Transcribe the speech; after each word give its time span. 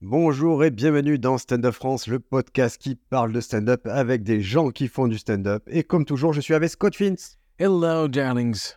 Bonjour 0.00 0.62
et 0.64 0.70
bienvenue 0.70 1.18
dans 1.18 1.38
Stand 1.38 1.64
Up 1.66 1.74
France, 1.74 2.06
le 2.06 2.20
podcast 2.20 2.80
qui 2.80 2.94
parle 2.94 3.32
de 3.32 3.40
stand-up 3.40 3.86
avec 3.88 4.22
des 4.22 4.40
gens 4.40 4.70
qui 4.70 4.86
font 4.86 5.08
du 5.08 5.18
stand-up. 5.18 5.64
Et 5.66 5.82
comme 5.82 6.04
toujours, 6.04 6.32
je 6.32 6.40
suis 6.40 6.54
avec 6.54 6.70
Scott 6.70 6.94
Fins. 6.94 7.14
Hello, 7.58 8.06
darlings. 8.06 8.74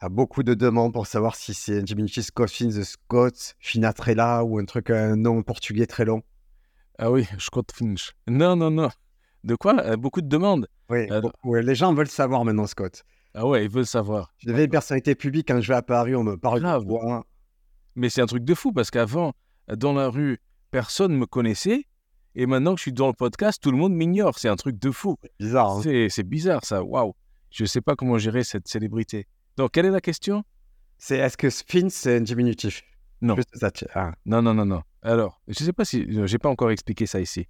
A 0.00 0.08
beaucoup 0.08 0.42
de 0.44 0.54
demandes 0.54 0.92
pour 0.92 1.06
savoir 1.08 1.34
si 1.34 1.52
c'est 1.52 1.82
diminutif 1.82 2.26
Scott 2.26 2.50
Fins 2.50 2.82
Scott 2.84 3.56
Finatrella 3.58 4.44
ou 4.44 4.58
un 4.58 4.64
truc, 4.64 4.90
un 4.90 5.16
nom 5.16 5.42
portugais 5.42 5.86
très 5.86 6.04
long. 6.04 6.22
Ah 6.98 7.10
oui, 7.10 7.26
Scott 7.38 7.72
Finch. 7.74 8.12
Non, 8.28 8.54
non, 8.54 8.70
non. 8.70 8.90
De 9.42 9.56
quoi? 9.56 9.80
Euh, 9.84 9.96
Beaucoup 9.96 10.20
de 10.22 10.28
demandes. 10.28 10.68
Oui, 10.90 11.10
Euh, 11.10 11.22
ouais, 11.42 11.62
les 11.62 11.74
gens 11.74 11.92
veulent 11.92 12.06
savoir 12.08 12.44
maintenant, 12.44 12.66
Scott. 12.68 13.02
Ah 13.34 13.48
ouais, 13.48 13.64
ils 13.64 13.70
veulent 13.70 13.84
savoir. 13.86 14.32
Je 14.38 14.46
deviens 14.48 14.64
une 14.64 14.70
personnalité 14.70 15.16
publique 15.16 15.48
quand 15.48 15.60
je 15.60 15.66
vais 15.66 15.74
à 15.74 15.82
Paris, 15.82 16.14
on 16.14 16.22
me 16.22 16.36
parle 16.36 16.60
Grave. 16.60 16.84
de. 16.84 16.94
Mais 17.96 18.08
c'est 18.10 18.20
un 18.20 18.26
truc 18.26 18.44
de 18.44 18.54
fou 18.54 18.72
parce 18.72 18.92
qu'avant, 18.92 19.32
dans 19.68 19.92
la 19.92 20.08
rue, 20.08 20.38
personne 20.70 21.12
ne 21.12 21.18
me 21.18 21.26
connaissait. 21.26 21.86
Et 22.34 22.46
maintenant 22.46 22.72
que 22.74 22.78
je 22.78 22.82
suis 22.82 22.92
dans 22.92 23.06
le 23.06 23.12
podcast, 23.12 23.62
tout 23.62 23.70
le 23.70 23.76
monde 23.76 23.94
m'ignore. 23.94 24.38
C'est 24.38 24.48
un 24.48 24.56
truc 24.56 24.78
de 24.78 24.90
fou. 24.90 25.16
Bizarre. 25.38 25.78
hein. 25.78 26.08
C'est 26.08 26.22
bizarre 26.24 26.64
ça. 26.64 26.82
Waouh. 26.82 27.14
Je 27.50 27.62
ne 27.62 27.68
sais 27.68 27.80
pas 27.80 27.94
comment 27.94 28.18
gérer 28.18 28.42
cette 28.42 28.66
célébrité. 28.66 29.28
Donc, 29.56 29.70
quelle 29.72 29.86
est 29.86 29.90
la 29.90 30.00
question? 30.00 30.42
C'est 30.98 31.18
est-ce 31.18 31.36
que 31.36 31.48
Fins 31.50 31.88
c'est 31.90 32.16
un 32.16 32.20
diminutif? 32.20 32.82
Non. 33.20 33.36
Ah. 33.94 34.12
Non, 34.26 34.42
non, 34.42 34.52
non, 34.54 34.66
non. 34.66 34.82
Alors, 35.02 35.40
je 35.46 35.62
ne 35.62 35.66
sais 35.66 35.72
pas 35.72 35.84
si. 35.84 36.06
J'ai 36.26 36.38
pas 36.38 36.48
encore 36.48 36.72
expliqué 36.72 37.06
ça 37.06 37.20
ici. 37.20 37.46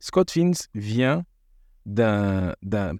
Scott 0.00 0.30
Fins 0.32 0.52
vient 0.74 1.24
d'un 1.86 2.54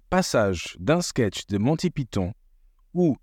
passage, 0.09 0.77
d'un 0.79 1.01
sketch 1.01 1.47
de 1.47 1.57
Monty 1.57 1.89
Python 1.89 2.33
où 2.93 3.17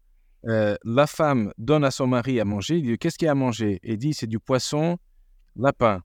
euh, 0.46 0.77
la 0.84 1.06
femme 1.06 1.52
donne 1.56 1.84
à 1.84 1.90
son 1.90 2.06
mari 2.06 2.40
à 2.40 2.45
manger. 2.45 2.77
Il 2.79 2.82
dit 2.84 2.98
Qu'est-ce 2.98 3.16
qu'il 3.16 3.27
y 3.27 3.29
a 3.29 3.32
à 3.32 3.37
manger? 3.37 3.80
Et 3.82 3.96
dit 3.96 4.12
C'est 4.12 4.27
du 4.27 4.38
poisson 4.38 4.98
lapin. 5.56 6.02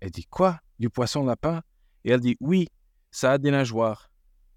Elle 0.00 0.10
dit 0.10 0.26
Quoi? 0.26 0.60
Du 0.78 0.90
poisson 0.90 1.24
lapin? 1.24 1.62
Et 2.04 2.10
elle 2.10 2.20
dit 2.20 2.36
Oui, 2.40 2.68
ça 3.10 3.32
a 3.32 3.38
des 3.38 3.50
nageoires. 3.50 4.10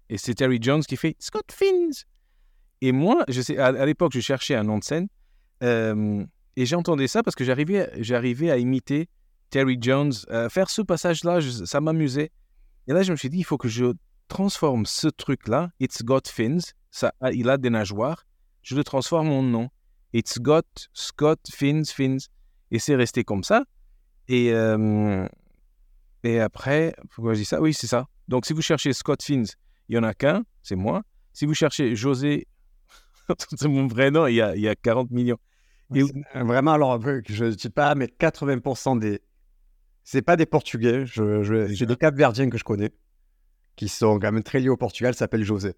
Et 0.08 0.18
c'est 0.18 0.34
Terry 0.34 0.58
Jones 0.60 0.82
qui 0.82 0.96
fait 0.96 1.16
Scott 1.18 1.50
Fins. 1.50 2.04
Et 2.80 2.92
moi, 2.92 3.24
je 3.28 3.40
sais, 3.40 3.58
à, 3.58 3.86
l'époque, 3.86 4.12
je 4.14 4.20
cherchais 4.20 4.54
un 4.54 4.64
nom 4.64 4.78
de 4.78 4.84
scène. 4.84 5.08
euh, 5.62 6.24
et 6.56 6.66
j'entendais 6.66 7.08
ça 7.08 7.22
parce 7.22 7.34
que 7.34 7.44
j'arrivais, 7.44 8.50
à 8.50 8.58
imiter 8.58 9.08
Terry 9.50 9.78
Jones. 9.80 10.12
Euh, 10.30 10.48
faire 10.48 10.68
ce 10.68 10.82
passage-là, 10.82 11.40
ça 11.40 11.80
m'amusait. 11.80 12.30
Et 12.88 12.92
là, 12.92 13.02
je 13.02 13.12
me 13.12 13.16
suis 13.16 13.30
dit, 13.30 13.38
il 13.38 13.44
faut 13.44 13.56
que 13.56 13.68
je 13.68 13.94
transforme 14.28 14.86
ce 14.86 15.08
truc-là, 15.08 15.70
It's 15.78 16.02
Got 16.02 16.22
Fins, 16.26 16.72
ça, 16.90 17.12
il 17.32 17.48
a 17.48 17.58
des 17.58 17.70
nageoires, 17.70 18.26
je 18.62 18.74
le 18.74 18.84
transforme 18.84 19.28
en 19.28 19.42
nom. 19.42 19.68
It's 20.12 20.38
Got 20.38 20.62
Scott 20.92 21.40
Fins, 21.50 21.84
Fins. 21.84 22.18
Et 22.70 22.78
c'est 22.78 22.96
resté 22.96 23.24
comme 23.24 23.44
ça. 23.44 23.64
Et, 24.32 24.50
euh, 24.52 25.28
et 26.24 26.40
après, 26.40 26.94
pourquoi 27.10 27.34
je 27.34 27.40
dis 27.40 27.44
ça? 27.44 27.60
Oui, 27.60 27.74
c'est 27.74 27.86
ça. 27.86 28.08
Donc, 28.28 28.46
si 28.46 28.54
vous 28.54 28.62
cherchez 28.62 28.94
Scott 28.94 29.22
Fins, 29.22 29.42
il 29.88 29.92
n'y 29.92 29.98
en 29.98 30.02
a 30.04 30.14
qu'un, 30.14 30.42
c'est 30.62 30.74
moi. 30.74 31.02
Si 31.34 31.44
vous 31.44 31.52
cherchez 31.52 31.94
José, 31.94 32.46
c'est 33.58 33.68
mon 33.68 33.86
vrai 33.86 34.10
nom, 34.10 34.26
il 34.26 34.36
y 34.36 34.40
a, 34.40 34.56
il 34.56 34.62
y 34.62 34.68
a 34.68 34.74
40 34.74 35.10
millions. 35.10 35.38
Et- 35.94 36.02
Vraiment, 36.34 36.72
alors, 36.72 36.98
je 37.28 37.44
ne 37.44 37.50
dis 37.50 37.68
pas, 37.68 37.94
mais 37.94 38.06
80% 38.08 38.96
des. 38.98 39.20
C'est 40.04 40.22
pas 40.22 40.36
des 40.36 40.46
Portugais. 40.46 41.04
Je, 41.04 41.42
je- 41.42 41.66
J'ai 41.66 41.84
des 41.84 41.96
Capverdiens 41.96 42.48
que 42.48 42.56
je 42.56 42.64
connais 42.64 42.90
qui 43.76 43.88
sont 43.88 44.18
quand 44.18 44.32
même 44.32 44.42
très 44.42 44.60
liés 44.60 44.70
au 44.70 44.76
Portugal, 44.78 45.14
s'appellent 45.14 45.44
José. 45.44 45.74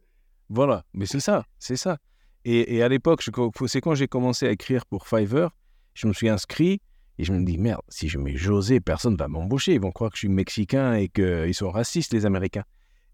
Voilà, 0.49 0.85
mais 0.95 1.07
c'est 1.07 1.21
ça, 1.21 1.45
c'est 1.59 1.77
ça. 1.77 1.99
Et, 2.45 2.77
et 2.77 2.83
à 2.85 2.89
l'époque, 2.89 3.23
je- 3.23 3.31
c'est 3.67 3.81
quand 3.81 3.95
j'ai 3.95 4.09
commencé 4.09 4.47
à 4.47 4.51
écrire 4.53 4.87
pour 4.87 5.09
Fiverr, 5.09 5.51
je 5.95 6.07
me 6.07 6.13
suis 6.13 6.29
inscrit 6.29 6.81
et 7.19 7.25
je 7.25 7.33
me 7.33 7.45
dis, 7.45 7.59
merde, 7.59 7.83
si 7.89 8.09
je 8.09 8.19
mets 8.19 8.37
José, 8.37 8.81
personne 8.81 9.13
ne 9.13 9.19
va 9.19 9.29
m'embaucher. 9.29 9.75
Ils 9.75 9.81
vont 9.81 9.93
croire 9.93 10.11
que 10.11 10.17
je 10.17 10.21
suis 10.21 10.29
mexicain 10.29 10.95
et 10.95 11.09
qu'ils 11.09 11.55
sont 11.55 11.71
racistes, 11.71 12.13
les 12.13 12.27
Américains. 12.27 12.65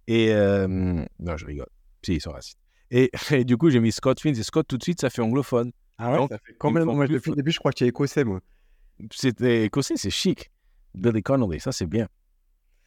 Et 0.06 0.32
euh, 0.32 0.66
non, 0.68 1.36
je 1.36 1.44
rigole. 1.44 1.68
Si, 2.04 2.14
ils 2.14 2.20
sont 2.20 2.32
racistes. 2.32 2.58
Et, 2.90 3.10
et 3.30 3.44
du 3.44 3.56
coup, 3.56 3.70
j'ai 3.70 3.80
mis 3.80 3.92
Scott 3.92 4.20
Fins 4.20 4.32
et 4.32 4.42
Scott 4.42 4.66
tout 4.66 4.78
de 4.78 4.82
suite, 4.82 5.00
ça 5.00 5.10
fait 5.10 5.22
anglophone. 5.22 5.72
Ah 5.98 6.12
ouais 6.12 6.16
Donc, 6.16 6.30
ça 6.30 6.38
fait 6.38 6.56
font 6.60 6.70
moi, 6.94 7.06
Depuis 7.06 7.30
le 7.30 7.36
début, 7.36 7.50
je 7.50 7.58
crois 7.58 7.72
que 7.72 7.78
tu 7.78 7.84
es 7.84 7.88
écossais, 7.88 8.24
moi. 8.24 8.40
C'était 9.12 9.64
écossais, 9.64 9.96
c'est 9.96 10.10
chic. 10.10 10.50
Billy 10.94 11.22
Connolly, 11.22 11.60
ça 11.60 11.72
c'est 11.72 11.86
bien. 11.86 12.08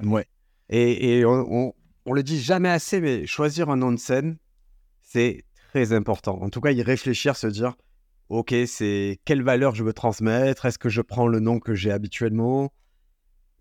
Ouais. 0.03 0.25
Et, 0.69 1.19
et 1.19 1.25
on, 1.25 1.45
on, 1.49 1.73
on 2.05 2.13
le 2.13 2.23
dit 2.23 2.41
jamais 2.41 2.69
assez, 2.69 2.99
mais 2.99 3.25
choisir 3.25 3.69
un 3.69 3.77
nom 3.77 3.91
de 3.91 3.97
scène, 3.97 4.37
c'est 5.01 5.45
très 5.69 5.93
important. 5.93 6.41
En 6.41 6.49
tout 6.49 6.59
cas, 6.59 6.71
y 6.71 6.81
réfléchir, 6.81 7.37
se 7.37 7.47
dire, 7.47 7.75
ok, 8.33 8.55
c'est 8.65 9.19
quelle 9.25 9.43
valeur 9.43 9.75
je 9.75 9.83
veux 9.83 9.93
transmettre? 9.93 10.65
Est-ce 10.65 10.79
que 10.79 10.89
je 10.89 11.01
prends 11.01 11.27
le 11.27 11.39
nom 11.39 11.59
que 11.59 11.75
j'ai 11.75 11.91
habituellement? 11.91 12.73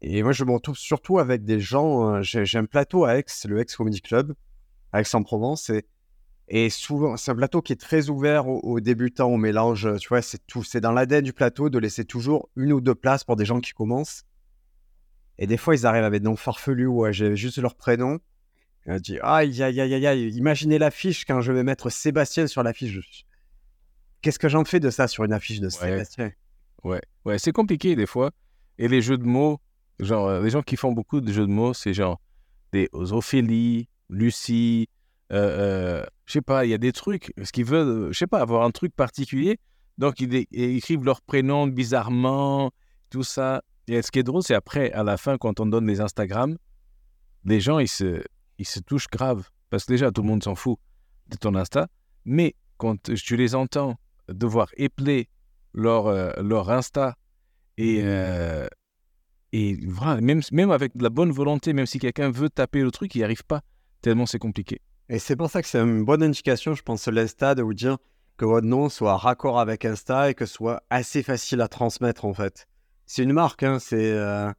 Et 0.00 0.22
moi, 0.22 0.32
je 0.32 0.44
m'en 0.44 0.58
trouve 0.58 0.76
surtout 0.76 1.18
avec 1.18 1.44
des 1.44 1.60
gens. 1.60 2.16
euh, 2.16 2.22
J'ai 2.22 2.58
un 2.58 2.64
plateau 2.64 3.04
à 3.04 3.18
Aix, 3.18 3.24
le 3.44 3.60
Aix 3.60 3.66
Comedy 3.76 4.00
Club, 4.00 4.34
Aix-en-Provence, 4.94 5.70
et, 6.48 6.70
souvent, 6.70 7.16
c'est 7.16 7.30
un 7.30 7.36
plateau 7.36 7.62
qui 7.62 7.72
est 7.72 7.80
très 7.80 8.10
ouvert 8.10 8.48
aux, 8.48 8.80
débutants, 8.80 9.28
au 9.28 9.36
mélange. 9.36 9.88
Tu 9.98 10.08
vois, 10.08 10.20
c'est 10.22 10.44
tout, 10.46 10.64
c'est 10.64 10.80
dans 10.80 10.92
l'ADN 10.92 11.22
du 11.22 11.32
plateau 11.32 11.70
de 11.70 11.78
laisser 11.78 12.04
toujours 12.04 12.50
une 12.56 12.72
ou 12.72 12.80
deux 12.80 12.94
places 12.94 13.24
pour 13.24 13.36
des 13.36 13.44
gens 13.44 13.60
qui 13.60 13.72
commencent. 13.72 14.24
Et 15.38 15.46
des 15.46 15.56
fois, 15.56 15.74
ils 15.74 15.86
arrivent 15.86 16.04
avec 16.04 16.20
des 16.20 16.28
noms 16.28 16.36
farfelus 16.36 16.86
où 16.86 17.06
euh, 17.06 17.12
j'ai 17.12 17.36
juste 17.36 17.58
leur 17.58 17.74
prénom. 17.74 18.18
Et 18.86 18.92
on 18.92 18.96
dit 18.96 19.18
aïe, 19.22 19.62
aïe, 19.62 19.80
aïe, 19.80 20.06
aïe, 20.06 20.28
imaginez 20.30 20.78
l'affiche 20.78 21.24
quand 21.24 21.40
je 21.40 21.52
vais 21.52 21.62
mettre 21.62 21.88
Sébastien 21.88 22.46
sur 22.46 22.62
l'affiche. 22.62 23.24
Qu'est-ce 24.22 24.38
que 24.38 24.48
j'en 24.48 24.64
fais 24.64 24.80
de 24.80 24.90
ça 24.90 25.08
sur 25.08 25.24
une 25.24 25.32
affiche 25.32 25.60
de 25.60 25.68
Sébastien 25.68 26.32
Ouais, 26.84 27.02
ouais, 27.24 27.38
c'est 27.38 27.52
compliqué 27.52 27.94
des 27.94 28.06
fois. 28.06 28.30
Et 28.78 28.88
les 28.88 29.02
jeux 29.02 29.18
de 29.18 29.24
mots, 29.24 29.60
genre, 30.00 30.28
euh, 30.28 30.42
les 30.42 30.50
gens 30.50 30.62
qui 30.62 30.76
font 30.76 30.92
beaucoup 30.92 31.20
de 31.20 31.32
jeux 31.32 31.46
de 31.46 31.52
mots, 31.52 31.74
c'est 31.74 31.94
genre 31.94 32.20
des 32.72 32.88
Ophélie, 32.92 33.88
Lucie, 34.08 34.88
euh, 35.32 36.02
euh, 36.02 36.06
je 36.26 36.34
sais 36.34 36.42
pas, 36.42 36.66
il 36.66 36.70
y 36.70 36.74
a 36.74 36.78
des 36.78 36.92
trucs, 36.92 37.32
ce 37.42 37.52
qu'ils 37.52 37.64
veulent, 37.64 37.88
euh, 37.88 38.12
je 38.12 38.18
sais 38.18 38.26
pas, 38.26 38.40
avoir 38.40 38.64
un 38.64 38.70
truc 38.70 38.94
particulier. 38.94 39.58
Donc, 39.98 40.20
ils 40.20 40.46
écrivent 40.52 41.04
leur 41.04 41.22
prénom 41.22 41.66
bizarrement, 41.66 42.70
tout 43.10 43.22
ça. 43.22 43.62
Et 43.88 44.02
ce 44.02 44.10
qui 44.10 44.18
est 44.18 44.22
drôle, 44.22 44.42
c'est 44.42 44.54
après, 44.54 44.92
à 44.92 45.02
la 45.02 45.16
fin, 45.16 45.38
quand 45.38 45.60
on 45.60 45.66
donne 45.66 45.86
les 45.86 46.00
Instagram, 46.00 46.56
les 47.44 47.60
gens, 47.60 47.78
ils 47.78 47.88
se, 47.88 48.22
ils 48.58 48.66
se 48.66 48.80
touchent 48.80 49.08
grave. 49.08 49.48
Parce 49.70 49.84
que 49.84 49.92
déjà, 49.92 50.10
tout 50.10 50.22
le 50.22 50.28
monde 50.28 50.42
s'en 50.42 50.54
fout 50.54 50.78
de 51.28 51.36
ton 51.36 51.54
Insta. 51.54 51.88
Mais 52.24 52.54
quand 52.76 53.12
tu 53.14 53.36
les 53.36 53.54
entends 53.54 53.96
devoir 54.28 54.68
épeler 54.76 55.28
leur, 55.74 56.06
euh, 56.06 56.32
leur 56.42 56.70
Insta 56.70 57.16
et, 57.76 58.00
euh, 58.02 58.66
et 59.52 59.78
voilà, 59.86 60.20
même, 60.20 60.40
même 60.52 60.70
avec 60.70 60.96
de 60.96 61.02
la 61.02 61.10
bonne 61.10 61.30
volonté, 61.30 61.72
même 61.72 61.86
si 61.86 61.98
quelqu'un 61.98 62.30
veut 62.30 62.50
taper 62.50 62.82
le 62.82 62.90
truc, 62.90 63.14
il 63.14 63.18
n'y 63.18 63.24
arrive 63.24 63.44
pas, 63.44 63.62
tellement 64.00 64.26
c'est 64.26 64.38
compliqué. 64.38 64.80
Et 65.08 65.18
c'est 65.18 65.36
pour 65.36 65.50
ça 65.50 65.62
que 65.62 65.68
c'est 65.68 65.80
une 65.80 66.04
bonne 66.04 66.22
indication, 66.22 66.74
je 66.74 66.82
pense, 66.82 67.06
l'Insta, 67.08 67.54
de 67.54 67.62
vous 67.62 67.74
dire 67.74 67.98
que 68.36 68.44
votre 68.44 68.66
nom 68.66 68.88
soit 68.88 69.16
raccord 69.16 69.60
avec 69.60 69.84
Insta 69.84 70.30
et 70.30 70.34
que 70.34 70.46
ce 70.46 70.54
soit 70.54 70.82
assez 70.90 71.22
facile 71.22 71.60
à 71.60 71.68
transmettre, 71.68 72.24
en 72.24 72.32
fait. 72.32 72.66
C'est 73.06 73.22
une 73.22 73.32
marque, 73.32 73.62
hein, 73.62 73.78
c'est 73.78 74.12
euh, 74.12 74.50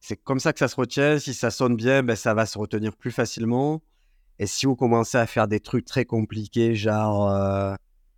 c'est 0.00 0.16
comme 0.16 0.40
ça 0.40 0.52
que 0.52 0.58
ça 0.58 0.68
se 0.68 0.76
retient. 0.76 1.18
Si 1.18 1.34
ça 1.34 1.50
sonne 1.50 1.76
bien, 1.76 2.02
ben, 2.02 2.16
ça 2.16 2.32
va 2.34 2.46
se 2.46 2.58
retenir 2.58 2.96
plus 2.96 3.10
facilement. 3.10 3.82
Et 4.38 4.46
si 4.46 4.66
vous 4.66 4.76
commencez 4.76 5.18
à 5.18 5.26
faire 5.26 5.46
des 5.46 5.60
trucs 5.60 5.84
très 5.84 6.04
compliqués, 6.04 6.74
genre 6.74 7.30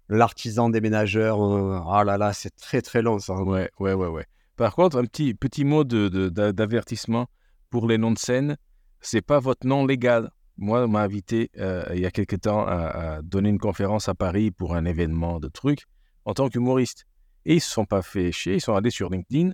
l'artisan 0.08 0.70
déménageur, 0.70 1.42
euh, 1.42 1.80
ah 1.88 2.04
là 2.04 2.18
là, 2.18 2.32
c'est 2.32 2.54
très 2.56 2.82
très 2.82 3.02
long, 3.02 3.18
ça. 3.18 3.34
Ouais, 3.42 3.70
ouais, 3.78 3.94
ouais, 3.94 4.08
ouais. 4.08 4.26
Par 4.56 4.74
contre, 4.74 4.98
un 4.98 5.04
petit, 5.04 5.34
petit 5.34 5.64
mot 5.64 5.84
de, 5.84 6.08
de- 6.08 6.28
d'avertissement 6.28 7.26
pour 7.70 7.88
les 7.88 7.98
noms 7.98 8.12
de 8.12 8.18
scène, 8.18 8.56
c'est 9.00 9.22
pas 9.22 9.40
votre 9.40 9.66
nom 9.66 9.84
légal. 9.84 10.30
Moi, 10.56 10.84
on 10.84 10.88
m'a 10.88 11.02
invité 11.02 11.50
euh, 11.58 11.84
il 11.92 12.00
y 12.00 12.06
a 12.06 12.12
quelque 12.12 12.36
temps 12.36 12.64
à, 12.66 13.20
donner 13.22 13.48
une 13.48 13.58
conférence 13.58 14.08
à 14.08 14.14
Paris 14.14 14.52
pour 14.52 14.76
un 14.76 14.84
événement 14.84 15.40
de 15.40 15.48
trucs 15.48 15.84
en 16.24 16.34
tant 16.34 16.48
qu'humoriste. 16.48 17.04
Et 17.44 17.56
ils 17.56 17.60
se 17.60 17.70
sont 17.70 17.84
pas 17.84 18.02
fait 18.02 18.30
chier, 18.30 18.54
ils 18.54 18.60
sont 18.60 18.74
allés 18.74 18.90
sur 18.90 19.10
LinkedIn, 19.10 19.50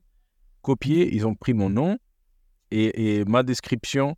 copier, 0.61 1.13
ils 1.15 1.27
ont 1.27 1.35
pris 1.35 1.55
mon 1.55 1.71
nom 1.71 1.99
et, 2.71 3.25
ma 3.25 3.43
description 3.43 4.17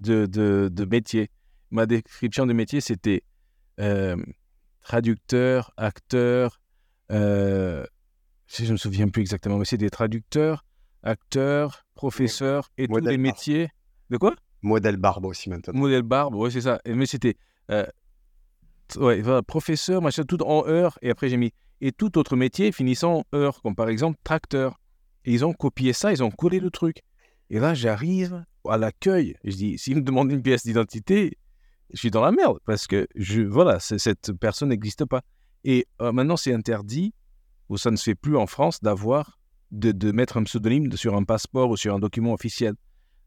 de, 0.00 0.26
de, 0.26 0.68
de 0.70 0.84
métier. 0.84 1.30
Ma 1.70 1.86
description 1.86 2.46
de 2.46 2.52
métier, 2.52 2.80
c'était 2.80 3.22
euh, 3.78 4.16
traducteur, 4.82 5.72
acteur, 5.76 6.60
euh, 7.10 7.84
je 8.46 8.64
ne 8.64 8.72
me 8.72 8.76
souviens 8.76 9.08
plus 9.08 9.22
exactement, 9.22 9.58
mais 9.58 9.64
c'est 9.64 9.78
des 9.78 9.90
traducteurs, 9.90 10.64
acteurs, 11.02 11.86
professeurs 11.94 12.70
et 12.78 12.88
tous 12.88 12.96
les 12.96 13.02
barbe. 13.02 13.20
métiers. 13.20 13.68
De 14.10 14.16
quoi? 14.16 14.34
Modèle 14.62 14.96
barbe 14.96 15.26
aussi 15.26 15.48
maintenant. 15.48 15.78
Modèle 15.78 16.02
barbe, 16.02 16.34
ouais, 16.34 16.50
c'est 16.50 16.62
ça. 16.62 16.80
Mais 16.86 17.06
c'était 17.06 17.36
euh, 17.70 17.86
ouais, 18.96 19.22
voilà, 19.22 19.42
professeur, 19.42 20.02
machin, 20.02 20.24
tout 20.24 20.42
en 20.42 20.66
heure. 20.66 20.98
Et 21.02 21.10
après, 21.10 21.28
j'ai 21.28 21.36
mis 21.36 21.52
et 21.80 21.92
tout 21.92 22.18
autre 22.18 22.36
métier 22.36 22.72
finissant 22.72 23.24
en 23.32 23.36
heure, 23.36 23.62
comme 23.62 23.74
par 23.74 23.88
exemple 23.88 24.18
tracteur. 24.24 24.78
Et 25.24 25.32
ils 25.32 25.44
ont 25.44 25.52
copié 25.52 25.92
ça, 25.92 26.12
ils 26.12 26.22
ont 26.22 26.30
collé 26.30 26.60
le 26.60 26.70
truc. 26.70 27.02
Et 27.50 27.58
là, 27.58 27.74
j'arrive 27.74 28.44
à 28.68 28.76
l'accueil. 28.78 29.36
Je 29.44 29.56
dis, 29.56 29.78
s'ils 29.78 29.96
me 29.96 30.02
demandent 30.02 30.30
une 30.30 30.42
pièce 30.42 30.64
d'identité, 30.64 31.38
je 31.92 31.98
suis 31.98 32.10
dans 32.10 32.22
la 32.22 32.32
merde 32.32 32.58
parce 32.64 32.86
que 32.86 33.06
je, 33.14 33.42
voilà, 33.42 33.80
cette 33.80 34.32
personne 34.32 34.70
n'existe 34.70 35.04
pas. 35.04 35.22
Et 35.64 35.86
euh, 36.00 36.12
maintenant, 36.12 36.36
c'est 36.36 36.54
interdit, 36.54 37.12
ou 37.68 37.76
ça 37.76 37.90
ne 37.90 37.96
se 37.96 38.04
fait 38.04 38.14
plus 38.14 38.36
en 38.36 38.46
France, 38.46 38.80
d'avoir 38.80 39.38
de, 39.70 39.92
de 39.92 40.12
mettre 40.12 40.36
un 40.36 40.44
pseudonyme 40.44 40.92
sur 40.96 41.14
un 41.14 41.24
passeport 41.24 41.70
ou 41.70 41.76
sur 41.76 41.94
un 41.94 41.98
document 41.98 42.32
officiel. 42.32 42.74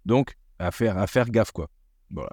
Donc, 0.05 0.35
à 0.59 0.71
faire, 0.71 0.97
à 0.97 1.07
faire 1.07 1.29
gaffe, 1.29 1.51
quoi. 1.51 1.69
Voilà. 2.09 2.31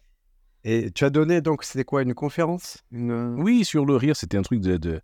Et 0.65 0.91
tu 0.91 1.05
as 1.05 1.11
donné, 1.11 1.41
donc, 1.41 1.65
c'était 1.65 1.85
quoi, 1.85 2.03
une 2.03 2.15
conférence? 2.15 2.83
Une... 2.91 3.41
Oui, 3.41 3.65
sur 3.65 3.85
le 3.87 3.97
rire, 3.97 4.17
c'était 4.17 4.37
un 4.37 4.43
truc 4.43 4.61
de, 4.61 4.77
de, 4.77 5.01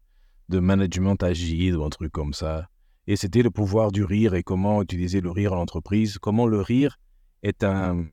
de 0.48 0.58
management 0.58 1.22
agile 1.22 1.76
ou 1.76 1.84
un 1.84 1.90
truc 1.90 2.12
comme 2.12 2.32
ça. 2.32 2.68
Et 3.06 3.16
c'était 3.16 3.42
le 3.42 3.50
pouvoir 3.50 3.92
du 3.92 4.02
rire 4.02 4.34
et 4.34 4.42
comment 4.42 4.82
utiliser 4.82 5.20
le 5.20 5.30
rire 5.30 5.52
en 5.52 5.58
entreprise, 5.58 6.18
comment 6.18 6.46
le 6.46 6.60
rire 6.60 6.98
est 7.42 7.62
un, 7.62 8.06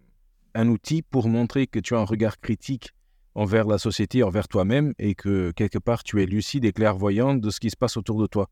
un 0.53 0.67
outil 0.67 1.01
pour 1.01 1.27
montrer 1.27 1.65
que 1.65 1.79
tu 1.79 1.95
as 1.95 1.99
un 1.99 2.05
regard 2.05 2.39
critique 2.39 2.91
envers 3.35 3.65
la 3.65 3.77
société, 3.77 4.23
envers 4.23 4.47
toi-même, 4.47 4.93
et 4.99 5.15
que 5.15 5.51
quelque 5.51 5.79
part 5.79 6.03
tu 6.03 6.21
es 6.21 6.25
lucide 6.25 6.65
et 6.65 6.71
clairvoyant 6.71 7.35
de 7.35 7.49
ce 7.49 7.59
qui 7.59 7.69
se 7.69 7.77
passe 7.77 7.97
autour 7.97 8.21
de 8.21 8.27
toi. 8.27 8.49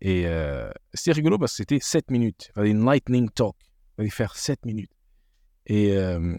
Et 0.00 0.24
euh, 0.26 0.70
c'était 0.92 1.12
rigolo 1.12 1.38
parce 1.38 1.52
que 1.52 1.56
c'était 1.58 1.78
7 1.80 2.10
minutes. 2.10 2.48
Il 2.50 2.52
fallait 2.52 2.70
une 2.70 2.84
lightning 2.84 3.30
talk. 3.30 3.56
Il 3.58 3.96
fallait 3.96 4.10
faire 4.10 4.36
7 4.36 4.66
minutes. 4.66 4.92
Et, 5.66 5.92
euh, 5.96 6.36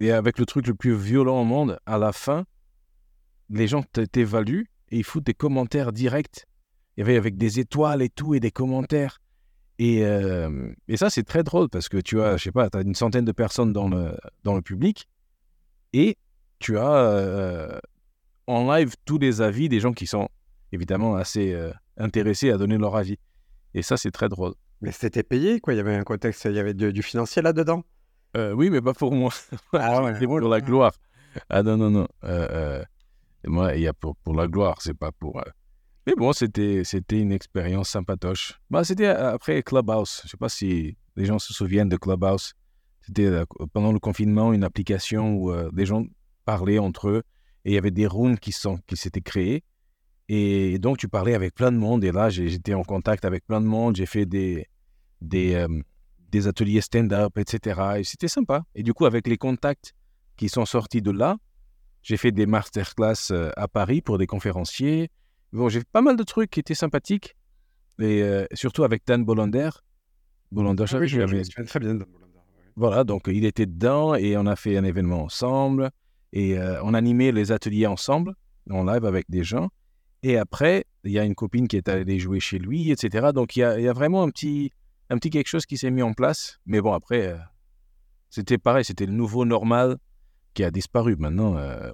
et 0.00 0.10
avec 0.10 0.38
le 0.38 0.46
truc 0.46 0.66
le 0.66 0.74
plus 0.74 0.96
violent 0.96 1.40
au 1.40 1.44
monde, 1.44 1.78
à 1.86 1.98
la 1.98 2.12
fin, 2.12 2.44
les 3.50 3.68
gens 3.68 3.82
t'évaluent 3.82 4.66
et 4.90 4.98
ils 4.98 5.04
foutent 5.04 5.24
des 5.24 5.34
commentaires 5.34 5.92
directs. 5.92 6.46
Il 6.96 7.00
y 7.00 7.02
avait 7.02 7.16
avec 7.16 7.36
des 7.36 7.60
étoiles 7.60 8.02
et 8.02 8.08
tout 8.08 8.34
et 8.34 8.40
des 8.40 8.50
commentaires. 8.50 9.20
Et, 9.78 10.04
euh, 10.04 10.72
et 10.88 10.96
ça, 10.96 11.10
c'est 11.10 11.24
très 11.24 11.42
drôle 11.42 11.68
parce 11.68 11.88
que 11.88 11.98
tu 11.98 12.20
as, 12.20 12.36
je 12.36 12.44
sais 12.44 12.52
pas, 12.52 12.70
tu 12.70 12.78
as 12.78 12.82
une 12.82 12.94
centaine 12.94 13.24
de 13.24 13.32
personnes 13.32 13.72
dans 13.72 13.88
le, 13.88 14.16
dans 14.44 14.54
le 14.54 14.62
public 14.62 15.08
et 15.92 16.16
tu 16.64 16.78
as 16.78 16.94
euh, 16.94 17.78
en 18.46 18.72
live 18.72 18.94
tous 19.04 19.18
les 19.18 19.42
avis 19.42 19.68
des 19.68 19.80
gens 19.80 19.92
qui 19.92 20.06
sont 20.06 20.30
évidemment 20.72 21.14
assez 21.14 21.52
euh, 21.52 21.70
intéressés 21.98 22.50
à 22.50 22.56
donner 22.56 22.78
leur 22.78 22.96
avis. 22.96 23.18
Et 23.74 23.82
ça, 23.82 23.98
c'est 23.98 24.10
très 24.10 24.30
drôle. 24.30 24.54
Mais 24.80 24.90
c'était 24.90 25.22
payé, 25.22 25.60
quoi. 25.60 25.74
Il 25.74 25.76
y 25.76 25.80
avait 25.80 25.94
un 25.94 26.04
contexte, 26.04 26.46
il 26.46 26.52
y 26.52 26.58
avait 26.58 26.72
de- 26.72 26.90
du 26.90 27.02
financier 27.02 27.42
là-dedans. 27.42 27.82
Euh, 28.38 28.52
oui, 28.52 28.70
mais 28.70 28.80
pas 28.80 28.94
pour 28.94 29.12
moi. 29.14 29.30
Ah 29.74 30.02
ouais, 30.02 30.14
c'est 30.18 30.26
pour 30.26 30.40
la 30.40 30.62
gloire. 30.62 30.92
Ah 31.50 31.62
non, 31.62 31.76
non, 31.76 31.90
non. 31.90 32.08
Moi, 33.46 33.76
il 33.76 33.82
y 33.82 33.86
a 33.86 33.92
pour, 33.92 34.16
pour 34.16 34.34
la 34.34 34.46
gloire, 34.46 34.80
c'est 34.80 34.94
pas 34.94 35.12
pour. 35.12 35.42
Mais 36.06 36.14
bon, 36.16 36.32
c'était, 36.32 36.80
c'était 36.82 37.20
une 37.20 37.32
expérience 37.32 37.90
sympatoche. 37.90 38.58
Bah, 38.70 38.84
c'était 38.84 39.08
après 39.08 39.62
Clubhouse. 39.62 40.22
Je 40.24 40.30
sais 40.30 40.36
pas 40.38 40.48
si 40.48 40.96
les 41.16 41.26
gens 41.26 41.38
se 41.38 41.52
souviennent 41.52 41.90
de 41.90 41.98
Clubhouse. 41.98 42.54
C'était 43.02 43.30
pendant 43.74 43.92
le 43.92 43.98
confinement 43.98 44.54
une 44.54 44.64
application 44.64 45.34
où 45.34 45.50
euh, 45.52 45.70
des 45.72 45.84
gens 45.84 46.06
parlaient 46.44 46.78
entre 46.78 47.08
eux 47.08 47.22
et 47.64 47.70
il 47.70 47.74
y 47.74 47.78
avait 47.78 47.90
des 47.90 48.06
rooms 48.06 48.38
qui, 48.38 48.52
sont, 48.52 48.78
qui 48.86 48.96
s'étaient 48.96 49.20
créés. 49.20 49.62
Et 50.28 50.78
donc, 50.78 50.98
tu 50.98 51.08
parlais 51.08 51.34
avec 51.34 51.54
plein 51.54 51.70
de 51.72 51.76
monde. 51.76 52.02
Et 52.04 52.12
là, 52.12 52.30
j'ai- 52.30 52.48
j'étais 52.48 52.74
en 52.74 52.82
contact 52.82 53.24
avec 53.24 53.44
plein 53.46 53.60
de 53.60 53.66
monde. 53.66 53.96
J'ai 53.96 54.06
fait 54.06 54.24
des, 54.26 54.66
des, 55.20 55.54
euh, 55.54 55.68
des 56.30 56.46
ateliers 56.46 56.80
stand-up, 56.80 57.36
etc. 57.38 57.98
Et 57.98 58.04
c'était 58.04 58.28
sympa. 58.28 58.64
Et 58.74 58.82
du 58.82 58.94
coup, 58.94 59.06
avec 59.06 59.26
les 59.26 59.36
contacts 59.36 59.92
qui 60.36 60.48
sont 60.48 60.64
sortis 60.64 61.02
de 61.02 61.10
là, 61.10 61.36
j'ai 62.02 62.16
fait 62.16 62.32
des 62.32 62.46
masterclass 62.46 63.30
euh, 63.30 63.50
à 63.56 63.68
Paris 63.68 64.00
pour 64.02 64.18
des 64.18 64.26
conférenciers. 64.26 65.10
Bon, 65.52 65.68
j'ai 65.68 65.80
fait 65.80 65.88
pas 65.92 66.02
mal 66.02 66.16
de 66.16 66.22
trucs 66.22 66.50
qui 66.50 66.60
étaient 66.60 66.74
sympathiques. 66.74 67.36
Et 67.98 68.22
euh, 68.22 68.46
surtout 68.54 68.82
avec 68.84 69.06
Dan 69.06 69.24
Bolander. 69.24 69.70
Bolander, 70.50 70.84
Ah 70.90 70.98
oui, 70.98 71.08
je, 71.08 71.20
je 71.26 71.62
très 71.62 71.80
bien 71.80 71.96
ouais. 71.98 72.04
voilà, 72.76 73.04
donc 73.04 73.22
il 73.28 73.44
était 73.44 73.66
dedans 73.66 74.14
et 74.14 74.36
on 74.36 74.46
a 74.46 74.56
fait 74.56 74.76
un 74.76 74.84
événement 74.84 75.22
ensemble 75.24 75.90
et 76.34 76.58
euh, 76.58 76.82
on 76.82 76.92
animait 76.94 77.32
les 77.32 77.50
ateliers 77.52 77.86
ensemble, 77.86 78.34
en 78.68 78.84
live 78.84 79.04
avec 79.06 79.24
des 79.30 79.44
gens. 79.44 79.70
Et 80.22 80.36
après, 80.36 80.84
il 81.04 81.12
y 81.12 81.18
a 81.18 81.24
une 81.24 81.34
copine 81.34 81.68
qui 81.68 81.76
est 81.76 81.88
allée 81.88 82.18
jouer 82.18 82.40
chez 82.40 82.58
lui, 82.58 82.90
etc. 82.90 83.28
Donc 83.32 83.56
il 83.56 83.60
y 83.60 83.62
a, 83.62 83.78
il 83.78 83.84
y 83.84 83.88
a 83.88 83.92
vraiment 83.92 84.22
un 84.22 84.30
petit, 84.30 84.72
un 85.10 85.16
petit 85.16 85.30
quelque 85.30 85.46
chose 85.48 85.64
qui 85.64 85.78
s'est 85.78 85.90
mis 85.90 86.02
en 86.02 86.12
place. 86.12 86.58
Mais 86.66 86.80
bon, 86.80 86.92
après, 86.92 87.28
euh, 87.28 87.36
c'était 88.30 88.58
pareil, 88.58 88.84
c'était 88.84 89.06
le 89.06 89.12
nouveau 89.12 89.44
normal 89.44 89.96
qui 90.54 90.64
a 90.64 90.70
disparu. 90.70 91.14
Maintenant, 91.16 91.56
euh, 91.56 91.90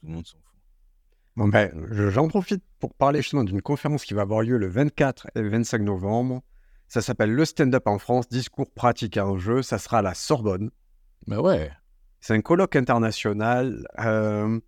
tout 0.00 0.06
le 0.06 0.12
monde 0.14 0.26
s'en 0.26 0.38
fout. 0.38 0.56
Bon, 1.36 1.48
ben, 1.48 1.72
je- 1.90 2.10
j'en 2.10 2.28
profite 2.28 2.62
pour 2.78 2.94
parler 2.94 3.22
justement 3.22 3.42
d'une 3.42 3.60
conférence 3.62 4.04
qui 4.04 4.14
va 4.14 4.22
avoir 4.22 4.42
lieu 4.42 4.56
le 4.56 4.68
24 4.68 5.26
et 5.34 5.40
le 5.40 5.48
25 5.48 5.82
novembre. 5.82 6.42
Ça 6.86 7.00
s'appelle 7.00 7.32
Le 7.32 7.44
Stand-up 7.44 7.86
en 7.88 7.98
France, 7.98 8.28
discours 8.28 8.70
pratique 8.70 9.16
et 9.16 9.20
enjeu. 9.20 9.62
Ça 9.62 9.78
sera 9.78 9.98
à 9.98 10.02
la 10.02 10.14
Sorbonne. 10.14 10.70
Mais 11.26 11.36
ouais, 11.38 11.72
C'est 12.24 12.32
un 12.32 12.40
colloque 12.40 12.74
international. 12.74 13.86
euh, 13.98 14.58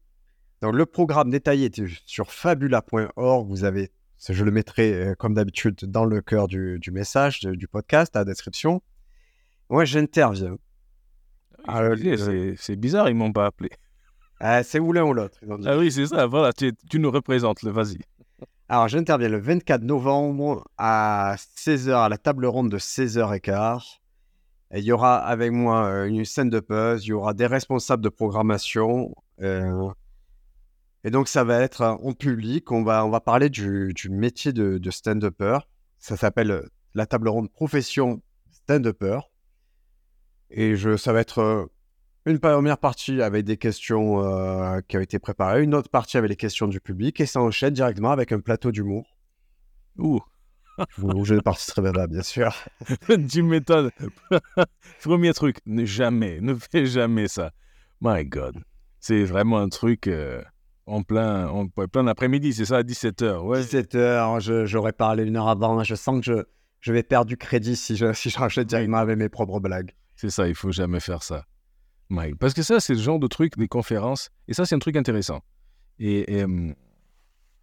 donc 0.61 0.75
le 0.75 0.85
programme 0.85 1.31
détaillé 1.31 1.71
est 1.75 1.83
sur 2.05 2.31
fabula.org. 2.31 3.49
Vous 3.49 3.65
avez, 3.65 3.93
je 4.29 4.45
le 4.45 4.51
mettrai 4.51 4.93
euh, 4.93 5.15
comme 5.15 5.33
d'habitude 5.33 5.77
dans 5.87 6.05
le 6.05 6.21
cœur 6.21 6.49
du, 6.49 6.79
du 6.79 6.91
message, 6.91 7.41
du 7.41 7.67
podcast, 7.67 8.15
à 8.15 8.19
la 8.19 8.25
description. 8.27 8.83
Moi, 9.71 9.87
j'interviens. 9.87 10.59
Ah, 11.67 11.95
disais, 11.97 12.57
c'est- 12.59 12.77
bizarre, 12.77 13.09
ils 13.09 13.15
m'ont 13.15 13.33
pas 13.33 13.47
appelé. 13.47 13.71
Ah, 14.39 14.63
c'est 14.63 14.79
ou 14.79 14.93
l'un 14.93 15.05
ou 15.05 15.15
l'autre. 15.15 15.39
Ah 15.65 15.79
oui, 15.79 15.91
c'est 15.91 16.09
ça, 16.09 16.27
voilà, 16.27 16.53
tu, 16.53 16.75
tu 16.91 16.99
nous 16.99 17.11
représentes, 17.11 17.65
vas-y. 17.65 17.97
Alors, 18.69 18.89
j'interviens 18.89 19.31
le 19.31 19.39
24 19.39 19.83
novembre 19.83 20.69
à 20.77 21.37
16h, 21.57 22.05
à 22.05 22.11
la 22.11 22.19
table 22.19 22.45
ronde 22.45 22.71
de 22.71 22.79
16h15. 22.79 24.01
Et 24.73 24.81
il 24.81 24.85
y 24.85 24.93
aura 24.93 25.19
avec 25.19 25.53
moi 25.53 25.87
euh, 25.87 26.05
une 26.07 26.25
scène 26.25 26.51
de 26.51 26.61
buzz, 26.61 27.05
il 27.07 27.11
y 27.11 27.13
aura 27.13 27.35
des 27.35 27.47
responsables 27.47 28.03
de 28.03 28.09
programmation. 28.09 29.15
euh, 29.43 29.91
et 31.05 31.11
donc, 31.11 31.29
ça 31.29 31.45
va 31.45 31.61
être 31.61 31.83
euh, 31.83 31.95
en 32.03 32.13
public. 32.15 32.73
On 32.73 32.83
va, 32.83 33.07
on 33.07 33.11
va 33.11 33.21
parler 33.21 33.49
du, 33.49 33.95
métier 34.11 34.53
de, 34.53 34.91
stand-upper. 34.91 35.59
Ça 35.99 36.17
s'appelle 36.17 36.69
la 36.95 37.07
table 37.07 37.29
ronde 37.29 37.51
profession 37.53 38.21
stand-upper. 38.51 39.21
Et 40.51 40.75
je, 40.77 40.97
ça 40.97 41.13
va 41.13 41.21
être 41.21 41.69
une 42.25 42.41
première 42.41 42.79
partie 42.79 43.23
avec 43.23 43.45
des 43.45 43.57
questions 43.57 44.17
qui 44.89 44.97
ont 44.97 45.01
été 45.01 45.19
préparées, 45.19 45.63
une 45.63 45.75
autre 45.75 45.91
partie 45.91 46.17
avec 46.17 46.31
les 46.31 46.37
questions 46.37 46.67
du 46.67 46.81
public, 46.81 47.21
et 47.21 47.27
ça 47.27 47.41
enchaîne 47.41 47.75
directement 47.75 48.11
avec 48.11 48.33
un 48.33 48.41
plateau 48.41 48.71
d'humour. 48.73 49.17
Ouh, 49.99 50.21
Où 51.03 51.25
je 51.25 51.35
ne 51.35 51.41
participerai 51.41 51.93
pas, 51.93 52.07
bien 52.07 52.23
sûr. 52.23 52.55
tu 53.31 53.43
m'étonnes. 53.43 53.91
Premier 55.03 55.33
truc, 55.33 55.59
ne 55.67 55.85
jamais, 55.85 56.41
ne 56.41 56.55
fais 56.55 56.87
jamais 56.87 57.29
ça. 57.29 57.53
My 58.01 58.25
God. 58.25 58.63
C'est 59.01 59.25
vraiment 59.25 59.59
un 59.59 59.69
truc 59.69 60.07
euh, 60.09 60.43
en 60.87 61.03
plein, 61.03 61.49
en 61.49 61.67
plein 61.69 62.07
après-midi, 62.07 62.53
c'est 62.53 62.65
ça, 62.67 62.79
à 62.79 62.83
17h. 62.83 63.39
Ouais. 63.41 63.61
17h, 63.63 64.41
je- 64.41 64.67
j'aurais 64.67 64.93
parlé 64.93 65.25
une 65.25 65.37
heure 65.37 65.49
avant. 65.49 65.83
Je 65.85 65.95
sens 65.95 66.21
que 66.21 66.25
je, 66.35 66.43
je 66.81 66.93
vais 66.93 67.03
perdre 67.03 67.27
du 67.27 67.37
crédit 67.37 67.77
si 67.77 67.97
je, 67.97 68.13
si 68.13 68.31
je 68.31 68.39
rachète 68.39 68.67
directement 68.69 68.99
avec 68.99 69.17
mes 69.17 69.29
propres 69.29 69.61
blagues. 69.61 69.93
C'est 70.17 70.31
ça, 70.31 70.49
il 70.49 70.55
faut 70.55 70.73
jamais 70.73 71.01
faire 71.01 71.23
ça. 71.23 71.45
My- 72.11 72.35
Parce 72.35 72.55
que 72.55 72.63
ça, 72.63 72.81
c'est 72.81 72.95
le 72.95 73.01
genre 73.01 73.19
de 73.19 73.27
truc, 73.27 73.57
des 73.59 73.69
conférences, 73.69 74.31
et 74.49 74.55
ça, 74.55 74.65
c'est 74.65 74.75
un 74.75 74.79
truc 74.79 74.97
intéressant. 74.97 75.41
Et, 75.99 76.39
et, 76.39 76.45
hum, 76.45 76.75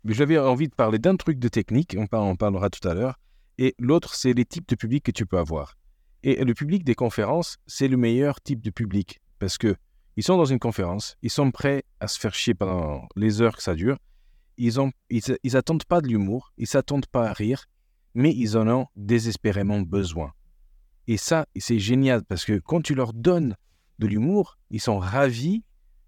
mais 0.04 0.14
j'avais 0.14 0.38
envie 0.38 0.68
de 0.68 0.76
parler 0.76 1.00
d'un 1.00 1.16
truc 1.16 1.40
de 1.40 1.48
technique, 1.48 1.96
on, 1.98 2.08
on 2.12 2.36
parlera 2.36 2.70
tout 2.70 2.88
à 2.88 2.94
l'heure, 2.94 3.20
et 3.58 3.76
l'autre, 3.80 4.16
c'est 4.16 4.34
les 4.34 4.46
types 4.46 4.68
de 4.68 4.76
public 4.76 5.04
que 5.04 5.12
tu 5.12 5.26
peux 5.26 5.38
avoir. 5.38 5.76
Et 6.24 6.44
le 6.44 6.54
public 6.54 6.84
des 6.84 6.96
conférences, 6.96 7.58
c'est 7.68 7.88
le 7.88 7.98
meilleur 7.98 8.42
type 8.42 8.62
de 8.62 8.70
public, 8.70 9.22
parce 9.40 9.58
que 9.58 9.76
ils 10.16 10.24
sont 10.24 10.38
dans 10.38 10.46
une 10.46 10.60
conférence, 10.60 11.18
ils 11.22 11.32
sont 11.32 11.52
prêts 11.52 11.84
à 12.00 12.08
se 12.08 12.20
faire 12.20 12.36
chier 12.36 12.54
pendant 12.54 13.08
les 13.16 13.42
heures 13.42 13.58
que 13.58 13.64
ça 13.64 13.76
dure, 13.76 13.98
ils 14.58 14.80
ont, 14.80 14.92
ils, 15.10 15.24
ils 15.44 15.58
attendent 15.58 15.86
pas 15.86 16.02
de 16.02 16.08
l'humour, 16.08 16.54
ils 16.58 16.68
s'attendent 16.68 17.08
pas 17.08 17.30
à 17.30 17.34
rire, 17.34 17.66
mais 18.14 18.34
ils 18.34 18.58
en 18.58 18.68
ont 18.68 18.88
désespérément 18.96 19.82
besoin. 19.82 20.32
Et 21.08 21.18
ça, 21.18 21.46
c'est 21.58 21.80
génial 21.80 22.24
parce 22.24 22.46
que 22.46 22.60
quand 22.60 22.82
tu 22.82 22.96
leur 22.96 23.14
donnes 23.14 23.56
de 24.00 24.08
l'humour, 24.08 24.58
ils 24.70 24.80
sont 24.80 25.00
ravis 25.00 25.64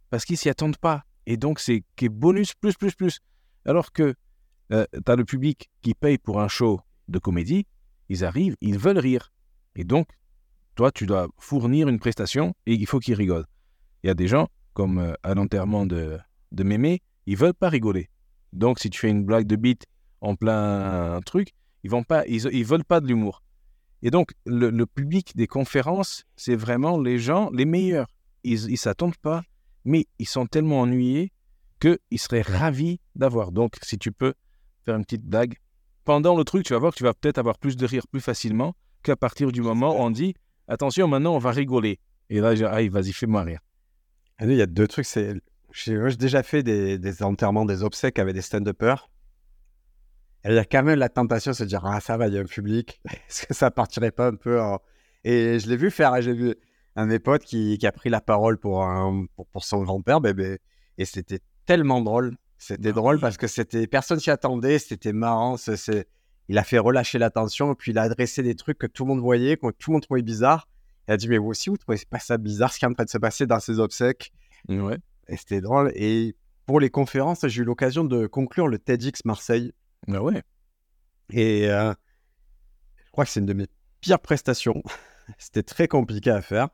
parce 0.10 0.26
qu'ils 0.26 0.38
s'y 0.38 0.50
attendent 0.50 0.78
pas. 0.78 1.04
Et 1.26 1.38
donc, 1.38 1.60
c'est 1.60 1.84
bonus 2.10 2.54
plus, 2.54 2.76
plus, 2.76 2.94
plus. 2.94 3.20
Alors 3.66 3.92
que 3.92 4.16
tu 4.70 4.76
as 4.76 5.16
le 5.16 5.26
public 5.26 5.70
qui 5.82 5.94
paye 5.94 6.18
pour 6.18 6.42
un 6.42 6.48
show 6.48 6.82
de 7.08 7.20
comédie, 7.20 7.68
ils 8.10 8.24
arrivent, 8.24 8.56
ils 8.62 8.78
veulent 8.78 9.00
rire. 9.00 9.32
Et 9.76 9.84
donc, 9.84 10.08
toi, 10.76 10.92
tu 10.92 11.06
dois 11.06 11.28
fournir 11.38 11.88
une 11.88 12.00
prestation 12.00 12.54
et 12.66 12.74
il 12.74 12.86
faut 12.86 13.00
qu'ils 13.00 13.16
rigolent. 13.16 13.48
Il 14.04 14.08
y 14.08 14.10
a 14.10 14.14
des 14.14 14.28
gens, 14.28 14.50
comme 14.74 15.00
euh, 15.00 15.14
à 15.24 15.34
l'enterrement 15.34 15.86
de, 15.86 16.20
de 16.52 16.64
Mémé, 16.64 17.02
ils 17.26 17.38
veulent 17.38 17.54
pas 17.54 17.70
rigoler. 17.70 18.10
Donc, 18.54 18.80
si 18.80 18.90
tu 18.90 19.00
fais 19.00 19.10
une 19.10 19.26
blague 19.26 19.48
de 19.48 19.56
bite 19.56 19.86
en 20.22 20.36
plein 20.36 21.20
truc, 21.26 21.54
ils 21.84 21.90
vont 21.90 22.04
pas, 22.04 22.26
ils, 22.28 22.46
ils 22.54 22.66
veulent 22.66 22.86
pas 22.86 23.00
de 23.00 23.08
l'humour. 23.08 23.42
Et 24.02 24.12
donc, 24.12 24.34
le, 24.46 24.70
le 24.70 24.86
public 24.86 25.36
des 25.36 25.48
conférences, 25.48 26.26
c'est 26.36 26.56
vraiment 26.56 27.00
les 27.00 27.18
gens 27.18 27.50
les 27.52 27.66
meilleurs. 27.66 28.08
Ils 28.44 28.70
ne 28.70 28.76
s'attendent 28.76 29.18
pas, 29.18 29.44
mais 29.86 30.06
ils 30.20 30.28
sont 30.28 30.46
tellement 30.46 30.82
ennuyés 30.82 31.32
qu'ils 31.80 32.20
seraient 32.20 32.42
ravis 32.42 33.00
d'avoir. 33.16 33.52
Donc, 33.52 33.76
si 33.82 33.98
tu 33.98 34.12
peux 34.12 34.34
faire 34.86 34.96
une 34.96 35.04
petite 35.04 35.26
blague, 35.26 35.56
pendant 36.04 36.38
le 36.38 36.44
truc, 36.44 36.66
tu 36.66 36.74
vas 36.74 36.80
voir 36.80 36.94
que 36.94 36.98
tu 36.98 37.04
vas 37.04 37.14
peut-être 37.14 37.40
avoir 37.40 37.58
plus 37.58 37.76
de 37.76 37.86
rire 37.86 38.08
plus 38.08 38.22
facilement 38.22 38.76
qu'à 39.04 39.16
partir 39.16 39.52
du 39.52 39.62
moment 39.62 39.98
où 39.98 40.02
on 40.02 40.12
dit 40.12 40.36
attention, 40.68 41.08
maintenant 41.08 41.36
on 41.36 41.40
va 41.40 41.52
rigoler. 41.52 42.00
Et 42.30 42.40
là, 42.40 42.56
je, 42.56 42.66
aïe, 42.66 42.90
vas-y, 42.90 43.12
fais-moi 43.12 43.44
rire. 43.44 43.60
Il 44.42 44.52
y 44.52 44.62
a 44.62 44.66
deux 44.66 44.88
trucs. 44.88 45.06
C'est, 45.06 45.36
j'ai, 45.72 45.98
déjà 46.16 46.44
fait 46.44 46.64
des, 46.64 47.24
enterrements, 47.24 47.66
des 47.66 47.84
obsèques 47.84 48.20
avec 48.20 48.34
des 48.34 48.42
stand-uppers. 48.42 49.10
il 50.46 50.54
y 50.54 50.58
a 50.58 50.66
quand 50.66 50.84
même 50.84 51.00
la 51.00 51.10
tentation 51.10 51.52
de 51.52 51.56
se 51.56 51.64
dire 51.64 51.86
Ah, 51.86 52.00
ça 52.00 52.18
va, 52.18 52.28
il 52.28 52.34
y 52.34 52.38
a 52.38 52.42
un 52.42 52.46
public. 52.46 53.02
Est-ce 53.30 53.48
que 53.48 53.54
ça 53.54 53.72
partirait 53.72 54.12
pas 54.12 54.28
un 54.28 54.36
peu. 54.36 54.60
Et 55.24 55.60
je 55.60 55.68
l'ai 55.68 55.78
vu 55.78 55.92
faire. 55.92 56.20
J'ai 56.22 56.34
vu 56.34 56.56
un 56.96 57.06
de 57.06 57.12
mes 57.12 57.20
potes 57.20 57.44
qui, 57.44 57.80
a 57.84 57.92
pris 57.92 58.10
la 58.10 58.22
parole 58.22 58.58
pour, 58.58 58.88
pour, 59.36 59.48
pour 59.48 59.64
son 59.64 59.84
grand-père. 59.84 60.22
bébé. 60.22 60.60
Et 60.98 61.06
c'était 61.06 61.40
tellement 61.66 62.02
drôle. 62.02 62.36
C'était 62.58 62.90
Ah 62.90 62.94
drôle 62.94 63.20
parce 63.20 63.38
que 63.38 63.48
c'était 63.48 63.86
personne 63.88 64.20
s'y 64.20 64.32
attendait. 64.32 64.80
C'était 64.80 65.14
marrant. 65.14 65.58
c'est- 65.58 66.08
Il 66.48 66.58
a 66.58 66.64
fait 66.64 66.78
relâcher 66.80 67.18
la 67.18 67.30
tension. 67.30 67.72
Et 67.74 67.76
puis 67.76 67.92
il 67.92 67.98
a 67.98 68.04
adressé 68.04 68.44
des 68.44 68.56
trucs 68.56 68.78
que 68.78 68.88
tout 68.88 69.04
le 69.04 69.10
monde 69.10 69.20
voyait, 69.22 69.58
que 69.58 69.72
tout 69.72 69.92
le 69.92 69.94
monde 69.96 70.04
trouvait 70.04 70.22
bizarre. 70.22 70.68
Il 71.08 71.14
a 71.14 71.18
dit 71.18 71.28
Mais 71.28 71.38
vous 71.38 71.48
aussi, 71.48 71.70
vous 71.70 71.78
trouvez 71.78 72.00
pas 72.10 72.20
ça 72.20 72.38
bizarre 72.38 72.72
ce 72.74 72.80
qui 72.80 72.86
est 72.86 72.88
en 72.88 72.94
train 72.94 73.04
de 73.04 73.10
se 73.10 73.18
passer 73.18 73.46
dans 73.46 73.60
ces 73.60 73.80
obsèques? 73.80 74.32
Ouais. 74.70 74.98
Et 75.28 75.38
c'était 75.38 75.62
drôle. 75.62 75.92
Et 75.96 76.36
pour 76.66 76.80
les 76.80 76.90
conférences, 76.90 77.46
j'ai 77.48 77.62
eu 77.62 77.66
l'occasion 77.66 78.04
de 78.04 78.26
conclure 78.28 78.68
le 78.68 78.80
TEDx 78.80 79.26
Marseille. 79.26 79.72
Ah 80.12 80.22
ouais. 80.22 80.44
Et 81.32 81.70
euh, 81.70 81.94
je 83.06 83.12
crois 83.12 83.26
que 83.26 83.32
c'est 83.32 83.40
une 83.40 83.46
de 83.46 83.54
mes 83.54 83.68
pires 84.02 84.20
prestations. 84.20 84.82
C'était 85.40 85.64
très 85.64 85.88
compliqué 85.88 86.30
à 86.30 86.42
faire. 86.42 86.70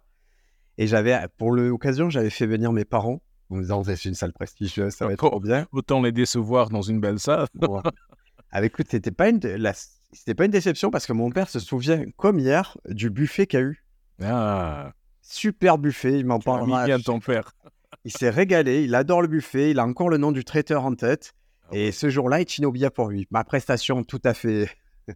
Et 0.77 0.87
j'avais, 0.87 1.17
pour 1.37 1.51
l'occasion, 1.51 2.09
j'avais 2.09 2.29
fait 2.29 2.45
venir 2.45 2.71
mes 2.73 2.85
parents 2.85 3.21
en 3.51 3.55
me 3.57 3.61
disant 3.61 3.83
c'est 3.83 4.05
une 4.05 4.15
salle 4.15 4.33
prestigieuse, 4.33 4.93
ça 4.93 5.05
va 5.05 5.13
être 5.13 5.29
trop 5.29 5.39
bien. 5.39 5.67
Autant 5.71 6.01
les 6.01 6.11
décevoir 6.11 6.69
dans 6.69 6.81
une 6.81 6.99
belle 6.99 7.19
salle. 7.19 7.47
Bon. 7.53 7.81
Ah, 8.51 8.63
écoute, 8.63 8.87
c'était 8.89 9.11
pas, 9.11 9.29
une, 9.29 9.39
la- 9.39 9.73
c'était 10.11 10.33
pas 10.35 10.45
une 10.45 10.51
déception 10.51 10.89
parce 10.91 11.05
que 11.05 11.13
mon 11.13 11.29
père 11.29 11.47
se 11.49 11.59
souvient, 11.59 12.03
comme 12.17 12.37
hier, 12.39 12.77
du 12.89 13.09
buffet 13.09 13.47
qu'il 13.47 13.59
a 13.59 13.61
eu. 13.61 13.85
Ah, 14.23 14.91
Super 15.21 15.77
buffet, 15.77 16.19
il 16.19 16.25
m'en 16.25 16.39
parlera. 16.39 16.85
bien 16.85 16.99
ton 16.99 17.19
père. 17.19 17.53
Il 18.03 18.11
s'est 18.11 18.29
régalé, 18.29 18.83
il 18.83 18.95
adore 18.95 19.21
le 19.21 19.27
buffet, 19.29 19.71
il 19.71 19.79
a 19.79 19.85
encore 19.85 20.09
le 20.09 20.17
nom 20.17 20.31
du 20.31 20.43
traiteur 20.43 20.83
en 20.85 20.95
tête. 20.95 21.33
Et 21.71 21.91
ce 21.93 22.09
jour-là, 22.09 22.41
Echinobia 22.41 22.91
pour 22.91 23.07
lui. 23.09 23.27
Ma 23.31 23.43
prestation, 23.45 24.03
tout 24.03 24.19
à 24.25 24.33
fait. 24.33 24.69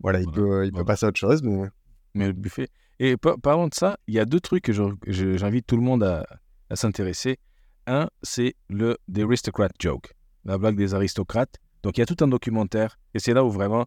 voilà, 0.00 0.20
il 0.20 0.24
Voilà, 0.24 0.36
peut, 0.36 0.66
il 0.66 0.72
peut 0.72 0.84
passer 0.84 1.06
à 1.06 1.08
autre 1.08 1.18
chose, 1.18 1.42
mais. 1.42 1.68
Mais 2.14 2.26
le 2.26 2.32
buffet. 2.32 2.68
Et 2.98 3.16
par- 3.16 3.38
parlant 3.38 3.68
de 3.68 3.74
ça, 3.74 3.98
il 4.06 4.14
y 4.14 4.18
a 4.18 4.24
deux 4.24 4.40
trucs 4.40 4.64
que 4.64 4.72
j'invite 4.72 5.66
tout 5.66 5.76
le 5.76 5.82
monde 5.82 6.02
à, 6.02 6.26
à 6.70 6.76
s'intéresser. 6.76 7.38
Un, 7.86 8.08
c'est 8.22 8.54
le 8.68 8.98
The 9.12 9.20
Aristocrat 9.20 9.70
Joke, 9.78 10.14
la 10.44 10.58
blague 10.58 10.76
des 10.76 10.94
aristocrates. 10.94 11.56
Donc 11.82 11.96
il 11.96 12.00
y 12.00 12.02
a 12.02 12.06
tout 12.06 12.22
un 12.22 12.28
documentaire, 12.28 12.98
et 13.14 13.18
c'est 13.18 13.32
là 13.34 13.44
où 13.44 13.50
vraiment 13.50 13.86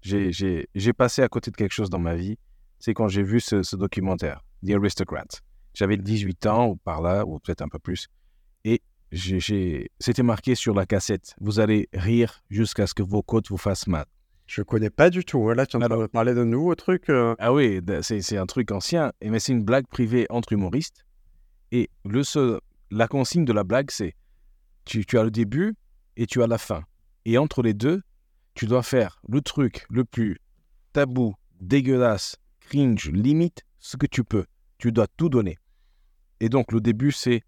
j'ai- 0.00 0.30
passé 0.96 1.22
à 1.22 1.28
côté 1.28 1.50
de 1.50 1.56
quelque 1.56 1.72
chose 1.72 1.90
dans 1.90 1.98
ma 1.98 2.14
vie. 2.14 2.38
C'est 2.78 2.94
quand 2.94 3.08
j'ai 3.08 3.22
vu 3.22 3.40
ce, 3.40 3.62
ce 3.62 3.76
documentaire, 3.76 4.44
The 4.66 4.70
Aristocrats. 4.72 5.40
J'avais 5.74 5.96
18 5.96 6.46
ans, 6.46 6.68
ou 6.68 6.76
par 6.76 7.00
là, 7.02 7.24
ou 7.26 7.38
peut-être 7.38 7.62
un 7.62 7.68
peu 7.68 7.78
plus. 7.78 8.08
Et 8.64 8.80
c'était 9.12 10.22
marqué 10.22 10.54
sur 10.54 10.74
la 10.74 10.86
cassette. 10.86 11.34
Vous 11.40 11.60
allez 11.60 11.88
rire 11.92 12.42
jusqu'à 12.50 12.86
ce 12.86 12.94
que 12.94 13.02
vos 13.02 13.22
côtes 13.22 13.48
vous 13.50 13.56
fassent 13.58 13.86
mal. 13.86 14.06
Je 14.46 14.62
connais 14.62 14.90
pas 14.90 15.10
du 15.10 15.24
tout. 15.24 15.48
hein. 15.50 15.54
Là, 15.54 15.66
tu 15.66 15.76
en 15.76 15.80
train 15.80 15.88
de 15.98 16.06
parler 16.06 16.34
d'un 16.34 16.44
nouveau 16.44 16.74
truc. 16.74 17.08
euh. 17.10 17.34
Ah 17.38 17.52
oui, 17.52 17.80
c'est 18.02 18.36
un 18.36 18.46
truc 18.46 18.70
ancien, 18.70 19.12
mais 19.24 19.38
c'est 19.38 19.52
une 19.52 19.64
blague 19.64 19.86
privée 19.86 20.26
entre 20.30 20.52
humoristes. 20.52 21.04
Et 21.72 21.88
le 22.04 22.22
seul, 22.22 22.60
la 22.90 23.08
consigne 23.08 23.46
de 23.46 23.52
la 23.52 23.64
blague, 23.64 23.90
c'est 23.90 24.14
tu, 24.84 25.06
tu 25.06 25.18
as 25.18 25.24
le 25.24 25.30
début 25.30 25.74
et 26.18 26.26
tu 26.26 26.42
as 26.42 26.46
la 26.46 26.58
fin. 26.58 26.84
Et 27.24 27.38
entre 27.38 27.62
les 27.62 27.72
deux, 27.72 28.02
tu 28.54 28.66
dois 28.66 28.82
faire 28.82 29.22
le 29.26 29.40
truc 29.40 29.86
le 29.88 30.04
plus 30.04 30.38
tabou, 30.92 31.34
dégueulasse, 31.62 32.36
cringe, 32.60 33.10
limite, 33.10 33.64
ce 33.78 33.96
que 33.96 34.06
tu 34.06 34.22
peux. 34.22 34.44
Tu 34.76 34.92
dois 34.92 35.06
tout 35.16 35.30
donner. 35.30 35.56
Et 36.40 36.50
donc 36.50 36.72
le 36.72 36.80
début, 36.82 37.10
c'est 37.10 37.42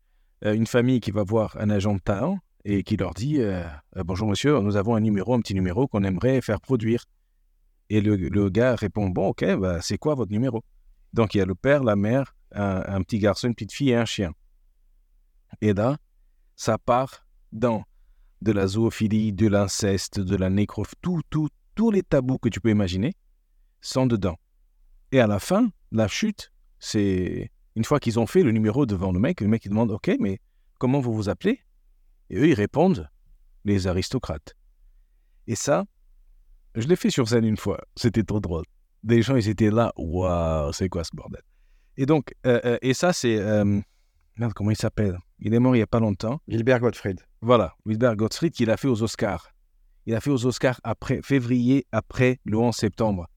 euh, 0.47 0.55
une 0.55 0.67
famille 0.67 1.01
qui 1.01 1.11
va 1.11 1.23
voir 1.23 1.55
un 1.61 1.69
agent 1.69 1.95
de 1.95 2.01
talent 2.01 2.39
et 2.65 2.83
qui 2.83 2.97
leur 2.97 3.13
dit 3.13 3.41
euh, 3.41 3.63
Euh, 3.99 4.05
Bonjour 4.05 4.27
monsieur, 4.27 4.59
nous 4.61 4.77
avons 4.77 4.97
un 4.97 5.01
numéro, 5.01 5.35
un 5.35 5.41
petit 5.41 5.55
numéro 5.55 5.87
qu'on 5.87 6.03
aimerait 6.03 6.41
faire 6.41 6.63
produire. 6.63 7.05
Et 7.91 8.01
le, 8.01 8.17
le 8.17 8.49
gars 8.49 8.75
répond 8.75 9.11
Bon, 9.11 9.29
ok, 9.29 9.45
bah, 9.57 9.83
c'est 9.83 9.99
quoi 9.99 10.15
votre 10.15 10.33
numéro? 10.33 10.65
Donc 11.15 11.35
il 11.35 11.39
y 11.39 11.41
a 11.41 11.47
le 11.47 11.55
père, 11.55 11.85
la 11.85 11.95
mère, 11.95 12.37
un, 12.51 13.01
petit 13.03 13.21
garçon, 13.21 13.47
une 13.47 13.55
petite 13.55 13.73
fille 13.73 13.91
et 13.91 13.97
un 13.97 14.05
chien. 14.05 14.33
Et 15.61 15.73
là, 15.73 15.97
ça 16.57 16.77
part 16.77 17.27
dans 17.53 17.85
de 18.43 18.51
la 18.51 18.67
zoophilie, 18.67 19.33
de 19.33 19.47
l'inceste, 19.47 20.19
de 20.19 20.37
la 20.37 20.51
nécrophilie, 20.51 20.99
tout, 21.01 21.21
tout, 21.31 21.49
tous 21.77 21.93
les 21.93 22.03
tabous 22.03 22.39
que 22.39 22.49
tu 22.49 22.61
peux 22.61 22.71
imaginer 22.71 23.15
sont 23.81 24.07
dedans. 24.07 24.37
Et 25.13 25.21
à 25.21 25.29
la 25.29 25.39
fin, 25.39 25.71
la 25.93 26.09
chute, 26.09 26.53
c'est 26.81 27.53
une 27.77 27.85
fois 27.85 28.01
qu'ils 28.01 28.19
ont 28.19 28.27
fait 28.27 28.43
le 28.43 28.51
numéro 28.51 28.85
devant 28.85 29.13
le 29.13 29.21
mec, 29.21 29.41
le 29.41 29.47
mec 29.47 29.65
il 29.65 29.69
demande 29.69 29.93
Ok, 29.93 30.11
mais 30.19 30.41
comment 30.79 31.01
vous 31.01 31.15
vous 31.15 31.29
appelez? 31.29 31.61
Et 32.29 32.39
eux 32.39 32.49
ils 32.49 32.55
répondent 32.55 33.09
Les 33.65 33.87
aristocrates. 33.87 34.57
Et 35.47 35.55
ça, 35.55 35.85
je 36.75 36.89
l'ai 36.89 36.97
fait 36.97 37.11
sur 37.11 37.29
scène 37.29 37.45
une 37.45 37.57
fois. 37.57 37.81
C'était 37.95 38.25
trop 38.25 38.41
drôle. 38.41 38.65
Des 39.05 39.21
gens, 39.23 39.37
ils 39.37 39.49
étaient 39.49 39.71
là. 39.71 39.93
Waouh, 39.97 40.73
c'est 40.73 40.89
quoi 40.89 41.05
ce 41.05 41.11
bordel? 41.15 41.43
Et 41.97 42.07
donc, 42.07 42.35
euh, 42.47 42.61
euh, 42.65 42.79
et 42.83 42.95
ça, 42.95 43.13
c'est. 43.13 43.37
euh, 43.39 43.81
merde, 44.37 44.53
comment 44.55 44.71
il 44.71 44.77
s'appelle? 44.77 45.19
Il 45.39 45.53
est 45.53 45.59
mort 45.59 45.77
il 45.77 45.79
n'y 45.79 45.83
a 45.83 45.87
pas 45.87 46.01
longtemps. 46.01 46.41
Gilbert 46.49 46.81
Gottfried. 46.81 47.21
Voilà, 47.43 47.75
Wilbert 47.85 48.17
Gottfried, 48.17 48.53
qu'il 48.55 48.71
a 48.71 48.77
fait 48.79 48.89
aux 48.89 49.03
Oscars. 49.03 49.51
Il 50.07 50.15
a 50.15 50.21
fait 50.21 50.31
aux 50.31 50.47
Oscars 50.47 50.81
après, 50.85 51.21
février, 51.23 51.87
après 51.93 52.41
le 52.45 52.57
11 52.59 52.75
septembre 52.75 53.29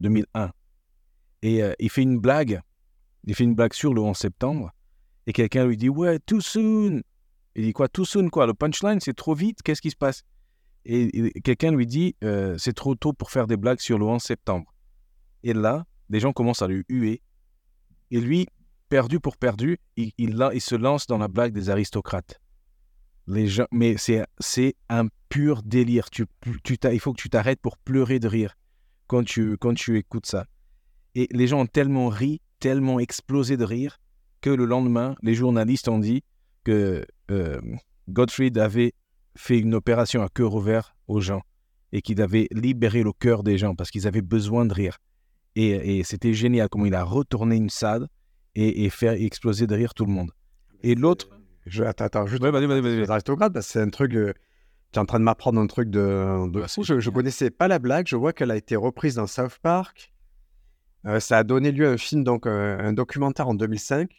2001. 0.00 0.50
Et 1.42 1.62
euh, 1.62 1.72
il 1.78 1.88
fait 1.90 2.02
une 2.02 2.18
blague. 2.18 2.60
Il 3.24 3.34
fait 3.34 3.44
une 3.44 3.54
blague 3.54 3.72
sur 3.72 3.94
le 3.94 4.02
11 4.02 4.16
septembre. 4.16 4.72
Et 5.26 5.32
quelqu'un 5.32 5.66
lui 5.66 5.76
dit 5.78 5.88
Ouais, 5.88 6.18
too 6.18 6.40
soon. 6.42 7.00
Il 7.54 7.64
dit 7.64 7.72
quoi 7.72 7.88
Too 7.88 8.04
soon, 8.04 8.28
quoi? 8.28 8.46
Le 8.46 8.52
punchline, 8.54 9.00
c'est 9.00 9.16
trop 9.16 9.34
vite. 9.34 9.62
Qu'est-ce 9.62 9.80
qui 9.82 9.90
se 9.90 9.96
passe? 9.96 10.22
Et, 10.84 11.26
et 11.36 11.40
quelqu'un 11.40 11.72
lui 11.72 11.86
dit 11.86 12.14
C'est 12.58 12.74
trop 12.74 12.94
tôt 12.94 13.14
pour 13.14 13.30
faire 13.30 13.46
des 13.46 13.56
blagues 13.56 13.80
sur 13.80 13.98
le 13.98 14.04
11 14.04 14.22
septembre. 14.22 14.72
Et 15.42 15.52
là, 15.52 15.86
des 16.08 16.20
gens 16.20 16.32
commencent 16.32 16.62
à 16.62 16.68
lui 16.68 16.84
huer. 16.88 17.22
Et 18.10 18.20
lui, 18.20 18.46
perdu 18.88 19.20
pour 19.20 19.36
perdu, 19.36 19.78
il, 19.96 20.60
se 20.60 20.74
lance 20.74 21.06
dans 21.06 21.18
la 21.18 21.28
blague 21.28 21.52
des 21.52 21.70
aristocrates. 21.70 22.40
Les 23.26 23.46
gens, 23.46 23.66
mais 23.70 23.96
c'est, 23.98 24.74
un 24.88 25.08
pur 25.28 25.62
délire. 25.62 26.08
Tu, 26.10 26.26
il 26.90 27.00
faut 27.00 27.12
que 27.12 27.20
tu 27.20 27.28
t'arrêtes 27.28 27.60
pour 27.60 27.76
pleurer 27.76 28.18
de 28.18 28.28
rire 28.28 28.54
quand 29.06 29.24
tu, 29.24 29.58
quand 29.58 29.74
tu 29.74 29.98
écoutes 29.98 30.26
ça. 30.26 30.46
Et 31.14 31.28
les 31.30 31.46
gens 31.46 31.60
ont 31.60 31.66
tellement 31.66 32.08
ri, 32.08 32.40
tellement 32.58 32.98
explosé 33.00 33.56
de 33.56 33.64
rire, 33.64 33.98
que 34.40 34.50
le 34.50 34.64
lendemain, 34.64 35.14
les 35.22 35.34
journalistes 35.34 35.88
ont 35.88 35.98
dit 35.98 36.22
que 36.64 37.04
euh, 37.30 37.60
Gottfried 38.08 38.56
avait 38.58 38.94
fait 39.34 39.58
une 39.58 39.74
opération 39.74 40.22
à 40.22 40.28
cœur 40.28 40.54
ouvert 40.54 40.96
aux 41.06 41.20
gens 41.20 41.42
et 41.92 42.02
qu'il 42.02 42.20
avait 42.20 42.48
libéré 42.50 43.02
le 43.02 43.12
cœur 43.12 43.42
des 43.42 43.58
gens 43.58 43.74
parce 43.74 43.90
qu'ils 43.90 44.06
avaient 44.06 44.22
besoin 44.22 44.64
de 44.64 44.74
rire. 44.74 44.98
Et, 45.60 45.98
et 45.98 46.04
c'était 46.04 46.32
génial 46.32 46.68
comment 46.68 46.86
il 46.86 46.94
a 46.94 47.02
retourné 47.02 47.56
une 47.56 47.68
salle 47.70 48.06
et, 48.54 48.84
et 48.84 48.90
faire 48.90 49.12
exploser 49.12 49.66
de 49.66 49.74
rire 49.74 49.92
tout 49.92 50.04
le 50.06 50.12
monde. 50.12 50.30
Et 50.84 50.94
l'autre, 50.94 51.28
Je, 51.66 51.82
attends, 51.82 52.04
attends, 52.04 52.26
juste. 52.26 52.42
Ouais, 52.42 52.50
vas-y, 52.52 52.66
vas-y, 52.66 52.80
vas-y. 52.80 52.96
Les 52.98 53.10
aristocrates, 53.10 53.52
parce 53.52 53.66
que 53.66 53.72
c'est 53.72 53.80
un 53.80 53.90
truc. 53.90 54.14
euh, 54.14 54.32
tu 54.92 54.98
es 54.98 55.02
en 55.02 55.04
train 55.04 55.18
de 55.18 55.24
m'apprendre 55.24 55.60
un 55.60 55.66
truc 55.66 55.90
de. 55.90 56.48
de 56.48 56.60
Bah, 56.60 56.68
fou. 56.68 56.84
Je, 56.84 57.00
je 57.00 57.10
connaissais 57.10 57.50
pas 57.50 57.66
la 57.66 57.78
blague. 57.80 58.06
Je 58.06 58.16
vois 58.16 58.32
qu'elle 58.32 58.52
a 58.52 58.56
été 58.56 58.76
reprise 58.76 59.16
dans 59.16 59.26
South 59.26 59.58
Park. 59.60 60.12
Euh, 61.06 61.18
ça 61.20 61.38
a 61.38 61.44
donné 61.44 61.72
lieu 61.72 61.88
à 61.88 61.90
un 61.90 61.96
film, 61.96 62.22
donc 62.24 62.46
euh, 62.46 62.78
un 62.78 62.92
documentaire 62.92 63.48
en 63.48 63.54
2005, 63.54 64.10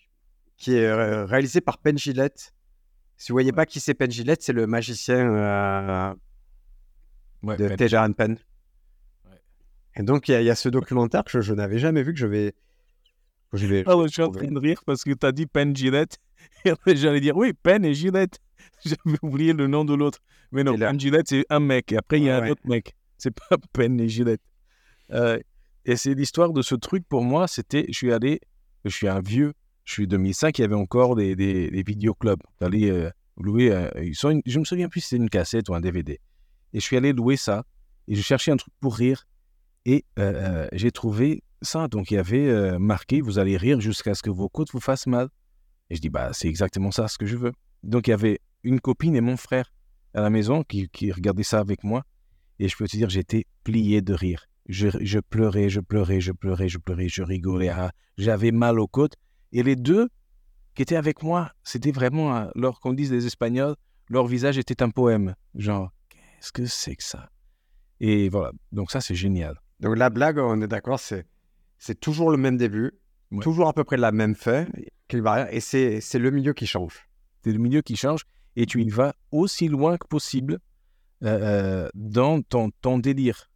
qui 0.58 0.76
est 0.76 0.86
euh, 0.86 1.26
réalisé 1.26 1.62
par 1.62 1.78
Penn 1.78 1.98
Jillette. 1.98 2.54
Si 3.18 3.32
vous 3.32 3.36
voyez 3.36 3.52
pas 3.52 3.66
qui 3.66 3.80
c'est 3.80 3.94
Penn 3.94 4.12
Jillette, 4.12 4.42
c'est 4.44 4.54
le 4.54 4.68
magicien 4.68 5.18
euh, 5.34 6.14
ouais, 7.44 7.58
de 7.58 7.68
Teja 7.76 8.06
and 8.06 8.14
Penn. 8.14 8.38
Et 10.00 10.04
donc, 10.04 10.28
il 10.30 10.32
y, 10.32 10.36
a- 10.36 10.42
il 10.42 10.46
y 10.46 10.50
a 10.50 10.56
ce 10.56 10.70
documentaire 10.70 11.24
que 11.26 11.32
je, 11.32 11.42
je 11.42 11.54
n'avais 11.54 11.78
jamais 11.78 12.04
vu, 12.04 12.14
que 12.14 12.20
je 12.20 12.26
vais. 12.26 12.54
que 13.52 13.58
je 13.58 13.68
vais 13.68 13.84
Ah 13.86 13.98
ouais, 13.98 14.08
je 14.08 14.14
suis 14.14 14.22
en 14.22 14.32
train 14.32 14.48
de 14.48 14.58
rire 14.58 14.82
parce 14.86 15.04
que 15.04 15.12
tu 15.12 15.26
as 15.26 15.32
dit 15.34 15.46
Penn 15.46 15.76
Gillette. 15.76 16.18
J'allais 16.88 17.20
dire 17.20 17.36
oui, 17.36 17.52
Penn 17.54 17.84
et 17.84 17.94
Gillette. 17.94 18.40
J'avais 18.86 19.18
oublié 19.22 19.52
le 19.54 19.68
nom 19.68 19.84
de 19.86 19.94
l'autre. 19.94 20.20
Mais 20.52 20.64
non, 20.64 20.78
Penn 20.78 21.00
Gillette, 21.00 21.28
c'est 21.28 21.46
un 21.50 21.60
mec. 21.60 21.92
Et 21.92 21.98
après, 21.98 22.18
il 22.20 22.24
y 22.24 22.30
a 22.30 22.38
un 22.38 22.42
ouais. 22.44 22.52
autre 22.52 22.62
mec. 22.66 22.96
C'est 23.18 23.32
pas 23.36 23.58
Penn 23.74 24.00
et 24.00 24.08
Gillette. 24.08 24.42
Euh, 25.12 25.38
et 25.86 25.96
c'est 25.98 26.14
l'histoire 26.14 26.54
de 26.54 26.62
ce 26.62 26.76
truc 26.76 27.04
pour 27.10 27.24
moi. 27.24 27.48
C'était, 27.48 27.86
je 27.90 27.94
suis 27.94 28.14
allé, 28.14 28.40
je 28.86 28.90
suis 28.92 29.08
un 29.10 29.20
vieux. 29.22 29.54
Je 29.84 29.94
suis 29.94 30.08
2005, 30.08 30.58
il 30.60 30.62
y 30.62 30.66
avait 30.66 30.76
encore 30.76 31.16
des, 31.16 31.36
des, 31.36 31.70
des 31.72 31.84
vidéoclubs. 31.84 32.40
T'allais 32.60 32.90
euh, 32.92 33.10
louer, 33.38 33.72
euh, 33.72 33.90
ils 34.02 34.16
sont 34.16 34.30
une- 34.30 34.44
je 34.46 34.60
me 34.60 34.64
souviens 34.64 34.88
plus 34.88 35.02
si 35.02 35.08
c'était 35.10 35.24
une 35.24 35.30
cassette 35.32 35.68
ou 35.68 35.74
un 35.74 35.82
DVD. 35.82 36.20
Et 36.74 36.80
je 36.80 36.86
suis 36.86 36.96
allé 36.96 37.12
louer 37.12 37.36
ça. 37.38 37.66
Et 38.08 38.14
je 38.16 38.22
cherchais 38.22 38.52
un 38.52 38.58
truc 38.58 38.74
pour 38.80 38.96
rire. 38.96 39.26
Et 39.90 40.06
euh, 40.20 40.34
euh, 40.36 40.68
j'ai 40.72 40.92
trouvé 40.92 41.44
ça. 41.64 41.88
Donc 41.88 42.12
il 42.12 42.14
y 42.14 42.18
avait 42.18 42.48
euh, 42.48 42.78
marqué 42.78 43.22
Vous 43.22 43.40
allez 43.40 43.58
rire 43.58 43.82
jusqu'à 43.82 44.14
ce 44.14 44.22
que 44.22 44.30
vos 44.30 44.48
côtes 44.48 44.72
vous 44.72 44.80
fassent 44.80 45.08
mal. 45.08 45.30
Et 45.90 45.96
je 45.96 46.02
dis 46.02 46.10
Bah, 46.10 46.30
c'est 46.32 46.48
exactement 46.48 46.92
ça 46.92 47.08
ce 47.08 47.18
que 47.18 47.26
je 47.26 47.36
veux. 47.36 47.54
Donc 47.82 48.06
il 48.06 48.12
y 48.12 48.14
avait 48.14 48.40
une 48.64 48.80
copine 48.80 49.16
et 49.16 49.22
mon 49.22 49.36
frère 49.36 49.74
à 50.14 50.22
la 50.22 50.30
maison 50.30 50.64
qui, 50.64 51.12
regardaient 51.12 51.42
ça 51.42 51.60
avec 51.60 51.84
moi. 51.84 52.04
Et 52.60 52.68
je 52.68 52.78
peux 52.78 52.88
te 52.88 52.98
dire, 52.98 53.10
j'étais 53.10 53.46
plié 53.64 54.02
de 54.02 54.14
rire. 54.14 54.46
Je, 54.68 55.20
pleurais, 55.22 55.70
je 55.70 55.80
pleurais, 55.80 56.22
je 56.22 56.34
pleurais, 56.34 56.70
je 56.70 56.78
pleurais, 56.78 57.10
je 57.10 57.24
rigolais. 57.24 57.70
ah, 57.70 57.92
J'avais 58.18 58.52
mal 58.52 58.80
aux 58.80 58.88
côtes. 58.88 59.16
Et 59.54 59.64
les 59.64 59.76
deux 59.76 60.10
qui 60.76 60.84
étaient 60.84 60.98
avec 60.98 61.24
moi, 61.24 61.52
c'était 61.64 61.92
vraiment, 61.92 62.36
euh, 62.36 62.46
leur, 62.54 62.80
qu'on 62.80 62.94
dise 62.94 63.12
les 63.12 63.26
Espagnols, 63.26 63.76
leur 64.10 64.28
visage 64.28 64.60
était 64.60 64.84
un 64.84 64.92
poème. 64.92 65.34
Genre, 65.56 65.92
qu'est-ce 66.10 66.52
que 66.52 66.68
c'est 66.68 66.96
que 66.96 67.04
ça? 67.04 67.30
Et 68.00 68.30
voilà, 68.30 68.52
donc 68.72 68.92
ça, 68.92 69.02
c'est 69.02 69.16
génial. 69.16 69.60
Donc 69.80 69.98
la 69.98 70.10
blague, 70.10 70.38
on 70.38 70.62
est 70.62 70.68
d'accord, 70.68 71.00
c'est, 71.00 71.26
c'est 71.78 72.00
toujours 72.00 72.32
le 72.32 72.38
même 72.38 72.58
début, 72.58 72.92
Ouais. 73.32 73.44
toujours 73.44 73.68
à 73.68 73.74
peu 73.74 73.84
près 73.84 73.98
la 73.98 74.12
même 74.12 74.34
fin, 74.34 74.66
qu'il 75.08 75.22
va 75.22 75.34
rien, 75.34 75.48
et 75.52 75.60
c'est, 75.60 76.02
c'est 76.02 76.18
le 76.18 76.32
milieu 76.32 76.54
qui 76.54 76.66
change. 76.66 77.08
C'est 77.44 77.52
le 77.52 77.60
milieu 77.60 77.82
qui 77.82 77.96
change 77.96 78.22
et 78.56 78.66
tu 78.66 78.82
y 78.82 78.90
vas 78.90 79.14
aussi 79.32 79.68
loin 79.68 79.98
que 79.98 80.08
possible 80.08 80.58
euh, 81.24 81.40
euh, 81.86 81.90
dans 81.94 82.42
ton, 82.42 82.72
ton 82.82 82.98
délire. 82.98 83.50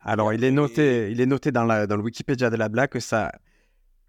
Alors, 0.00 0.32
il 0.34 0.44
est 0.44 0.50
noté, 0.50 1.10
il 1.10 1.20
est 1.20 1.26
noté 1.26 1.50
dans, 1.50 1.64
la, 1.64 1.86
dans 1.86 1.96
le 1.96 2.02
Wikipédia 2.02 2.50
de 2.50 2.56
la 2.56 2.68
blague 2.68 2.90
que 2.90 3.00
ça, 3.00 3.32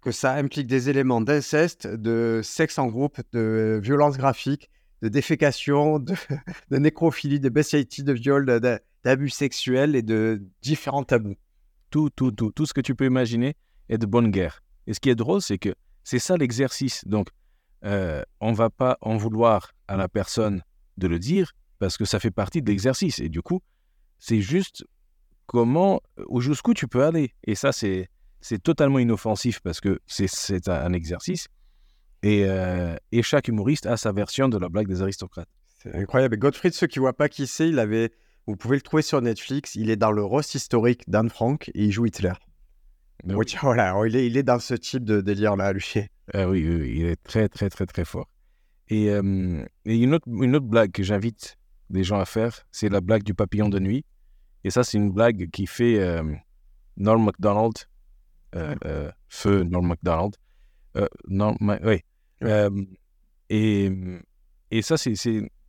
que 0.02 0.12
ça 0.12 0.34
implique 0.34 0.66
des 0.66 0.90
éléments 0.90 1.22
d'inceste, 1.22 1.86
de 1.86 2.40
sexe 2.44 2.78
en 2.78 2.86
groupe, 2.88 3.18
de 3.32 3.80
violence 3.82 4.18
graphique, 4.18 4.68
de 5.00 5.08
défécation, 5.08 5.98
de, 5.98 6.14
de 6.70 6.76
nécrophilie, 6.76 7.40
de 7.40 7.48
bestiality, 7.48 8.02
de 8.04 8.12
viol, 8.12 8.44
de- 8.44 8.58
de- 8.58 8.78
d'abus 9.04 9.30
sexuels 9.30 9.94
et 9.96 10.02
de 10.02 10.42
différents 10.62 11.04
tabous. 11.04 11.36
Tout, 11.90 12.10
tout, 12.10 12.32
tout, 12.32 12.50
tout 12.50 12.66
ce 12.66 12.74
que 12.74 12.80
tu 12.80 12.94
peux 12.94 13.06
imaginer 13.06 13.54
est 13.88 13.98
de 13.98 14.06
bonne 14.06 14.30
guerre. 14.30 14.62
Et 14.86 14.94
ce 14.94 15.00
qui 15.00 15.10
est 15.10 15.14
drôle, 15.14 15.42
c'est 15.42 15.58
que 15.58 15.74
c'est 16.04 16.18
ça 16.18 16.36
l'exercice. 16.36 17.06
Donc, 17.06 17.28
euh, 17.84 18.22
on 18.40 18.52
va 18.52 18.70
pas 18.70 18.98
en 19.00 19.16
vouloir 19.16 19.72
à 19.88 19.96
la 19.96 20.08
personne 20.08 20.62
de 20.96 21.06
le 21.06 21.18
dire 21.18 21.52
parce 21.78 21.96
que 21.96 22.04
ça 22.04 22.18
fait 22.18 22.30
partie 22.30 22.62
de 22.62 22.70
l'exercice. 22.70 23.18
Et 23.18 23.28
du 23.28 23.42
coup, 23.42 23.60
c'est 24.18 24.40
juste 24.40 24.84
comment, 25.46 26.00
ou 26.28 26.40
jusqu'où 26.40 26.74
tu 26.74 26.88
peux 26.88 27.04
aller. 27.04 27.34
Et 27.44 27.54
ça, 27.54 27.72
c'est, 27.72 28.08
c'est 28.40 28.62
totalement 28.62 28.98
inoffensif 28.98 29.60
parce 29.60 29.80
que 29.80 30.00
c'est, 30.06 30.68
un 30.68 30.92
exercice. 30.92 31.48
Et, 32.22 32.44
euh, 32.46 32.96
et 33.12 33.22
chaque 33.22 33.48
humoriste 33.48 33.86
a 33.86 33.96
sa 33.96 34.12
version 34.12 34.48
de 34.48 34.58
la 34.58 34.68
blague 34.68 34.88
des 34.88 35.02
aristocrates. 35.02 35.48
C'est 35.82 35.94
incroyable. 35.94 36.34
Et 36.34 36.38
Gottfried, 36.38 36.72
ceux 36.72 36.86
qui 36.86 36.98
ne 36.98 37.02
voient 37.02 37.16
pas 37.16 37.28
qui 37.28 37.46
c'est, 37.46 37.68
il 37.68 37.78
avait, 37.78 38.12
vous 38.46 38.56
pouvez 38.56 38.76
le 38.76 38.82
trouver 38.82 39.02
sur 39.02 39.20
Netflix. 39.20 39.74
Il 39.74 39.90
est 39.90 39.96
dans 39.96 40.12
le 40.12 40.24
roast 40.24 40.54
historique 40.54 41.08
d'Anne 41.08 41.30
Frank 41.30 41.68
et 41.74 41.84
il 41.84 41.92
joue 41.92 42.06
Hitler. 42.06 42.32
Oui, 43.24 43.44
tiens, 43.46 43.60
voilà, 43.62 43.94
il 44.06 44.16
est, 44.16 44.26
il 44.26 44.36
est 44.36 44.42
dans 44.42 44.58
ce 44.58 44.74
type 44.74 45.04
de 45.04 45.20
délire-là, 45.20 45.72
lui. 45.72 45.94
Ah 46.34 46.48
oui, 46.48 46.66
oui, 46.68 46.74
oui, 46.80 46.94
il 46.96 47.06
est 47.06 47.22
très, 47.22 47.48
très, 47.48 47.70
très, 47.70 47.86
très 47.86 48.04
fort. 48.04 48.28
Et, 48.88 49.10
euh, 49.10 49.64
et 49.84 49.96
une, 49.96 50.12
autre, 50.12 50.26
une 50.28 50.56
autre 50.56 50.66
blague 50.66 50.90
que 50.90 51.04
j'invite 51.04 51.56
les 51.88 52.02
gens 52.02 52.18
à 52.18 52.24
faire, 52.24 52.66
c'est 52.72 52.88
la 52.88 53.00
blague 53.00 53.22
du 53.22 53.32
papillon 53.32 53.68
de 53.68 53.78
nuit. 53.78 54.04
Et 54.64 54.70
ça, 54.70 54.82
c'est 54.82 54.98
une 54.98 55.12
blague 55.12 55.48
qui 55.52 55.68
fait 55.68 56.00
euh, 56.00 56.24
Norm 56.96 57.24
MacDonald, 57.24 57.74
euh, 58.56 59.12
feu 59.28 59.62
Norm 59.62 59.86
MacDonald. 59.86 60.34
Norm 61.28 61.56
oui. 61.84 62.02
Et, 63.48 63.92
et 64.72 64.82
ça, 64.82 64.96
c'est, 64.96 65.14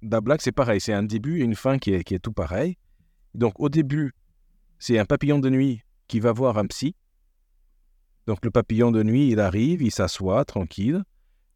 la 0.01 0.21
blague, 0.21 0.41
c'est 0.41 0.51
pareil. 0.51 0.81
C'est 0.81 0.93
un 0.93 1.03
début 1.03 1.39
et 1.41 1.43
une 1.43 1.55
fin 1.55 1.77
qui 1.79 1.93
est, 1.93 2.19
tout 2.19 2.33
pareil. 2.33 2.77
Donc, 3.33 3.59
au 3.59 3.69
début, 3.69 4.13
c'est 4.79 4.99
un 4.99 5.05
papillon 5.05 5.39
de 5.39 5.49
nuit 5.49 5.81
qui 6.07 6.19
va 6.19 6.31
voir 6.31 6.57
un 6.57 6.65
psy. 6.67 6.95
Donc 8.27 8.43
le 8.43 8.51
papillon 8.51 8.91
de 8.91 9.03
nuit, 9.03 9.29
il 9.29 9.39
arrive, 9.39 9.81
il 9.81 9.91
s'assoit 9.91 10.43
tranquille 10.43 11.03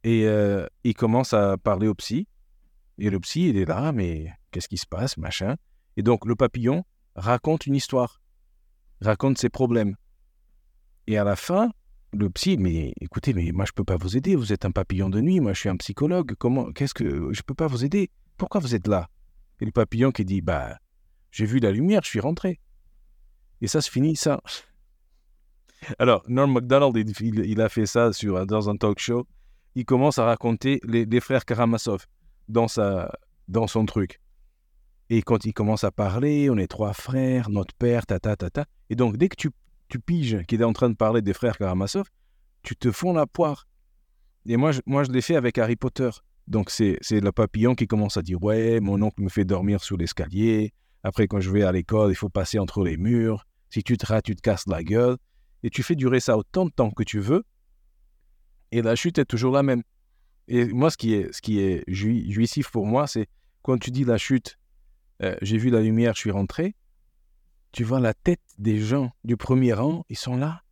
et 0.03 0.25
euh, 0.25 0.65
il 0.85 0.93
commence 0.93 1.33
à 1.33 1.57
parler 1.57 1.87
au 1.87 1.93
psy. 1.95 2.27
Et 2.97 3.09
le 3.09 3.19
psy, 3.19 3.49
il 3.49 3.57
est 3.57 3.65
là, 3.65 3.91
mais 3.91 4.31
qu'est-ce 4.51 4.69
qui 4.69 4.77
se 4.77 4.87
passe, 4.87 5.17
machin. 5.17 5.55
Et 5.97 6.01
donc 6.01 6.25
le 6.25 6.35
papillon 6.35 6.85
raconte 7.15 7.67
une 7.67 7.75
histoire, 7.75 8.21
raconte 9.01 9.37
ses 9.37 9.49
problèmes. 9.49 9.95
Et 11.07 11.17
à 11.17 11.25
la 11.25 11.35
fin, 11.35 11.71
le 12.13 12.29
psy, 12.29 12.55
mais 12.57 12.93
écoutez, 13.01 13.33
mais 13.33 13.51
moi 13.51 13.65
je 13.65 13.73
peux 13.73 13.83
pas 13.83 13.97
vous 13.97 14.15
aider. 14.15 14.37
Vous 14.37 14.53
êtes 14.53 14.63
un 14.63 14.71
papillon 14.71 15.09
de 15.09 15.19
nuit, 15.19 15.41
moi 15.41 15.51
je 15.51 15.59
suis 15.59 15.69
un 15.69 15.77
psychologue. 15.77 16.35
Comment, 16.37 16.71
qu'est-ce 16.71 16.93
que 16.93 17.33
je 17.33 17.41
peux 17.41 17.53
pas 17.53 17.67
vous 17.67 17.83
aider 17.83 18.09
Pourquoi 18.41 18.59
vous 18.59 18.73
êtes 18.73 18.87
là? 18.87 19.07
Et 19.59 19.65
le 19.65 19.71
papillon 19.71 20.09
qui 20.11 20.25
dit, 20.25 20.41
bah, 20.41 20.79
j'ai 21.29 21.45
vu 21.45 21.59
la 21.59 21.69
lumière, 21.69 22.01
je 22.03 22.09
suis 22.09 22.19
rentré. 22.19 22.59
Et 23.61 23.67
ça 23.67 23.81
se 23.81 23.91
finit 23.91 24.15
ça. 24.15 24.41
Alors, 25.99 26.23
Norm 26.27 26.51
MacDonald, 26.51 26.97
il, 27.19 27.61
a 27.61 27.69
fait 27.69 27.85
ça 27.85 28.11
sur, 28.11 28.43
dans 28.47 28.67
un 28.67 28.77
talk 28.77 28.97
show. 28.97 29.27
Il 29.75 29.85
commence 29.85 30.17
à 30.17 30.25
raconter 30.25 30.79
les, 30.85 31.19
frères 31.19 31.45
Karamazov 31.45 32.07
dans, 32.47 32.67
sa, 32.67 33.11
dans 33.47 33.67
son 33.67 33.85
truc. 33.85 34.19
Et 35.11 35.21
quand 35.21 35.45
il 35.45 35.53
commence 35.53 35.83
à 35.83 35.91
parler, 35.91 36.49
on 36.49 36.57
est 36.57 36.65
trois 36.65 36.93
frères, 36.93 37.51
notre 37.51 37.75
père, 37.75 38.07
tata, 38.07 38.35
tata. 38.35 38.65
Et 38.89 38.95
donc, 38.95 39.17
dès 39.17 39.29
que 39.29 39.35
tu, 39.35 39.51
tu 39.87 39.99
piges 39.99 40.43
qu'il 40.47 40.61
est 40.61 40.65
en 40.65 40.73
train 40.73 40.89
de 40.89 40.95
parler 40.95 41.21
des 41.21 41.33
frères 41.33 41.59
Karamazov, 41.59 42.09
tu 42.63 42.75
te 42.75 42.91
fonds 42.91 43.13
la 43.13 43.27
poire. 43.27 43.67
Et 44.47 44.57
moi, 44.57 44.71
moi, 44.87 45.03
je 45.03 45.11
l'ai 45.11 45.21
fait 45.21 45.35
avec 45.35 45.59
Harry 45.59 45.75
Potter. 45.75 46.09
Donc, 46.47 46.69
c'est 46.69 46.99
le 47.11 47.31
papillon 47.31 47.75
qui 47.75 47.87
commence 47.87 48.17
à 48.17 48.21
dire 48.21 48.41
Ouais, 48.41 48.79
mon 48.79 49.01
oncle 49.01 49.21
me 49.21 49.29
fait 49.29 49.45
dormir 49.45 49.83
sous 49.83 49.97
l'escalier. 49.97 50.73
Après, 51.03 51.27
quand 51.27 51.39
je 51.39 51.49
vais 51.49 51.63
à 51.63 51.71
l'école, 51.71 52.11
il 52.11 52.15
faut 52.15 52.29
passer 52.29 52.59
entre 52.59 52.83
les 52.83 52.97
murs. 52.97 53.45
Si 53.69 53.83
tu 53.83 53.97
te 53.97 54.05
rates, 54.05 54.25
tu 54.25 54.35
te 54.35 54.41
casses 54.41 54.67
la 54.67 54.83
gueule 54.83 55.17
et 55.63 55.69
tu 55.69 55.83
fais 55.83 55.95
durer 55.95 56.19
ça 56.19 56.37
autant 56.37 56.65
de 56.65 56.71
temps 56.71 56.91
que 56.91 57.03
tu 57.03 57.19
veux, 57.19 57.43
et 58.71 58.81
la 58.81 58.95
chute 58.95 59.17
est 59.17 59.25
toujours 59.25 59.53
la 59.53 59.63
même. 59.63 59.83
Et 60.47 60.65
moi, 60.65 60.89
ce 60.89 60.97
qui 60.97 61.13
est, 61.13 61.31
ce 61.33 61.41
qui 61.41 61.59
est 61.59 61.83
jouissif 61.87 62.71
pour 62.71 62.85
moi, 62.85 63.07
c'est 63.07 63.27
quand 63.61 63.77
tu 63.77 63.91
dis 63.91 64.03
la 64.03 64.17
chute, 64.17 64.57
euh, 65.21 65.35
j'ai 65.41 65.57
vu 65.57 65.69
la 65.69 65.81
lumière, 65.81 66.13
je 66.15 66.21
suis 66.21 66.31
rentré, 66.31 66.75
tu 67.71 67.83
vois 67.83 67.99
la 67.99 68.13
tête 68.13 68.41
des 68.57 68.79
gens 68.79 69.11
du 69.23 69.37
premier 69.37 69.73
rang, 69.73 70.03
ils 70.09 70.17
sont 70.17 70.35
là. 70.35 70.63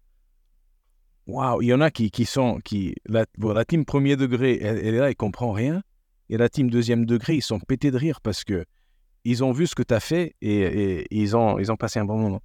Waouh, 1.29 1.61
il 1.61 1.67
y 1.67 1.73
en 1.73 1.81
a 1.81 1.91
qui, 1.91 2.09
qui 2.09 2.25
sont, 2.25 2.59
qui, 2.59 2.95
la, 3.05 3.25
bon, 3.37 3.53
la 3.53 3.63
team 3.63 3.85
premier 3.85 4.15
degré, 4.15 4.57
elle, 4.61 4.79
elle 4.79 4.95
est 4.95 4.97
là, 4.97 5.09
elle 5.09 5.15
comprend 5.15 5.51
rien, 5.51 5.83
et 6.29 6.37
la 6.37 6.49
team 6.49 6.71
deuxième 6.71 7.05
degré, 7.05 7.35
ils 7.35 7.43
sont 7.43 7.59
pétés 7.59 7.91
de 7.91 7.97
rire 7.97 8.19
parce 8.21 8.43
que 8.43 8.65
ils 9.25 9.43
ont 9.43 9.51
vu 9.51 9.67
ce 9.67 9.75
que 9.75 9.83
tu 9.83 9.93
as 9.93 9.99
fait 9.99 10.35
et, 10.41 10.61
et 10.61 11.07
ils, 11.11 11.35
ont, 11.35 11.59
ils 11.59 11.71
ont 11.71 11.75
passé 11.75 11.99
un 11.99 12.05
bon 12.05 12.17
moment. 12.17 12.41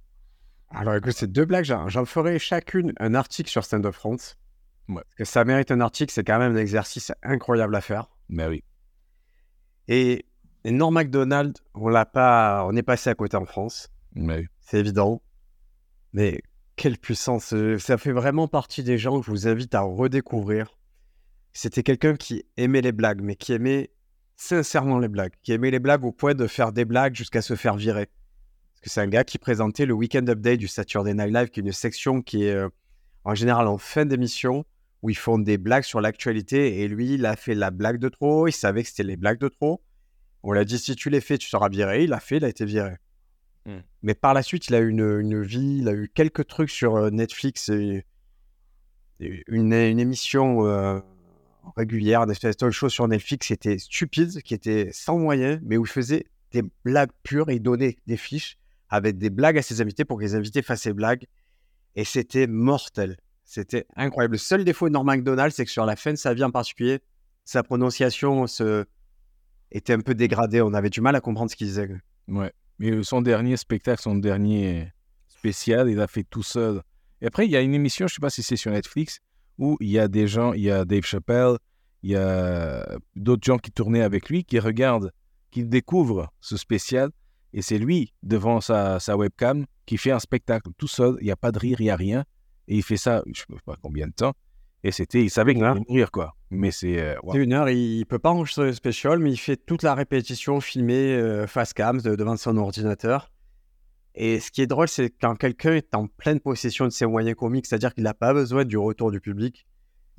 Alors 0.69 0.95
écoute, 0.95 1.13
ces 1.13 1.27
deux 1.27 1.45
blagues, 1.45 1.63
j'en 1.63 1.87
j'en 1.87 2.05
ferai 2.05 2.37
chacune 2.37 2.93
un 2.99 3.15
article 3.15 3.49
sur 3.49 3.63
Stand 3.63 3.85
Up 3.85 3.93
France. 3.93 4.35
Ouais. 4.87 4.95
Parce 4.95 5.15
que 5.17 5.25
ça 5.25 5.45
mérite 5.45 5.71
un 5.71 5.79
article, 5.81 6.13
c'est 6.13 6.23
quand 6.23 6.37
même 6.37 6.53
un 6.55 6.59
exercice 6.59 7.11
incroyable 7.23 7.75
à 7.75 7.81
faire. 7.81 8.09
Mais 8.29 8.45
oui. 8.45 8.63
Et, 9.87 10.25
et 10.63 10.71
Norm 10.71 10.93
MacDonald, 10.93 11.57
on 11.73 11.87
l'a 11.87 12.05
pas, 12.05 12.65
on 12.67 12.75
est 12.75 12.83
passé 12.83 13.09
à 13.09 13.15
côté 13.15 13.35
en 13.37 13.45
France, 13.45 13.89
Mais 14.13 14.39
oui. 14.39 14.47
c'est 14.61 14.79
évident. 14.79 15.21
Mais 16.13 16.41
quelle 16.75 16.97
puissance 16.97 17.53
Ça 17.79 17.97
fait 17.97 18.11
vraiment 18.11 18.47
partie 18.47 18.83
des 18.83 18.97
gens 18.97 19.19
que 19.19 19.25
je 19.25 19.31
vous 19.31 19.47
invite 19.47 19.73
à 19.75 19.81
redécouvrir. 19.81 20.77
C'était 21.53 21.83
quelqu'un 21.83 22.15
qui 22.15 22.45
aimait 22.57 22.81
les 22.81 22.91
blagues, 22.91 23.21
mais 23.21 23.35
qui 23.35 23.53
aimait 23.53 23.91
sincèrement 24.35 24.99
les 24.99 25.07
blagues, 25.07 25.33
qui 25.41 25.53
aimait 25.53 25.71
les 25.71 25.79
blagues 25.79 26.03
au 26.03 26.11
point 26.11 26.33
de 26.33 26.47
faire 26.47 26.73
des 26.73 26.83
blagues 26.83 27.15
jusqu'à 27.15 27.41
se 27.41 27.55
faire 27.55 27.77
virer. 27.77 28.07
Parce 28.73 28.81
que 28.81 28.89
c'est 28.89 29.01
un 29.01 29.07
gars 29.07 29.23
qui 29.23 29.37
présentait 29.37 29.85
le 29.85 29.93
Weekend 29.93 30.29
Update 30.29 30.59
du 30.59 30.67
Saturday 30.67 31.13
Night 31.13 31.33
Live, 31.33 31.49
qui 31.49 31.61
est 31.61 31.63
une 31.63 31.71
section 31.71 32.21
qui 32.21 32.43
est 32.43 32.61
en 33.23 33.35
général 33.35 33.67
en 33.67 33.77
fin 33.77 34.05
d'émission, 34.05 34.65
où 35.01 35.09
ils 35.09 35.17
font 35.17 35.37
des 35.37 35.57
blagues 35.57 35.83
sur 35.83 36.01
l'actualité. 36.01 36.81
Et 36.81 36.87
lui, 36.87 37.13
il 37.13 37.25
a 37.25 37.35
fait 37.35 37.55
la 37.55 37.71
blague 37.71 37.99
de 37.99 38.09
trop, 38.09 38.47
il 38.47 38.53
savait 38.53 38.83
que 38.83 38.89
c'était 38.89 39.03
les 39.03 39.17
blagues 39.17 39.39
de 39.39 39.47
trop. 39.47 39.81
On 40.43 40.51
l'a 40.51 40.65
dit, 40.65 40.77
si 40.77 40.95
tu 40.95 41.09
les 41.09 41.21
fais, 41.21 41.37
tu 41.37 41.47
seras 41.47 41.69
viré. 41.69 42.03
Il 42.03 42.09
l'a 42.09 42.19
fait, 42.19 42.37
il 42.37 42.45
a 42.45 42.49
été 42.49 42.65
viré. 42.65 42.97
Hmm. 43.65 43.79
Mais 44.03 44.13
par 44.13 44.33
la 44.33 44.43
suite, 44.43 44.67
il 44.67 44.75
a 44.75 44.79
eu 44.79 44.89
une, 44.89 45.19
une 45.19 45.41
vie, 45.41 45.79
il 45.79 45.87
a 45.87 45.93
eu 45.93 46.09
quelques 46.13 46.47
trucs 46.47 46.69
sur 46.69 46.95
euh, 46.95 47.09
Netflix, 47.09 47.69
et, 47.69 48.05
et 49.19 49.43
une, 49.47 49.73
une 49.73 49.99
émission 49.99 50.67
euh, 50.67 50.99
régulière, 51.75 52.21
une 52.21 52.31
espèce 52.31 52.55
de 52.55 52.59
talk 52.59 52.71
show 52.71 52.89
sur 52.89 53.07
Netflix 53.07 53.47
qui 53.47 53.53
était 53.53 53.77
stupide, 53.79 54.41
qui 54.41 54.53
était 54.53 54.89
sans 54.93 55.17
moyens, 55.17 55.59
mais 55.63 55.77
où 55.77 55.85
il 55.85 55.89
faisait 55.89 56.27
des 56.51 56.63
blagues 56.83 57.11
pures 57.23 57.49
et 57.49 57.55
il 57.55 57.61
donnait 57.61 57.97
des 58.07 58.17
fiches 58.17 58.57
avec 58.89 59.17
des 59.17 59.29
blagues 59.29 59.57
à 59.57 59.61
ses 59.61 59.81
invités 59.81 60.05
pour 60.05 60.17
que 60.17 60.23
les 60.23 60.35
invités 60.35 60.61
fassent 60.61 60.83
ces 60.83 60.93
blagues. 60.93 61.25
Et 61.95 62.03
c'était 62.03 62.47
mortel. 62.47 63.17
C'était 63.43 63.85
incroyable. 63.95 64.33
Le 64.33 64.37
seul 64.37 64.63
défaut 64.63 64.87
de 64.87 64.93
Norm 64.93 65.05
MacDonald, 65.05 65.51
c'est 65.51 65.65
que 65.65 65.71
sur 65.71 65.85
la 65.85 65.95
fin 65.95 66.11
de 66.11 66.17
sa 66.17 66.33
vie 66.33 66.43
en 66.43 66.51
particulier, 66.51 66.99
sa 67.45 67.63
prononciation 67.63 68.47
se... 68.47 68.85
était 69.71 69.93
un 69.93 69.99
peu 69.99 70.13
dégradée. 70.13 70.61
On 70.61 70.73
avait 70.73 70.89
du 70.89 71.01
mal 71.01 71.15
à 71.15 71.21
comprendre 71.21 71.49
ce 71.51 71.55
qu'il 71.55 71.67
disait. 71.67 71.89
Ouais. 72.27 72.51
Mais 72.79 73.03
son 73.03 73.21
dernier 73.21 73.57
spectacle, 73.57 74.01
son 74.01 74.15
dernier 74.15 74.91
spécial, 75.27 75.89
il 75.89 75.99
a 75.99 76.07
fait 76.07 76.23
tout 76.23 76.43
seul. 76.43 76.81
Et 77.21 77.27
après, 77.27 77.45
il 77.45 77.51
y 77.51 77.55
a 77.55 77.61
une 77.61 77.73
émission, 77.73 78.07
je 78.07 78.13
ne 78.13 78.15
sais 78.15 78.21
pas 78.21 78.29
si 78.29 78.43
c'est 78.43 78.57
sur 78.57 78.71
Netflix, 78.71 79.19
où 79.57 79.77
il 79.79 79.89
y 79.89 79.99
a 79.99 80.07
des 80.07 80.27
gens, 80.27 80.53
il 80.53 80.61
y 80.61 80.71
a 80.71 80.85
Dave 80.85 81.03
Chappelle, 81.03 81.57
il 82.03 82.11
y 82.11 82.15
a 82.15 82.85
d'autres 83.15 83.45
gens 83.45 83.57
qui 83.57 83.71
tournaient 83.71 84.01
avec 84.01 84.29
lui, 84.29 84.43
qui 84.43 84.59
regardent, 84.59 85.11
qui 85.51 85.63
découvrent 85.63 86.31
ce 86.41 86.57
spécial. 86.57 87.09
Et 87.53 87.61
c'est 87.61 87.77
lui, 87.77 88.13
devant 88.21 88.59
sa, 88.59 88.99
sa 88.99 89.15
webcam, 89.15 89.65
qui 89.85 89.97
fait 89.97 90.11
un 90.11 90.19
spectacle 90.19 90.69
tout 90.77 90.87
seul. 90.87 91.15
Il 91.21 91.25
n'y 91.25 91.31
a 91.31 91.37
pas 91.37 91.51
de 91.51 91.59
rire, 91.59 91.79
il 91.79 91.85
n'y 91.85 91.89
a 91.89 91.95
rien. 91.95 92.25
Et 92.67 92.75
il 92.75 92.83
fait 92.83 92.97
ça, 92.97 93.23
je 93.25 93.43
ne 93.49 93.55
sais 93.55 93.61
pas 93.65 93.77
combien 93.81 94.07
de 94.07 94.13
temps. 94.13 94.33
Et 94.87 94.91
c'était, 94.91 95.23
il 95.23 95.31
savait 95.31 95.55
qu'il 95.55 95.63
allait 95.63 95.79
mourir, 95.89 96.11
quoi. 96.11 96.35
Mais 96.51 96.69
c'est. 96.69 97.01
euh, 97.01 97.15
wow. 97.23 97.33
Une 97.37 97.53
heure, 97.53 97.69
il, 97.69 98.05
peut 98.05 98.19
pas 98.19 98.29
enregistrer 98.29 98.65
le 98.65 98.73
spécial, 98.73 99.17
mais 99.17 99.31
il 99.31 99.37
fait 99.37 99.57
toute 99.57 99.81
la 99.81 99.95
répétition 99.95 100.61
filmée 100.61 101.15
euh, 101.15 101.47
face 101.47 101.73
cam 101.73 101.99
de- 101.99 102.15
devant 102.15 102.37
son 102.37 102.55
ordinateur. 102.57 103.31
Et 104.13 104.39
ce 104.39 104.51
qui 104.51 104.61
est 104.61 104.67
drôle, 104.67 104.87
c'est 104.87 105.09
quand 105.09 105.33
quelqu'un 105.37 105.73
est 105.73 105.95
en 105.95 106.05
pleine 106.05 106.39
possession 106.39 106.85
de 106.85 106.91
ses 106.91 107.07
moyens 107.07 107.35
comiques, 107.35 107.65
c'est-à-dire 107.65 107.95
qu'il 107.95 108.03
n'a 108.03 108.13
pas 108.13 108.31
besoin 108.31 108.63
du 108.63 108.77
retour 108.77 109.09
du 109.09 109.19
public. 109.19 109.65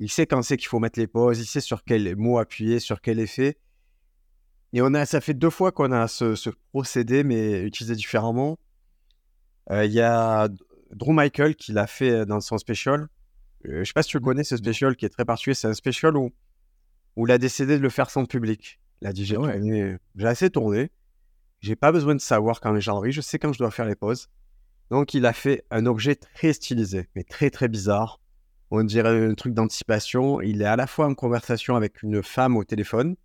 Il 0.01 0.11
sait 0.11 0.25
quand 0.27 0.41
c'est 0.41 0.57
qu'il 0.57 0.67
faut 0.67 0.79
mettre 0.79 0.99
les 0.99 1.07
pauses, 1.07 1.39
il 1.39 1.45
sait 1.45 1.61
sur 1.61 1.85
quel 1.85 2.17
mot 2.17 2.37
appuyer, 2.37 2.81
sur 2.81 2.99
quel 2.99 3.19
effet. 3.21 3.57
Et 4.73 4.81
on 4.81 4.93
a, 4.93 5.05
ça 5.05 5.21
fait 5.21 5.33
deux 5.33 5.49
fois 5.49 5.71
qu'on 5.71 5.93
a 5.93 6.09
ce, 6.09 6.35
ce 6.35 6.49
procédé, 6.73 7.23
mais 7.23 7.61
utilisé 7.63 7.95
différemment. 7.95 8.59
Euh, 9.71 9.85
Il 9.85 9.93
y 9.93 10.01
a 10.01 10.49
Drew 10.91 11.13
Michael 11.13 11.55
qui 11.55 11.71
l'a 11.71 11.87
fait 11.87 12.25
dans 12.25 12.41
son 12.41 12.57
special. 12.57 13.07
Euh, 13.67 13.79
je 13.79 13.83
sais 13.85 13.93
pas 13.93 14.03
si 14.03 14.09
tu 14.09 14.19
connais 14.19 14.43
ce 14.43 14.57
special 14.57 14.95
qui 14.95 15.05
est 15.05 15.09
très 15.09 15.25
particulier. 15.25 15.53
C'est 15.53 15.67
un 15.67 15.73
special 15.73 16.17
où, 16.17 16.31
où 17.15 17.27
il 17.27 17.31
a 17.31 17.37
décidé 17.37 17.77
de 17.77 17.83
le 17.83 17.89
faire 17.89 18.09
sans 18.09 18.25
public. 18.25 18.79
Il 19.01 19.07
a 19.07 19.13
dit 19.13 19.25
J'ai 19.25 19.35
Ah 19.35 19.41
ouais. 19.41 19.99
j'ai 20.15 20.27
assez 20.27 20.49
tourné. 20.49 20.91
J'ai 21.59 21.75
pas 21.75 21.91
besoin 21.91 22.15
de 22.15 22.21
savoir 22.21 22.61
quand 22.61 22.71
les 22.71 22.81
gens 22.81 22.99
rient. 22.99 23.11
Je 23.11 23.21
sais 23.21 23.39
quand 23.39 23.51
je 23.51 23.59
dois 23.59 23.71
faire 23.71 23.85
les 23.85 23.95
pauses. 23.95 24.29
Donc, 24.89 25.13
il 25.13 25.25
a 25.25 25.33
fait 25.33 25.65
un 25.69 25.85
objet 25.85 26.15
très 26.15 26.53
stylisé, 26.53 27.09
mais 27.15 27.23
très 27.23 27.49
très 27.49 27.67
bizarre. 27.67 28.21
On 28.71 28.83
dirait 28.83 29.25
un 29.25 29.33
truc 29.33 29.53
d'anticipation. 29.53 30.41
Il 30.41 30.61
est 30.61 30.65
à 30.65 30.75
la 30.75 30.87
fois 30.87 31.07
en 31.07 31.13
conversation 31.13 31.75
avec 31.75 32.03
une 32.03 32.21
femme 32.23 32.55
au 32.57 32.63
téléphone. 32.63 33.15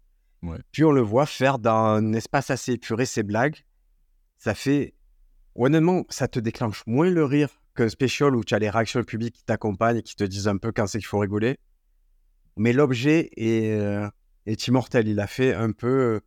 Ouais. 0.42 0.58
Puis 0.72 0.84
on 0.84 0.92
le 0.92 1.02
voit 1.02 1.26
faire 1.26 1.58
dans 1.58 1.72
un 1.72 2.12
espace 2.14 2.50
assez 2.50 2.72
épuré 2.72 3.06
ses 3.06 3.22
blagues. 3.22 3.64
Ça 4.38 4.54
fait. 4.54 4.94
Honnêtement, 5.54 6.04
ça 6.08 6.26
te 6.28 6.40
déclenche 6.40 6.82
moins 6.86 7.10
le 7.10 7.24
rire 7.24 7.61
qu'un 7.74 7.88
special 7.88 8.36
où 8.36 8.44
tu 8.44 8.54
as 8.54 8.58
les 8.58 8.70
réactions 8.70 9.02
publiques 9.04 9.34
qui 9.36 9.44
t'accompagnent 9.44 9.98
et 9.98 10.02
qui 10.02 10.14
te 10.16 10.24
disent 10.24 10.48
un 10.48 10.56
peu 10.58 10.72
quand 10.72 10.86
c'est 10.86 10.98
qu'il 10.98 11.06
faut 11.06 11.18
rigoler. 11.18 11.58
Mais 12.56 12.72
l'objet 12.72 13.30
est, 13.36 13.72
euh, 13.80 14.08
est 14.46 14.66
immortel. 14.68 15.08
Il 15.08 15.18
a 15.20 15.26
fait 15.26 15.54
un 15.54 15.72
peu. 15.72 15.88
euh, 15.88 16.20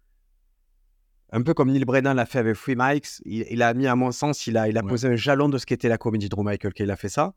un 1.32 1.42
peu 1.42 1.54
comme 1.54 1.72
Neil 1.72 1.84
Brennan 1.86 2.14
l'a 2.14 2.26
fait 2.26 2.40
avec 2.40 2.56
Free 2.56 2.76
Mikes. 2.78 3.22
Il, 3.26 3.46
il 3.50 3.62
a 3.62 3.74
mis, 3.74 3.88
à 3.88 3.96
mon 3.96 4.12
sens, 4.12 4.48
il 4.48 4.58
a, 4.58 4.68
il 4.70 4.78
a 4.78 4.84
Ouais. 4.84 4.90
posé 4.90 5.08
un 5.08 5.16
jalon 5.16 5.50
de 5.50 5.58
ce 5.58 5.66
qu'était 5.66 5.90
la 5.90 5.98
comédie 5.98 6.30
de 6.30 6.36
Drew 6.36 6.44
Michael 6.44 6.74
quand 6.74 6.84
il 6.84 6.92
a 6.92 6.96
fait 6.96 7.10
ça. 7.10 7.34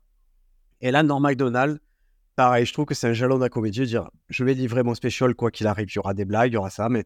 Et 0.81 0.91
là, 0.91 1.03
Norm 1.03 1.21
MacDonald, 1.21 1.79
pareil, 2.35 2.65
je 2.65 2.71
trouve 2.73 2.85
que 2.85 2.93
c'est 2.93 3.07
un 3.07 3.13
jalon 3.13 3.35
de 3.37 3.43
la 3.43 3.49
comédie. 3.49 3.81
de 3.81 3.85
Dire, 3.85 4.09
je 4.29 4.43
vais 4.43 4.53
livrer 4.53 4.83
mon 4.83 4.95
special 4.95 5.35
quoi 5.35 5.51
qu'il 5.51 5.67
arrive. 5.67 5.87
Il 5.91 5.95
y 5.95 5.99
aura 5.99 6.13
des 6.13 6.25
blagues, 6.25 6.51
il 6.51 6.55
y 6.55 6.57
aura 6.57 6.69
ça, 6.69 6.87
mais 6.87 7.05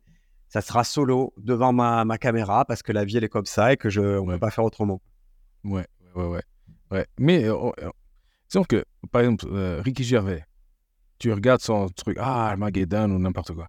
ça 0.49 0.61
sera 0.61 0.83
solo 0.83 1.33
devant 1.37 1.73
ma, 1.73 2.05
ma 2.05 2.17
caméra 2.19 2.63
parce 2.65 2.83
que 2.83 2.91
la 2.91 3.03
vie, 3.05 3.17
elle 3.17 3.23
est 3.23 3.29
comme 3.29 3.45
ça 3.47 3.73
et 3.73 3.77
que 3.77 3.89
je 3.89 4.01
ne 4.01 4.17
Ouais. 4.19 4.35
peut 4.35 4.39
pas 4.39 4.51
faire 4.51 4.63
autrement. 4.65 5.01
Ouais, 5.63 5.87
ouais, 6.15 6.25
ouais. 6.27 6.41
Mais 7.19 7.45
euh, 7.45 7.55
on- 7.55 7.73
euh, 7.79 7.89
disons 8.49 8.63
que, 8.63 8.83
par 9.11 9.21
exemple, 9.21 9.45
euh, 9.51 9.81
Ricky 9.81 10.03
Gervais, 10.03 10.45
tu 11.19 11.31
regardes 11.31 11.61
son 11.61 11.89
truc, 11.89 12.17
ah, 12.19 12.49
Armageddon 12.49 13.11
ou 13.11 13.19
n'importe 13.19 13.53
quoi. 13.53 13.67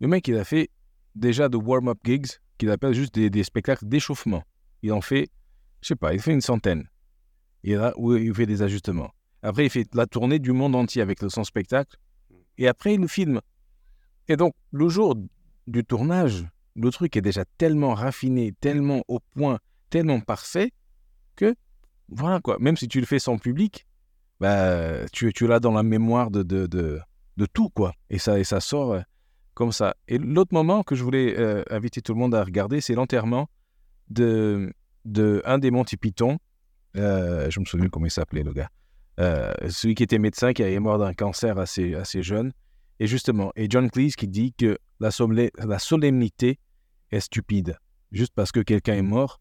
Le 0.00 0.08
mec, 0.08 0.26
il 0.28 0.36
a 0.36 0.44
fait 0.44 0.70
déjà 1.14 1.48
de 1.48 1.56
warm-up 1.56 1.98
gigs 2.04 2.26
qu'il 2.58 2.70
appelle 2.70 2.94
juste 2.94 3.14
des, 3.14 3.44
spectacles 3.44 3.86
d'échauffement. 3.86 4.42
Il 4.82 4.92
en 4.92 5.00
fait, 5.00 5.28
je 5.82 5.88
sais 5.88 5.96
pas, 5.96 6.14
il 6.14 6.20
fait 6.20 6.32
une 6.32 6.40
centaine. 6.40 6.88
Et 7.64 7.74
là, 7.74 7.92
où 7.96 8.14
il 8.14 8.34
fait 8.34 8.46
des 8.46 8.62
ajustements. 8.62 9.10
Après, 9.42 9.66
il 9.66 9.70
fait 9.70 9.86
la 9.94 10.06
tournée 10.06 10.38
du 10.38 10.52
monde 10.52 10.74
entier 10.74 11.02
avec 11.02 11.18
son 11.28 11.44
spectacle. 11.44 11.96
Et 12.58 12.68
après, 12.68 12.94
il 12.94 13.00
le 13.00 13.08
filme. 13.08 13.40
Et 14.28 14.36
donc, 14.36 14.54
le 14.70 14.88
jour 14.88 15.14
du 15.66 15.84
tournage, 15.84 16.46
le 16.74 16.90
truc 16.90 17.16
est 17.16 17.20
déjà 17.20 17.44
tellement 17.58 17.94
raffiné, 17.94 18.52
tellement 18.60 19.02
au 19.08 19.20
point, 19.20 19.58
tellement 19.90 20.20
parfait 20.20 20.72
que, 21.36 21.54
voilà 22.08 22.40
quoi, 22.40 22.56
même 22.60 22.76
si 22.76 22.88
tu 22.88 23.00
le 23.00 23.06
fais 23.06 23.18
sans 23.18 23.38
public, 23.38 23.86
bah, 24.40 25.06
tu, 25.12 25.32
tu 25.32 25.46
l'as 25.46 25.60
dans 25.60 25.72
la 25.72 25.82
mémoire 25.82 26.30
de, 26.30 26.42
de, 26.42 26.66
de, 26.66 27.46
tout, 27.46 27.68
quoi. 27.70 27.92
Et 28.10 28.18
ça, 28.18 28.38
et 28.38 28.44
ça 28.44 28.60
sort 28.60 28.92
euh, 28.92 29.00
comme 29.54 29.72
ça. 29.72 29.94
Et 30.08 30.18
l'autre 30.18 30.52
moment 30.52 30.82
que 30.82 30.94
je 30.94 31.02
voulais 31.02 31.34
euh, 31.38 31.62
inviter 31.70 32.02
tout 32.02 32.12
le 32.12 32.18
monde 32.18 32.34
à 32.34 32.44
regarder, 32.44 32.80
c'est 32.80 32.94
l'enterrement 32.94 33.48
de, 34.10 34.72
de 35.04 35.42
un 35.44 35.58
des 35.58 35.70
Monty 35.70 35.96
Python. 35.96 36.38
Euh, 36.96 37.50
je 37.50 37.60
me 37.60 37.64
souviens 37.64 37.88
comment 37.88 38.06
il 38.06 38.10
s'appelait, 38.10 38.42
le 38.42 38.52
gars. 38.52 38.70
Celui 39.68 39.94
qui 39.94 40.02
était 40.02 40.18
médecin, 40.18 40.52
qui 40.52 40.62
est 40.62 40.78
mort 40.78 40.98
d'un 40.98 41.14
cancer 41.14 41.58
assez, 41.58 41.94
assez 41.94 42.22
jeune. 42.22 42.52
Et 43.00 43.06
justement, 43.06 43.52
et 43.56 43.66
John 43.68 43.90
Cleese 43.90 44.16
qui 44.16 44.28
dit 44.28 44.52
que 44.52 44.78
la, 45.00 45.10
la 45.58 45.78
solemnité 45.78 46.58
est 47.10 47.20
stupide. 47.20 47.78
Juste 48.12 48.32
parce 48.34 48.52
que 48.52 48.60
quelqu'un 48.60 48.94
est 48.94 49.02
mort, 49.02 49.40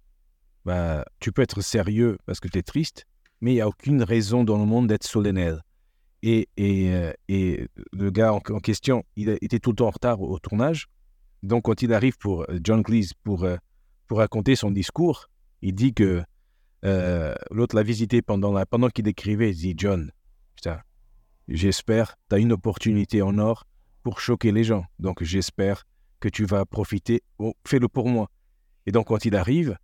bah, 0.65 1.05
tu 1.19 1.31
peux 1.31 1.43
être 1.43 1.61
sérieux 1.61 2.17
parce 2.25 2.39
que 2.39 2.47
tu 2.47 2.57
es 2.57 2.63
triste, 2.63 3.05
mais 3.41 3.51
il 3.51 3.55
n'y 3.55 3.61
a 3.61 3.67
aucune 3.67 4.01
raison 4.01 4.43
dans 4.43 4.57
le 4.57 4.65
monde 4.65 4.87
d'être 4.87 5.05
solennel. 5.05 5.61
Et, 6.23 6.49
et, 6.57 6.91
euh, 6.91 7.13
et 7.27 7.67
le 7.93 8.09
gars 8.09 8.33
en, 8.33 8.39
question, 8.39 9.03
il 9.15 9.29
était 9.29 9.59
tout 9.59 9.71
le 9.71 9.75
temps 9.75 9.87
en 9.87 9.91
retard 9.91 10.21
au, 10.21 10.39
tournage. 10.39 10.87
Donc, 11.43 11.65
quand 11.65 11.83
il 11.83 11.93
arrive 11.93 12.17
pour 12.17 12.41
euh, 12.43 12.57
John 12.63 12.81
Cleese 12.81 13.13
pour, 13.23 13.43
euh, 13.43 13.57
pour 14.07 14.17
raconter 14.17 14.55
son 14.55 14.71
discours, 14.71 15.29
il 15.61 15.75
dit 15.75 15.93
que 15.93 16.23
l'autre 17.49 17.75
l'a 17.75 17.81
visité 17.81 18.21
pendant, 18.21 18.63
pendant 18.65 18.89
qu'il 18.89 19.07
écrivait. 19.07 19.51
Il 19.51 19.55
dit 19.55 19.73
John, 19.75 20.11
putain, 20.55 20.79
j'espère, 21.47 22.15
tu 22.29 22.35
as 22.35 22.39
une 22.39 22.51
opportunité 22.51 23.23
en 23.23 23.39
or 23.39 23.65
pour 24.03 24.19
choquer 24.19 24.51
les 24.51 24.63
gens. 24.63 24.85
Donc, 24.99 25.23
j'espère 25.23 25.85
que 26.19 26.29
tu 26.29 26.45
vas 26.45 26.65
profiter. 26.65 27.23
Oh, 27.39 27.53
Fais-le 27.67 27.87
pour 27.87 28.07
moi. 28.07 28.29
Et 28.85 28.91
donc, 28.91 29.07
quand 29.07 29.25
il 29.25 29.35
arrive, 29.35 29.77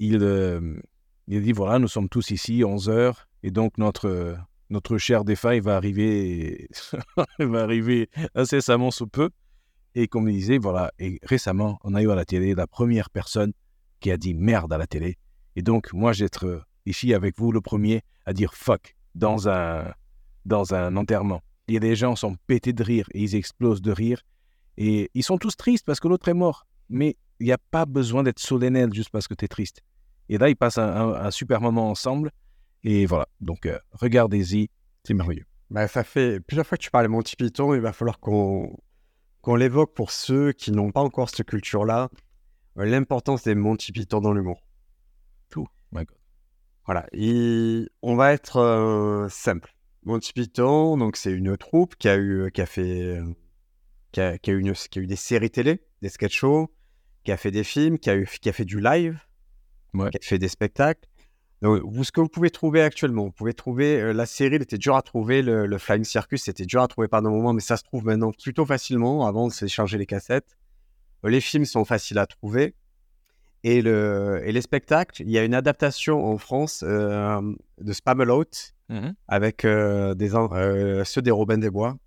il, 0.00 0.18
euh, 0.22 0.80
il 1.28 1.42
dit 1.42 1.52
voilà, 1.52 1.78
nous 1.78 1.86
sommes 1.86 2.08
tous 2.08 2.30
ici, 2.30 2.64
11 2.64 2.88
heures, 2.88 3.28
et 3.42 3.50
donc 3.50 3.78
notre, 3.78 4.08
euh, 4.08 4.34
notre 4.70 4.98
cher 4.98 5.24
défunt, 5.24 5.60
va 5.60 5.76
arriver, 5.76 6.68
va 7.38 7.62
arriver 7.62 8.08
incessamment 8.34 8.90
sous 8.90 9.06
peu. 9.06 9.30
Et 9.94 10.08
comme 10.08 10.28
il 10.28 10.36
disait, 10.36 10.58
voilà, 10.58 10.90
et 10.98 11.18
récemment, 11.22 11.78
on 11.84 11.94
a 11.94 12.02
eu 12.02 12.10
à 12.10 12.14
la 12.14 12.24
télé 12.24 12.54
la 12.54 12.66
première 12.66 13.10
personne 13.10 13.52
qui 14.00 14.10
a 14.10 14.16
dit 14.16 14.34
merde 14.34 14.72
à 14.72 14.78
la 14.78 14.86
télé. 14.86 15.18
Et 15.54 15.62
donc, 15.62 15.92
moi, 15.92 16.12
j'être 16.12 16.46
euh, 16.46 16.62
ici 16.86 17.12
avec 17.12 17.36
vous, 17.38 17.52
le 17.52 17.60
premier 17.60 18.02
à 18.24 18.32
dire 18.32 18.54
fuck 18.54 18.96
dans 19.14 19.48
un, 19.48 19.92
dans 20.46 20.74
un 20.74 20.96
enterrement. 20.96 21.42
Et 21.68 21.78
les 21.78 21.94
gens 21.94 22.16
sont 22.16 22.36
pétés 22.46 22.72
de 22.72 22.82
rire 22.82 23.06
et 23.12 23.22
ils 23.22 23.34
explosent 23.34 23.82
de 23.82 23.92
rire. 23.92 24.22
Et 24.78 25.10
ils 25.12 25.24
sont 25.24 25.36
tous 25.36 25.56
tristes 25.56 25.84
parce 25.84 26.00
que 26.00 26.08
l'autre 26.08 26.28
est 26.28 26.34
mort. 26.34 26.66
Mais 26.88 27.16
il 27.38 27.46
n'y 27.46 27.52
a 27.52 27.58
pas 27.58 27.84
besoin 27.84 28.22
d'être 28.22 28.38
solennel 28.38 28.94
juste 28.94 29.10
parce 29.10 29.28
que 29.28 29.34
tu 29.34 29.44
es 29.44 29.48
triste. 29.48 29.82
Et 30.30 30.38
là, 30.38 30.48
ils 30.48 30.56
passent 30.56 30.78
un, 30.78 30.88
un- 30.88 31.12
un 31.26 31.30
super 31.30 31.60
moment 31.60 31.90
ensemble. 31.90 32.30
Et 32.84 33.04
voilà. 33.04 33.26
Donc, 33.40 33.66
euh, 33.66 33.78
regardez-y. 33.92 34.70
C'est 35.04 35.12
merveilleux. 35.12 35.44
Bah, 35.70 35.86
ça 35.88 36.02
fait 36.04 36.40
plusieurs 36.40 36.66
fois 36.66 36.78
que 36.78 36.82
tu 36.82 36.90
parles 36.90 37.06
de 37.06 37.10
Monty 37.10 37.36
Python, 37.36 37.74
il 37.74 37.80
va 37.80 37.92
falloir 37.92 38.18
qu'on 38.20 38.74
qu'on 39.42 39.54
l'évoque 39.56 39.94
pour 39.94 40.10
ceux 40.10 40.52
qui 40.52 40.70
n'ont 40.70 40.90
pas 40.92 41.00
encore 41.00 41.30
cette 41.30 41.46
culture-là, 41.46 42.10
euh, 42.78 42.84
l'importance 42.84 43.42
des 43.44 43.54
Monty 43.54 43.90
Python 43.92 44.20
dans 44.20 44.32
l'humour. 44.32 44.62
My 45.92 46.04
God. 46.04 46.16
Voilà, 46.86 47.06
il- 47.12 47.88
on 48.02 48.14
va 48.16 48.32
être 48.32 48.58
euh, 48.58 49.28
simple. 49.28 49.74
Monty 50.04 50.32
Python, 50.32 50.96
donc 50.96 51.16
c'est 51.16 51.32
une 51.32 51.56
troupe 51.56 51.96
qui 51.96 52.08
a 52.08 52.16
eu, 52.16 52.50
qui 52.52 52.60
a 52.60 52.66
fait, 52.66 53.18
qui 54.12 54.20
a, 54.20 54.38
qui 54.38 54.50
a 54.50 54.52
eu 54.54 54.60
une- 54.60 54.72
qui 54.74 54.98
a 54.98 55.02
eu 55.02 55.06
des 55.06 55.16
séries 55.16 55.50
télé, 55.50 55.82
des 56.02 56.08
sketch 56.10 56.36
shows, 56.36 56.72
qui 57.24 57.32
a 57.32 57.36
fait 57.36 57.50
des 57.50 57.64
films, 57.64 57.98
qui 57.98 58.08
a 58.10 58.16
eu, 58.16 58.26
qui 58.26 58.48
a 58.48 58.52
fait 58.52 58.64
du 58.64 58.80
live, 58.80 59.18
Ouais. 59.94 60.10
qui 60.10 60.16
a 60.18 60.20
fait 60.22 60.38
des 60.38 60.48
spectacles. 60.48 61.08
Donc, 61.62 61.82
vous, 61.84 62.04
ce 62.04 62.12
que 62.12 62.20
vous 62.20 62.28
pouvez 62.28 62.50
trouver 62.50 62.80
actuellement, 62.80 63.24
vous 63.24 63.32
pouvez 63.32 63.52
trouver 63.52 64.00
euh, 64.00 64.12
la 64.12 64.24
série, 64.24 64.54
elle 64.56 64.62
était 64.62 64.78
dure 64.78 64.96
à 64.96 65.02
trouver, 65.02 65.42
le, 65.42 65.66
le 65.66 65.78
Flying 65.78 66.04
Circus, 66.04 66.42
c'était 66.44 66.64
dur 66.64 66.80
à 66.82 66.88
trouver 66.88 67.06
pendant 67.08 67.28
un 67.28 67.32
moment, 67.32 67.52
mais 67.52 67.60
ça 67.60 67.76
se 67.76 67.82
trouve 67.82 68.04
maintenant 68.06 68.32
plutôt 68.32 68.64
facilement. 68.64 69.26
Avant, 69.26 69.46
on 69.46 69.50
s'est 69.50 69.68
chargé 69.68 69.98
les 69.98 70.06
cassettes. 70.06 70.56
Euh, 71.24 71.28
Les 71.28 71.40
films 71.42 71.66
sont 71.66 71.84
faciles 71.84 72.18
à 72.18 72.26
trouver. 72.26 72.74
Et, 73.62 73.82
le, 73.82 74.40
et 74.42 74.52
les 74.52 74.62
spectacles, 74.62 75.20
il 75.20 75.30
y 75.30 75.36
a 75.36 75.44
une 75.44 75.52
adaptation 75.52 76.24
en 76.24 76.38
France 76.38 76.82
euh, 76.82 77.42
de 77.78 77.92
Spamalot 77.92 78.44
avec 79.28 79.66
euh, 79.66 80.14
des, 80.14 80.30
ceux 81.04 81.20
des 81.20 81.30
Robin 81.30 81.58
des 81.58 81.68
Bois. 81.68 81.98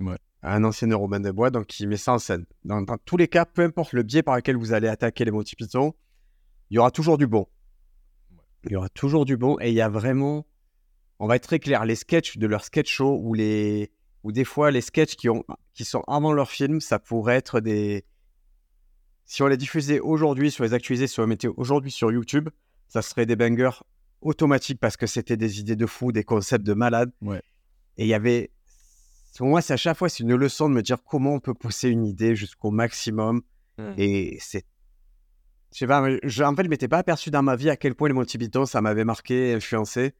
Ouais. 0.00 0.18
Un 0.42 0.62
ancien 0.64 0.94
Robin 0.94 1.18
des 1.20 1.32
Bois, 1.32 1.48
donc 1.50 1.66
qui 1.66 1.86
met 1.86 1.96
ça 1.96 2.12
en 2.12 2.18
scène. 2.18 2.44
Dans, 2.64 2.82
dans 2.82 2.98
tous 2.98 3.16
les 3.16 3.26
cas, 3.26 3.46
peu 3.46 3.62
importe 3.62 3.94
le 3.94 4.02
biais 4.02 4.22
par 4.22 4.36
lequel 4.36 4.56
vous 4.56 4.74
allez 4.74 4.86
attaquer 4.86 5.24
les 5.24 5.30
Monty 5.30 5.56
Python, 5.56 5.94
il 6.70 6.76
y 6.76 6.78
aura 6.78 6.90
toujours 6.90 7.18
du 7.18 7.26
bon. 7.26 7.46
Il 8.64 8.72
y 8.72 8.76
aura 8.76 8.88
toujours 8.88 9.24
du 9.24 9.36
bon 9.36 9.58
et 9.60 9.68
il 9.68 9.74
y 9.74 9.80
a 9.80 9.88
vraiment, 9.88 10.46
on 11.18 11.26
va 11.26 11.36
être 11.36 11.44
très 11.44 11.58
clair, 11.58 11.84
les 11.84 11.94
sketchs 11.94 12.36
de 12.36 12.46
leur 12.46 12.64
sketch 12.64 12.90
show 12.90 13.18
ou 13.22 13.34
les, 13.34 13.92
ou 14.24 14.32
des 14.32 14.44
fois 14.44 14.70
les 14.70 14.80
sketchs 14.80 15.14
qui 15.14 15.28
ont, 15.28 15.44
qui 15.74 15.84
sont 15.84 16.02
avant 16.08 16.32
leur 16.32 16.50
film, 16.50 16.80
ça 16.80 16.98
pourrait 16.98 17.36
être 17.36 17.60
des, 17.60 18.04
si 19.26 19.42
on 19.42 19.48
les 19.48 19.56
diffusait 19.56 20.00
aujourd'hui, 20.00 20.50
si 20.50 20.60
on 20.60 20.64
les 20.64 20.74
actualisait, 20.74 21.08
si 21.08 21.20
on 21.20 21.24
les 21.24 21.28
mettait 21.28 21.48
aujourd'hui 21.48 21.90
sur 21.90 22.10
YouTube, 22.10 22.48
ça 22.88 23.02
serait 23.02 23.26
des 23.26 23.36
bangers 23.36 23.82
automatiques 24.20 24.80
parce 24.80 24.96
que 24.96 25.06
c'était 25.06 25.36
des 25.36 25.60
idées 25.60 25.76
de 25.76 25.86
fou, 25.86 26.12
des 26.12 26.24
concepts 26.24 26.64
de 26.64 26.74
malade. 26.74 27.12
Ouais. 27.20 27.42
Et 27.96 28.04
il 28.04 28.08
y 28.08 28.14
avait, 28.14 28.50
pour 29.36 29.48
moi, 29.48 29.60
c'est 29.60 29.74
à 29.74 29.76
chaque 29.76 29.96
fois 29.96 30.08
c'est 30.08 30.22
une 30.22 30.34
leçon 30.34 30.68
de 30.68 30.74
me 30.74 30.82
dire 30.82 31.02
comment 31.04 31.34
on 31.34 31.40
peut 31.40 31.54
pousser 31.54 31.88
une 31.88 32.06
idée 32.06 32.34
jusqu'au 32.34 32.70
maximum. 32.70 33.42
Et 33.98 34.38
c'est, 34.40 34.64
je 35.76 35.80
sais 35.80 35.86
pas, 35.86 36.02
je, 36.22 36.42
en 36.42 36.56
fait, 36.56 36.64
je 36.64 36.70
m'étais 36.70 36.88
pas 36.88 36.96
aperçu 36.96 37.30
dans 37.30 37.42
ma 37.42 37.54
vie 37.54 37.68
à 37.68 37.76
quel 37.76 37.94
point 37.94 38.08
les 38.08 38.14
Monty 38.14 38.38
Python 38.38 38.64
ça 38.64 38.80
m'avait 38.80 39.04
marqué, 39.04 39.52
influencé. 39.52 40.14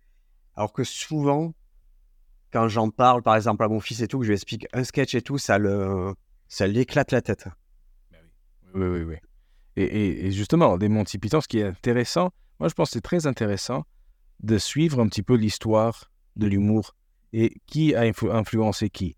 Alors 0.54 0.74
que 0.74 0.84
souvent, 0.84 1.54
quand 2.52 2.68
j'en 2.68 2.90
parle, 2.90 3.22
par 3.22 3.36
exemple 3.36 3.64
à 3.64 3.68
mon 3.68 3.80
fils 3.80 4.02
et 4.02 4.06
tout, 4.06 4.18
que 4.18 4.26
je 4.26 4.28
lui 4.28 4.34
explique 4.34 4.66
un 4.74 4.84
sketch 4.84 5.14
et 5.14 5.22
tout, 5.22 5.38
ça 5.38 5.56
le, 5.56 6.12
ça 6.46 6.66
la 6.66 6.94
tête. 7.22 7.48
Oui, 8.74 8.86
oui, 8.86 9.00
oui. 9.00 9.16
Et, 9.76 10.30
justement, 10.30 10.76
des 10.76 10.90
Monty 10.90 11.16
Python, 11.16 11.40
ce 11.40 11.48
qui 11.48 11.60
est 11.60 11.64
intéressant, 11.64 12.32
moi 12.60 12.68
je 12.68 12.74
pense 12.74 12.90
que 12.90 12.92
c'est 12.92 13.00
très 13.00 13.26
intéressant 13.26 13.86
de 14.40 14.58
suivre 14.58 15.00
un 15.00 15.08
petit 15.08 15.22
peu 15.22 15.36
l'histoire 15.36 16.12
de 16.36 16.48
l'humour 16.48 16.94
et 17.32 17.54
qui 17.66 17.94
a 17.94 18.02
influ- 18.02 18.30
influencé 18.30 18.90
qui? 18.90 19.16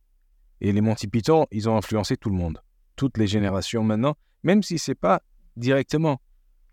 Et 0.61 0.71
les 0.71 0.83
Monty 0.83 1.09
Python, 1.09 1.49
ils 1.51 1.69
ont 1.69 1.77
influencé 1.77 2.17
tout 2.17 2.31
le 2.31 2.37
monde, 2.37 2.63
toutes 2.95 3.19
les 3.19 3.27
générations 3.27 3.83
maintenant, 3.83 4.17
même 4.45 4.63
si 4.63 4.79
c'est 4.79 4.95
pas 4.95 5.21
directement. 5.57 6.21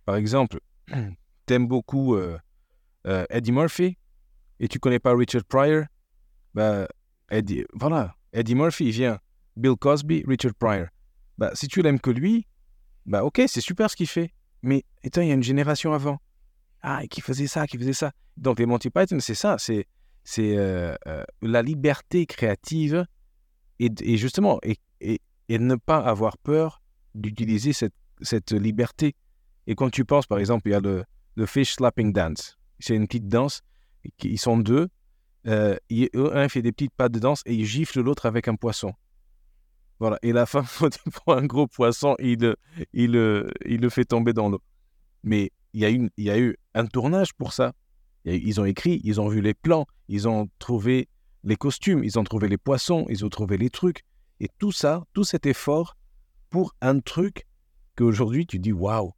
Par 0.06 0.15
exemple, 0.15 0.60
t'aimes 1.46 1.68
beaucoup 1.68 2.15
euh, 2.15 2.38
euh, 3.08 3.26
Eddie 3.30 3.52
Murphy 3.52 3.98
et 4.60 4.68
tu 4.68 4.80
connais 4.80 5.00
pas 5.00 5.15
Richard 5.15 5.44
Pryor, 5.46 5.86
bah, 6.54 6.88
Eddie, 7.30 7.65
voilà, 7.74 8.15
Eddie 8.32 8.56
Murphy 8.56 8.91
vient, 8.91 9.20
Bill 9.58 9.76
Cosby, 9.76 10.24
Richard 10.28 10.54
Pryor. 10.56 10.88
Bah, 11.38 11.52
si 11.54 11.68
tu 11.68 11.82
l'aimes 11.82 12.00
que 12.00 12.12
lui, 12.12 12.48
bah 13.06 13.24
ok, 13.24 13.41
c'est 13.48 13.62
super 13.62 13.89
ce 13.89 13.96
qu'il 13.96 14.08
fait. 14.08 14.34
Mais 14.62 14.84
étant, 15.04 15.22
il 15.22 15.28
y 15.28 15.32
a 15.32 15.36
une 15.36 15.44
génération 15.44 15.94
avant. 15.94 16.20
Ah, 16.82 17.04
et 17.04 17.08
qui 17.08 17.22
faisait 17.22 17.48
ça, 17.48 17.68
qui 17.68 17.78
faisait 17.78 17.94
ça. 17.94 18.12
Donc 18.38 18.60
les 18.60 18.65
Monty 18.65 18.89
Python, 18.89 19.20
c'est 19.20 19.36
ça, 19.36 19.58
c'est 19.58 19.88
c'est 20.24 20.58
euh, 20.58 20.96
la 21.41 21.62
liberté 21.62 22.26
créative 22.26 23.06
et, 23.80 23.91
et 24.02 24.18
justement 24.18 24.60
et, 24.63 24.78
et, 25.00 25.22
et, 25.50 25.60
ne 25.60 25.76
pas 25.76 26.00
avoir 26.00 26.39
peur 26.39 26.82
d'utiliser 27.13 27.74
cette, 27.74 27.94
cette 28.22 28.52
liberté. 28.52 29.15
Et 29.67 29.75
quand 29.75 29.89
tu 29.89 30.06
penses, 30.06 30.28
par 30.28 30.39
exemple, 30.39 30.67
il 30.67 30.71
y 30.71 30.75
a 30.75 30.80
le, 30.80 31.04
le 31.36 31.45
fish 31.45 31.75
slapping 31.75 32.13
dance. 32.13 32.58
C'est 32.80 32.95
une 32.95 33.08
petite 33.08 33.28
danse. 33.28 33.62
Ils 34.23 34.39
sont 34.39 34.58
deux. 34.58 34.89
Euh, 35.47 35.78
un 36.15 36.49
fait 36.49 36.62
des 36.62 36.71
petites 36.71 36.93
pas 36.93 37.10
de 37.10 37.19
danse 37.19 37.41
et 37.45 37.54
il 37.54 37.65
gifle 37.65 38.01
l'autre 38.01 38.25
avec 38.25 38.47
un 38.47 38.56
poisson. 38.56 38.93
Voilà. 39.99 40.17
Et 40.23 40.34
la 40.34 40.45
femme 40.45 40.65
prend 41.13 41.34
un 41.34 41.45
gros 41.45 41.67
poisson 41.67 42.15
et 42.19 42.34
il, 42.34 42.56
il, 42.93 43.51
il 43.65 43.82
le 43.82 43.89
fait 43.89 44.06
tomber 44.06 44.34
dans 44.34 44.49
l'eau. 44.49 44.62
Mais 45.23 45.51
il 45.73 45.82
y, 45.82 45.86
a 45.86 45.89
une, 45.89 46.10
il 46.17 46.25
y 46.25 46.30
a 46.30 46.39
eu 46.39 46.56
un 46.73 46.86
tournage 46.86 47.34
pour 47.34 47.54
ça. 47.54 47.73
Ils 48.23 48.60
ont 48.60 48.65
écrit, 48.65 49.01
ils 49.04 49.21
ont 49.21 49.28
vu 49.28 49.41
les 49.41 49.54
plans, 49.54 49.86
ils 50.08 50.28
ont 50.28 50.49
trouvé 50.58 51.10
les 51.43 51.56
costumes, 51.56 52.04
ils 52.04 52.17
ont 52.17 52.23
trouvé 52.23 52.47
les 52.47 52.58
poissons, 52.58 53.06
ils 53.10 53.23
ont 53.23 53.30
trouvé 53.30 53.58
les 53.58 53.69
trucs. 53.69 54.04
Et 54.39 54.49
tout 54.58 54.71
ça, 54.71 55.04
tout 55.13 55.23
cet 55.23 55.45
effort 55.45 55.95
pour 56.49 56.75
un 56.82 56.99
truc 56.99 57.45
qu'aujourd'hui 57.95 58.45
tu 58.45 58.58
dis 58.58 58.71
waouh. 58.71 59.12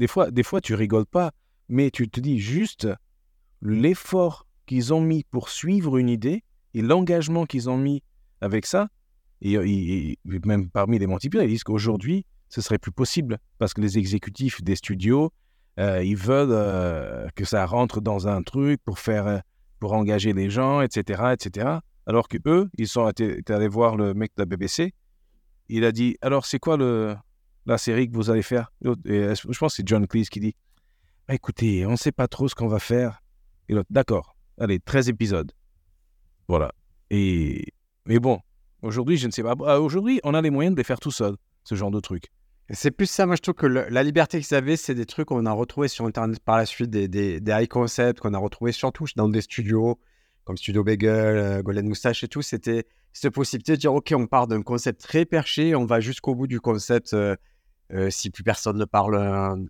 Des 0.00 0.06
fois, 0.06 0.30
des 0.30 0.42
fois 0.42 0.62
tu 0.62 0.74
rigoles 0.74 1.04
pas, 1.04 1.32
mais 1.68 1.90
tu 1.90 2.08
te 2.08 2.20
dis 2.20 2.38
juste 2.38 2.88
l'effort 3.60 4.46
qu'ils 4.64 4.94
ont 4.94 5.02
mis 5.02 5.24
pour 5.24 5.50
suivre 5.50 5.98
une 5.98 6.08
idée 6.08 6.42
et 6.72 6.80
l'engagement 6.80 7.44
qu'ils 7.44 7.68
ont 7.68 7.76
mis 7.76 8.02
avec 8.40 8.64
ça. 8.64 8.88
Et, 9.42 10.18
même 10.24 10.70
parmi 10.70 10.98
les 10.98 11.06
Monty 11.06 11.28
ils 11.30 11.48
disent 11.48 11.64
qu'aujourd'hui, 11.64 12.24
ce 12.48 12.62
serait 12.62 12.78
plus 12.78 12.92
possible 12.92 13.36
parce 13.58 13.74
que 13.74 13.82
les 13.82 13.98
exécutifs 13.98 14.62
des 14.62 14.74
studios, 14.74 15.32
euh, 15.78 16.02
ils 16.02 16.16
veulent 16.16 16.48
euh, 16.50 17.28
que 17.34 17.44
ça 17.44 17.66
rentre 17.66 18.00
dans 18.00 18.26
un 18.26 18.42
truc 18.42 18.80
pour 18.82 18.98
faire, 18.98 19.26
euh, 19.26 19.38
pour 19.80 19.92
engager 19.92 20.32
les 20.32 20.48
gens, 20.48 20.80
etc., 20.80 21.34
etc. 21.34 21.76
Alors 22.06 22.26
que 22.26 22.38
eux, 22.46 22.70
ils 22.78 22.88
sont 22.88 23.04
allés 23.04 23.68
voir 23.68 23.96
le 23.96 24.14
mec 24.14 24.32
de 24.34 24.40
la 24.40 24.46
BBC. 24.46 24.94
Il 25.68 25.84
a 25.84 25.92
dit 25.92 26.16
alors 26.22 26.46
c'est 26.46 26.58
quoi 26.58 26.78
le 26.78 27.14
la 27.66 27.78
série 27.78 28.08
que 28.10 28.14
vous 28.14 28.30
allez 28.30 28.42
faire 28.42 28.72
Je 28.82 29.58
pense 29.58 29.72
que 29.72 29.76
c'est 29.76 29.88
John 29.88 30.06
Cleese 30.06 30.28
qui 30.28 30.40
dit 30.40 30.54
bah, 31.28 31.34
écoutez, 31.34 31.86
on 31.86 31.92
ne 31.92 31.96
sait 31.96 32.12
pas 32.12 32.26
trop 32.26 32.48
ce 32.48 32.54
qu'on 32.54 32.66
va 32.66 32.80
faire. 32.80 33.22
Et 33.68 33.74
l'autre 33.74 33.88
d'accord, 33.90 34.36
allez 34.58 34.80
13 34.80 35.08
épisodes. 35.10 35.52
Voilà. 36.48 36.72
Et 37.10 37.72
mais 38.06 38.18
bon, 38.18 38.40
aujourd'hui 38.82 39.16
je 39.16 39.26
ne 39.26 39.32
sais 39.32 39.42
pas. 39.42 39.54
Ah, 39.64 39.80
aujourd'hui, 39.80 40.20
on 40.24 40.34
a 40.34 40.42
les 40.42 40.50
moyens 40.50 40.74
de 40.74 40.80
les 40.80 40.84
faire 40.84 40.98
tout 40.98 41.12
seul, 41.12 41.36
ce 41.64 41.74
genre 41.76 41.90
de 41.92 42.00
truc. 42.00 42.30
C'est 42.72 42.90
plus 42.92 43.06
ça, 43.06 43.26
moi 43.26 43.34
je 43.34 43.42
trouve 43.42 43.54
que 43.54 43.66
la 43.66 44.02
liberté 44.02 44.40
qu'ils 44.40 44.56
avaient, 44.56 44.76
c'est 44.76 44.94
des 44.94 45.06
trucs 45.06 45.28
qu'on 45.28 45.44
a 45.44 45.52
retrouvés 45.52 45.88
sur 45.88 46.04
Internet 46.04 46.38
par 46.40 46.56
la 46.56 46.66
suite, 46.66 46.90
des, 46.90 47.40
high 47.46 47.68
concepts 47.68 48.20
qu'on 48.20 48.32
a 48.32 48.38
retrouvés 48.38 48.70
surtout 48.70 49.06
dans 49.16 49.28
des 49.28 49.40
studios, 49.40 49.98
comme 50.44 50.56
Studio 50.56 50.84
Bagel, 50.84 51.36
euh, 51.36 51.62
Golden 51.62 51.88
Moustache 51.88 52.22
et 52.22 52.28
tout. 52.28 52.42
C'était 52.42 52.86
cette 53.12 53.34
possibilité 53.34 53.72
de 53.72 53.76
dire, 53.76 53.94
OK, 53.94 54.12
on 54.16 54.26
part 54.26 54.46
d'un 54.46 54.62
concept 54.62 55.00
très 55.00 55.24
perché, 55.24 55.74
on 55.74 55.84
va 55.84 56.00
jusqu'au 56.00 56.34
bout 56.34 56.46
du 56.46 56.60
concept 56.60 57.12
euh, 57.12 57.36
euh, 57.92 58.10
si 58.10 58.30
plus 58.30 58.44
personne 58.44 58.78
ne 58.78 58.84
parle, 58.84 59.68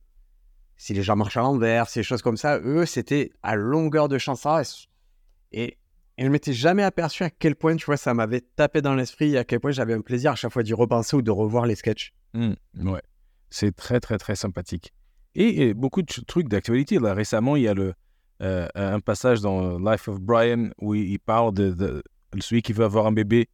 si 0.77 0.95
les 0.95 1.03
gens 1.03 1.17
marchent 1.17 1.37
à 1.37 1.41
l'envers, 1.41 1.89
ces 1.89 2.03
choses 2.03 2.23
comme 2.23 2.37
ça. 2.37 2.59
Eux, 2.61 2.87
c'était 2.87 3.31
à 3.43 3.57
longueur 3.57 4.09
de 4.09 4.19
chanson. 4.19 4.63
Et, 5.53 5.77
je 6.19 6.25
ne 6.27 6.31
m'étais 6.31 6.53
jamais 6.53 6.83
aperçu 6.83 7.25
à 7.25 7.31
quel 7.31 7.57
point, 7.57 7.77
tu 7.77 7.87
vois, 7.87 7.97
ça 7.97 8.13
m'avait 8.13 8.43
tapé 8.43 8.83
dans 8.83 8.95
l'esprit, 8.95 9.39
à 9.39 9.45
quel 9.45 9.59
point 9.59 9.71
j'avais 9.71 9.95
un 9.95 10.03
plaisir 10.03 10.33
à 10.33 10.35
chaque 10.35 10.53
fois 10.53 10.63
d'y 10.63 10.75
repenser 10.75 11.17
ou 11.17 11.23
de 11.23 11.31
revoir 11.31 11.65
les 11.65 11.77
sketchs. 11.77 12.13
Mmh, 12.35 12.53
ouais, 12.75 13.01
c'est 13.49 13.75
très 13.75 14.01
très 14.01 14.19
très 14.19 14.37
sympathique. 14.37 14.93
Et, 15.35 15.73
beaucoup 15.73 16.03
de 16.03 16.13
trucs 16.27 16.49
d'actualité. 16.49 16.99
Récemment, 16.99 17.57
il 17.57 17.63
y 17.63 17.69
a 17.69 17.75
le, 17.75 17.95
euh, 18.43 18.69
un 18.75 19.01
passage 19.01 19.41
dans 19.41 19.79
Life 19.79 20.09
of 20.09 20.21
Brian 20.21 20.71
où 20.79 20.95
il, 20.95 21.19
parle 21.21 21.55
de, 21.55 22.03
celui 22.39 22.63
qui 22.63 22.73
veut 22.73 22.85
avoir 22.85 23.07
un 23.07 23.13
bébé. 23.13 23.49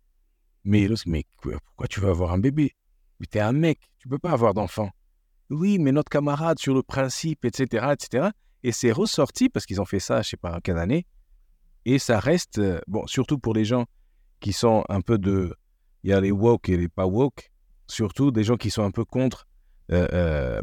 Mais, 0.64 0.88
mais 1.06 1.24
pourquoi 1.40 1.86
tu 1.88 2.00
veux 2.00 2.10
avoir 2.10 2.32
un 2.32 2.38
bébé? 2.38 2.72
Mais 3.20 3.26
t'es 3.26 3.40
un 3.40 3.52
mec, 3.52 3.80
tu 3.98 4.08
peux 4.08 4.18
pas 4.18 4.32
avoir 4.32 4.52
d'enfant. 4.52 4.90
Oui, 5.48 5.78
mais 5.78 5.92
notre 5.92 6.10
camarade 6.10 6.58
sur 6.58 6.74
le 6.74 6.82
principe, 6.82 7.44
etc., 7.44 7.86
etc. 7.92 8.28
Et 8.62 8.72
c'est 8.72 8.92
ressorti 8.92 9.48
parce 9.48 9.64
qu'ils 9.64 9.80
ont 9.80 9.84
fait 9.84 10.00
ça, 10.00 10.22
je 10.22 10.30
sais 10.30 10.36
pas 10.36 10.60
quelle 10.60 10.78
année. 10.78 11.06
Et 11.84 11.98
ça 11.98 12.18
reste, 12.18 12.58
euh, 12.58 12.80
bon, 12.88 13.06
surtout 13.06 13.38
pour 13.38 13.54
les 13.54 13.64
gens 13.64 13.86
qui 14.40 14.52
sont 14.52 14.84
un 14.88 15.00
peu 15.00 15.18
de, 15.18 15.54
il 16.02 16.10
y 16.10 16.12
a 16.12 16.20
les 16.20 16.32
woke 16.32 16.68
et 16.68 16.76
les 16.76 16.88
pas 16.88 17.06
woke 17.06 17.50
surtout 17.88 18.30
des 18.30 18.44
gens 18.44 18.56
qui 18.56 18.70
sont 18.70 18.82
un 18.82 18.90
peu 18.90 19.04
contre 19.04 19.46
euh, 19.92 20.08
euh, 20.12 20.60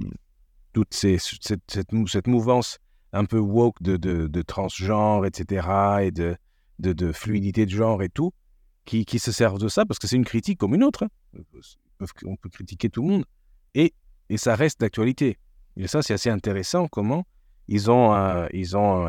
toute 0.73 0.93
cette, 0.93 1.21
cette, 1.67 2.27
mouvance 2.27 2.79
un 3.13 3.25
peu 3.25 3.39
woke 3.39 3.81
de, 3.81 3.95
de, 3.95 4.41
transgenre, 4.41 5.25
etc., 5.25 5.67
et 6.01 6.11
de, 6.11 6.35
de, 6.83 7.11
fluidité 7.11 7.65
de 7.65 7.71
genre 7.71 8.03
et 8.03 8.09
tout, 8.09 8.33
qui, 8.85 9.05
qui 9.05 9.19
se 9.19 9.31
servent 9.31 9.59
de 9.59 9.67
ça 9.67 9.85
parce 9.85 9.99
que 9.99 10.07
c'est 10.07 10.15
une 10.15 10.25
critique 10.25 10.59
comme 10.59 10.75
une 10.75 10.83
autre. 10.83 11.05
Hein. 11.05 11.43
On 12.25 12.35
peut 12.35 12.49
critiquer 12.49 12.89
tout 12.89 13.01
le 13.01 13.07
monde. 13.07 13.25
Et, 13.75 13.93
et 14.29 14.37
ça 14.37 14.55
reste 14.55 14.79
d'actualité. 14.81 15.37
Et 15.77 15.87
ça, 15.87 16.01
c'est 16.01 16.13
assez 16.13 16.29
intéressant 16.29 16.87
comment 16.87 17.25
ils 17.67 17.89
ont, 17.89 18.13
euh, 18.13 18.47
ils 18.51 18.75
ont 18.75 19.07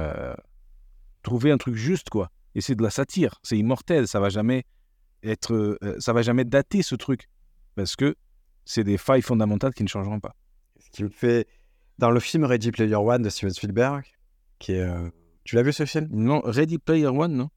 trouvé 1.23 1.51
un 1.51 1.59
truc 1.59 1.75
juste, 1.75 2.09
quoi. 2.09 2.31
Et 2.55 2.61
c'est 2.61 2.77
de 2.77 2.83
la 2.83 2.91
satire, 2.91 3.41
c'est 3.43 3.59
immortel, 3.59 4.07
ça 4.07 4.21
va 4.21 4.29
jamais 4.29 4.65
être, 5.25 5.77
ça 5.99 6.13
va 6.13 6.23
jamais 6.23 6.45
dater 6.45 6.83
ce 6.83 6.95
truc 6.95 7.29
parce 7.75 7.97
que 7.97 8.15
c'est 8.65 8.85
des 8.85 8.99
failles 8.99 9.23
fondamentales 9.23 9.75
qui 9.75 9.83
ne 9.83 9.89
changeront 9.89 10.21
pas. 10.21 10.35
Ce 10.79 10.91
qui 10.91 11.05
me 11.05 11.09
fait. 11.09 11.47
Dans 11.99 12.11
le 12.11 12.19
film 12.19 12.45
Ready 12.45 12.73
Player 12.73 12.97
One 12.97 13.23
de 13.23 13.29
Steven 13.29 13.53
Spielberg, 13.53 14.05
qui 14.59 14.73
est. 14.73 14.81
Euh, 14.81 15.11
tu 15.45 15.55
l'as 15.55 15.63
vu 15.63 15.73
ce 15.73 15.85
film? 15.85 16.09
Non, 16.11 16.41
Ready 16.45 16.79
Player 16.79 17.07
One, 17.07 17.35
non 17.35 17.51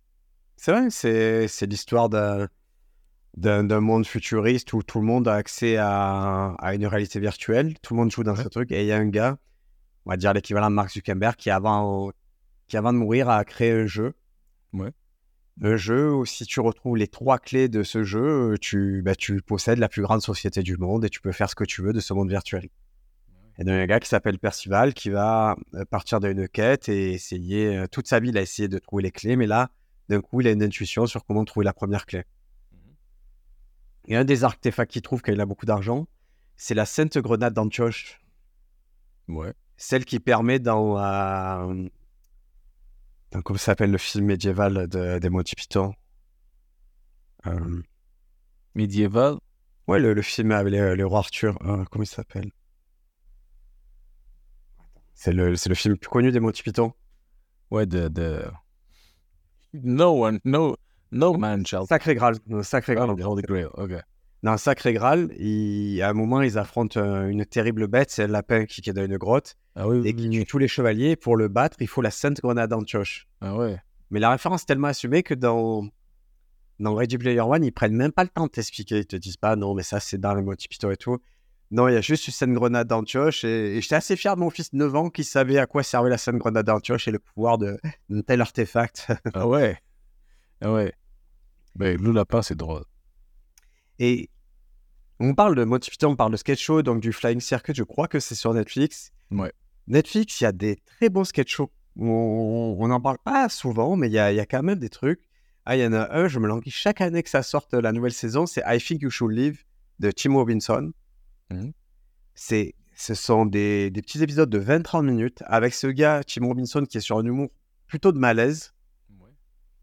C'est 0.57 0.71
vrai, 0.71 0.89
c'est, 0.89 1.65
l'histoire 1.65 2.09
d'un, 2.09 2.47
d'un, 3.35 3.79
monde 3.79 4.05
futuriste 4.05 4.73
où 4.73 4.83
tout 4.83 4.99
le 4.99 5.05
monde 5.05 5.27
a 5.27 5.35
accès 5.35 5.77
à, 5.77 6.55
à 6.59 6.75
une 6.75 6.85
réalité 6.85 7.19
virtuelle, 7.19 7.75
tout 7.81 7.93
le 7.93 7.99
monde 8.01 8.11
joue 8.11 8.23
dans 8.23 8.35
ce 8.35 8.47
truc, 8.47 8.71
et 8.71 8.81
il 8.81 8.87
y 8.87 8.91
a 8.91 8.97
un 8.97 9.07
gars, 9.07 9.37
on 10.05 10.09
va 10.09 10.17
dire 10.17 10.33
l'équivalent 10.33 10.69
de 10.69 10.75
Mark 10.75 10.91
Zuckerberg, 10.91 11.35
qui 11.35 11.49
avant, 11.49 12.11
qui 12.67 12.75
avant 12.75 12.91
de 12.91 12.97
mourir 12.97 13.29
a 13.29 13.45
créé 13.45 13.71
un 13.71 13.85
jeu. 13.85 14.13
Ouais 14.73 14.91
un 15.61 15.75
jeu 15.75 16.13
où 16.13 16.25
si 16.25 16.45
tu 16.45 16.59
retrouves 16.59 16.97
les 16.97 17.07
trois 17.07 17.39
clés 17.39 17.67
de 17.67 17.83
ce 17.83 18.03
jeu, 18.03 18.53
euh, 18.53 18.57
tu, 18.59 19.01
bah, 19.01 19.15
tu 19.15 19.41
possèdes 19.41 19.79
la 19.79 19.89
plus 19.89 20.01
grande 20.01 20.21
société 20.21 20.61
du 20.61 20.77
monde 20.77 21.05
et 21.05 21.09
tu 21.09 21.21
peux 21.21 21.31
faire 21.31 21.49
ce 21.49 21.55
que 21.55 21.63
tu 21.63 21.81
veux 21.81 21.93
de 21.93 21.99
ce 21.99 22.13
monde 22.13 22.29
virtuel. 22.29 22.69
Et 23.59 23.63
donc, 23.63 23.73
il 23.73 23.77
y 23.77 23.79
a 23.79 23.81
un 23.81 23.87
gars 23.87 23.99
qui 23.99 24.07
s'appelle 24.07 24.37
Percival 24.37 24.93
qui 24.93 25.09
va 25.09 25.55
euh, 25.73 25.83
partir 25.85 26.19
d'une 26.19 26.47
quête 26.47 26.89
et 26.89 27.13
essayer, 27.13 27.75
euh, 27.75 27.87
toute 27.87 28.07
sa 28.07 28.19
vie, 28.19 28.29
il 28.29 28.37
a 28.37 28.41
essayé 28.41 28.67
de 28.67 28.77
trouver 28.77 29.03
les 29.03 29.11
clés, 29.11 29.35
mais 29.35 29.47
là, 29.47 29.71
d'un 30.09 30.21
coup, 30.21 30.41
il 30.41 30.47
a 30.47 30.51
une 30.51 30.63
intuition 30.63 31.05
sur 31.05 31.25
comment 31.25 31.45
trouver 31.45 31.65
la 31.65 31.73
première 31.73 32.05
clé. 32.05 32.23
Mmh 32.71 32.77
et 34.09 34.15
un 34.15 34.23
des 34.23 34.45
artefacts 34.45 34.93
qu'il 34.93 35.01
trouve 35.01 35.21
quand 35.21 35.33
il 35.33 35.41
a 35.41 35.45
beaucoup 35.45 35.65
d'argent, 35.65 36.07
c'est 36.55 36.73
la 36.73 36.85
Sainte 36.85 37.17
Grenade 37.17 37.53
d'Antioche. 37.53 38.21
Ouais. 39.27 39.53
Celle 39.75 40.05
qui 40.05 40.21
permet 40.21 40.59
dans, 40.59 40.95
donc, 43.31 43.43
comment 43.43 43.59
s'appelle 43.59 43.91
le 43.91 43.97
film 43.97 44.25
médiéval 44.25 44.87
de, 44.87 45.19
des 45.19 45.29
Monty 45.29 45.55
Python? 45.55 45.93
Euh... 47.45 47.81
Médiéval? 48.75 49.37
Ouais, 49.87 49.99
le, 49.99 50.13
le, 50.13 50.21
film 50.21 50.51
avec 50.51 50.71
les, 50.71 51.03
rois 51.03 51.19
Arthur. 51.19 51.57
Euh, 51.63 51.83
comment 51.85 52.03
il 52.03 52.07
s'appelle? 52.07 52.51
C'est 55.13 55.33
le, 55.33 55.49
le 55.49 55.75
film 55.75 55.93
le 55.93 55.99
plus 55.99 56.09
connu 56.09 56.31
des 56.31 56.39
Monty 56.39 56.63
Python. 56.63 56.93
Ouais, 57.71 57.85
de, 57.85 58.07
de... 58.07 58.45
No 59.83 60.11
one, 60.11 60.39
no, 60.45 60.75
no 61.11 61.33
man 61.33 61.65
shall. 61.65 61.85
Sacré 61.87 62.15
Graal. 62.15 62.35
Sacré 62.63 62.95
Graal. 62.95 63.09
Oh, 63.09 63.23
Holy 63.23 63.41
Grail, 63.43 63.67
ok. 63.73 63.93
Dans 64.43 64.57
Sacré 64.57 64.93
Graal, 64.93 65.31
il, 65.39 66.01
à 66.01 66.09
un 66.09 66.13
moment, 66.13 66.41
ils 66.41 66.57
affrontent 66.57 67.01
une 67.27 67.45
terrible 67.45 67.87
bête, 67.87 68.11
c'est 68.11 68.27
le 68.27 68.33
lapin 68.33 68.65
qui 68.65 68.87
est 68.87 68.93
dans 68.93 69.03
une 69.03 69.17
grotte. 69.17 69.55
Ah 69.75 69.87
oui, 69.87 70.07
et 70.07 70.13
qui 70.13 70.29
tue 70.29 70.45
tous 70.45 70.57
les 70.57 70.67
chevaliers. 70.67 71.15
Pour 71.15 71.37
le 71.37 71.47
battre, 71.47 71.77
il 71.79 71.87
faut 71.87 72.01
la 72.01 72.11
Sainte 72.11 72.39
Grenade 72.41 72.69
d'Antioche. 72.69 73.27
Ah 73.41 73.55
ouais. 73.55 73.77
Mais 74.11 74.19
la 74.19 74.31
référence 74.31 74.61
est 74.63 74.65
tellement 74.65 74.87
assumée 74.87 75.23
que 75.23 75.33
dans, 75.33 75.87
dans 76.79 76.95
Ready 76.95 77.17
Player 77.17 77.41
One, 77.41 77.63
ils 77.63 77.71
prennent 77.71 77.95
même 77.95 78.11
pas 78.11 78.23
le 78.23 78.29
temps 78.29 78.45
de 78.45 78.51
t'expliquer. 78.51 78.99
Ils 78.99 79.07
te 79.07 79.15
disent 79.15 79.37
pas, 79.37 79.55
non, 79.55 79.73
mais 79.73 79.83
ça, 79.83 79.99
c'est 79.99 80.17
dans 80.17 80.33
les 80.33 80.41
Monty 80.41 80.67
Python 80.67 80.91
et 80.91 80.97
tout. 80.97 81.17
Non, 81.69 81.87
il 81.89 81.93
y 81.93 81.97
a 81.97 82.01
juste 82.01 82.27
une 82.27 82.33
Sainte 82.33 82.53
Grenade 82.53 82.87
d'Antioche. 82.87 83.43
Et, 83.43 83.81
j'étais 83.81 83.95
assez 83.95 84.15
fier 84.15 84.35
de 84.35 84.39
mon 84.39 84.49
fils 84.49 84.71
de 84.71 84.77
9 84.77 84.95
ans 84.95 85.09
qui 85.09 85.23
savait 85.23 85.57
à 85.57 85.65
quoi 85.65 85.83
servait 85.83 86.09
la 86.09 86.17
Sainte 86.17 86.37
Grenade 86.37 86.65
d'Antioche 86.65 87.07
et 87.07 87.11
le 87.11 87.19
pouvoir 87.19 87.57
de, 87.57 87.77
de 88.09 88.21
tel 88.21 88.41
artefact. 88.41 89.07
ah 89.33 89.47
ouais. 89.47 89.77
Ah 90.61 90.71
ouais. 90.71 90.93
Mais 91.75 91.97
le 91.97 92.11
lapin, 92.11 92.41
c'est 92.41 92.55
drôle. 92.55 92.83
Et 93.99 94.29
on 95.19 95.33
parle 95.33 95.55
de 95.55 95.77
Python, 95.77 96.09
on 96.09 96.15
parle 96.15 96.31
de 96.31 96.37
sketch 96.37 96.61
show, 96.61 96.81
donc 96.81 97.01
du 97.01 97.11
Flying 97.11 97.41
Circuit, 97.41 97.73
je 97.75 97.83
crois 97.83 98.07
que 98.07 98.19
c'est 98.19 98.35
sur 98.35 98.53
Netflix. 98.53 99.11
Ouais. 99.31 99.51
Netflix, 99.87 100.39
il 100.41 100.43
y 100.45 100.47
a 100.47 100.51
des 100.51 100.77
très 100.85 101.09
bons 101.09 101.23
sketch 101.23 101.53
shows. 101.53 101.71
on 101.97 102.87
n'en 102.87 103.01
parle 103.01 103.17
pas 103.23 103.49
souvent, 103.49 103.95
mais 103.95 104.07
il 104.07 104.13
y 104.13 104.19
a, 104.19 104.31
y 104.31 104.39
a, 104.39 104.45
quand 104.45 104.63
même 104.63 104.79
des 104.79 104.89
trucs. 104.89 105.27
Ah, 105.65 105.75
il 105.75 105.81
y 105.81 105.85
en 105.85 105.93
a 105.93 106.15
un, 106.15 106.27
je 106.27 106.39
me 106.39 106.47
languis 106.47 106.71
chaque 106.71 107.01
année 107.01 107.23
que 107.23 107.29
ça 107.29 107.43
sorte 107.43 107.73
la 107.73 107.91
nouvelle 107.91 108.13
saison, 108.13 108.45
c'est 108.45 108.63
I 108.65 108.79
Think 108.79 109.01
You 109.01 109.09
Should 109.09 109.31
Live 109.31 109.63
de 109.99 110.11
Tim 110.11 110.33
Robinson. 110.33 110.91
Mmh. 111.49 111.69
C'est, 112.35 112.75
ce 112.95 113.13
sont 113.13 113.45
des, 113.45 113.89
des, 113.89 114.01
petits 114.01 114.21
épisodes 114.21 114.49
de 114.49 114.59
20-30 114.59 115.05
minutes 115.05 115.43
avec 115.45 115.73
ce 115.73 115.87
gars, 115.87 116.23
Tim 116.25 116.45
Robinson, 116.45 116.83
qui 116.85 116.97
est 116.97 117.01
sur 117.01 117.17
un 117.17 117.25
humour 117.25 117.49
plutôt 117.87 118.11
de 118.11 118.19
malaise. 118.19 118.73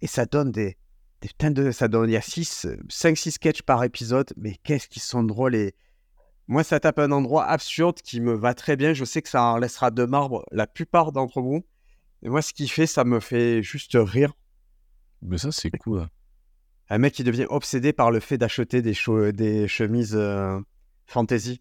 Et 0.01 0.07
ça 0.07 0.27
donne 0.27 0.53
des, 0.53 0.77
des 1.21 1.51
de. 1.51 1.71
Ça 1.71 1.89
donne, 1.89 2.11
il 2.11 2.13
y 2.13 2.17
a 2.17 2.21
5-6 2.21 3.31
sketchs 3.31 3.63
par 3.63 3.83
épisode, 3.85 4.33
mais 4.37 4.57
qu'est-ce 4.63 4.89
qu'ils 4.89 5.03
sont 5.03 5.23
drôles 5.23 5.55
et. 5.55 5.75
Moi, 6.47 6.63
ça 6.63 6.79
tape 6.79 6.99
un 6.99 7.11
endroit 7.11 7.47
absurde 7.47 8.03
qui 8.03 8.21
me 8.21 8.35
va 8.35 8.53
très 8.53 8.77
bien. 8.77 8.93
Je 8.93 9.07
sais 9.07 9.23
que 9.23 9.31
ça 9.31 9.43
en 9.43 9.57
laissera 9.57 9.91
de 9.91 10.05
marbre 10.05 10.45
la 10.53 10.67
plupart 10.67 11.11
d'entre 11.11 11.41
vous. 11.41 11.65
Et 12.23 12.29
moi, 12.29 12.43
ce 12.43 12.53
qui 12.53 12.69
fait, 12.69 12.87
ça 12.87 13.05
me 13.05 13.19
fait 13.19 13.63
juste 13.63 13.97
rire. 13.99 14.35
Mais 15.23 15.39
ça, 15.39 15.51
c'est 15.53 15.71
cool. 15.71 16.01
Hein. 16.01 16.11
Un 16.91 16.99
mec 16.99 17.15
qui 17.15 17.25
devient 17.25 17.47
obsédé 17.49 17.95
par 17.95 18.11
le 18.11 18.21
fait 18.21 18.37
d'acheter 18.37 18.83
des, 18.83 18.95
des 19.33 19.69
chemises 19.69 20.15
euh, 20.15 20.61
fantasy. 21.07 21.61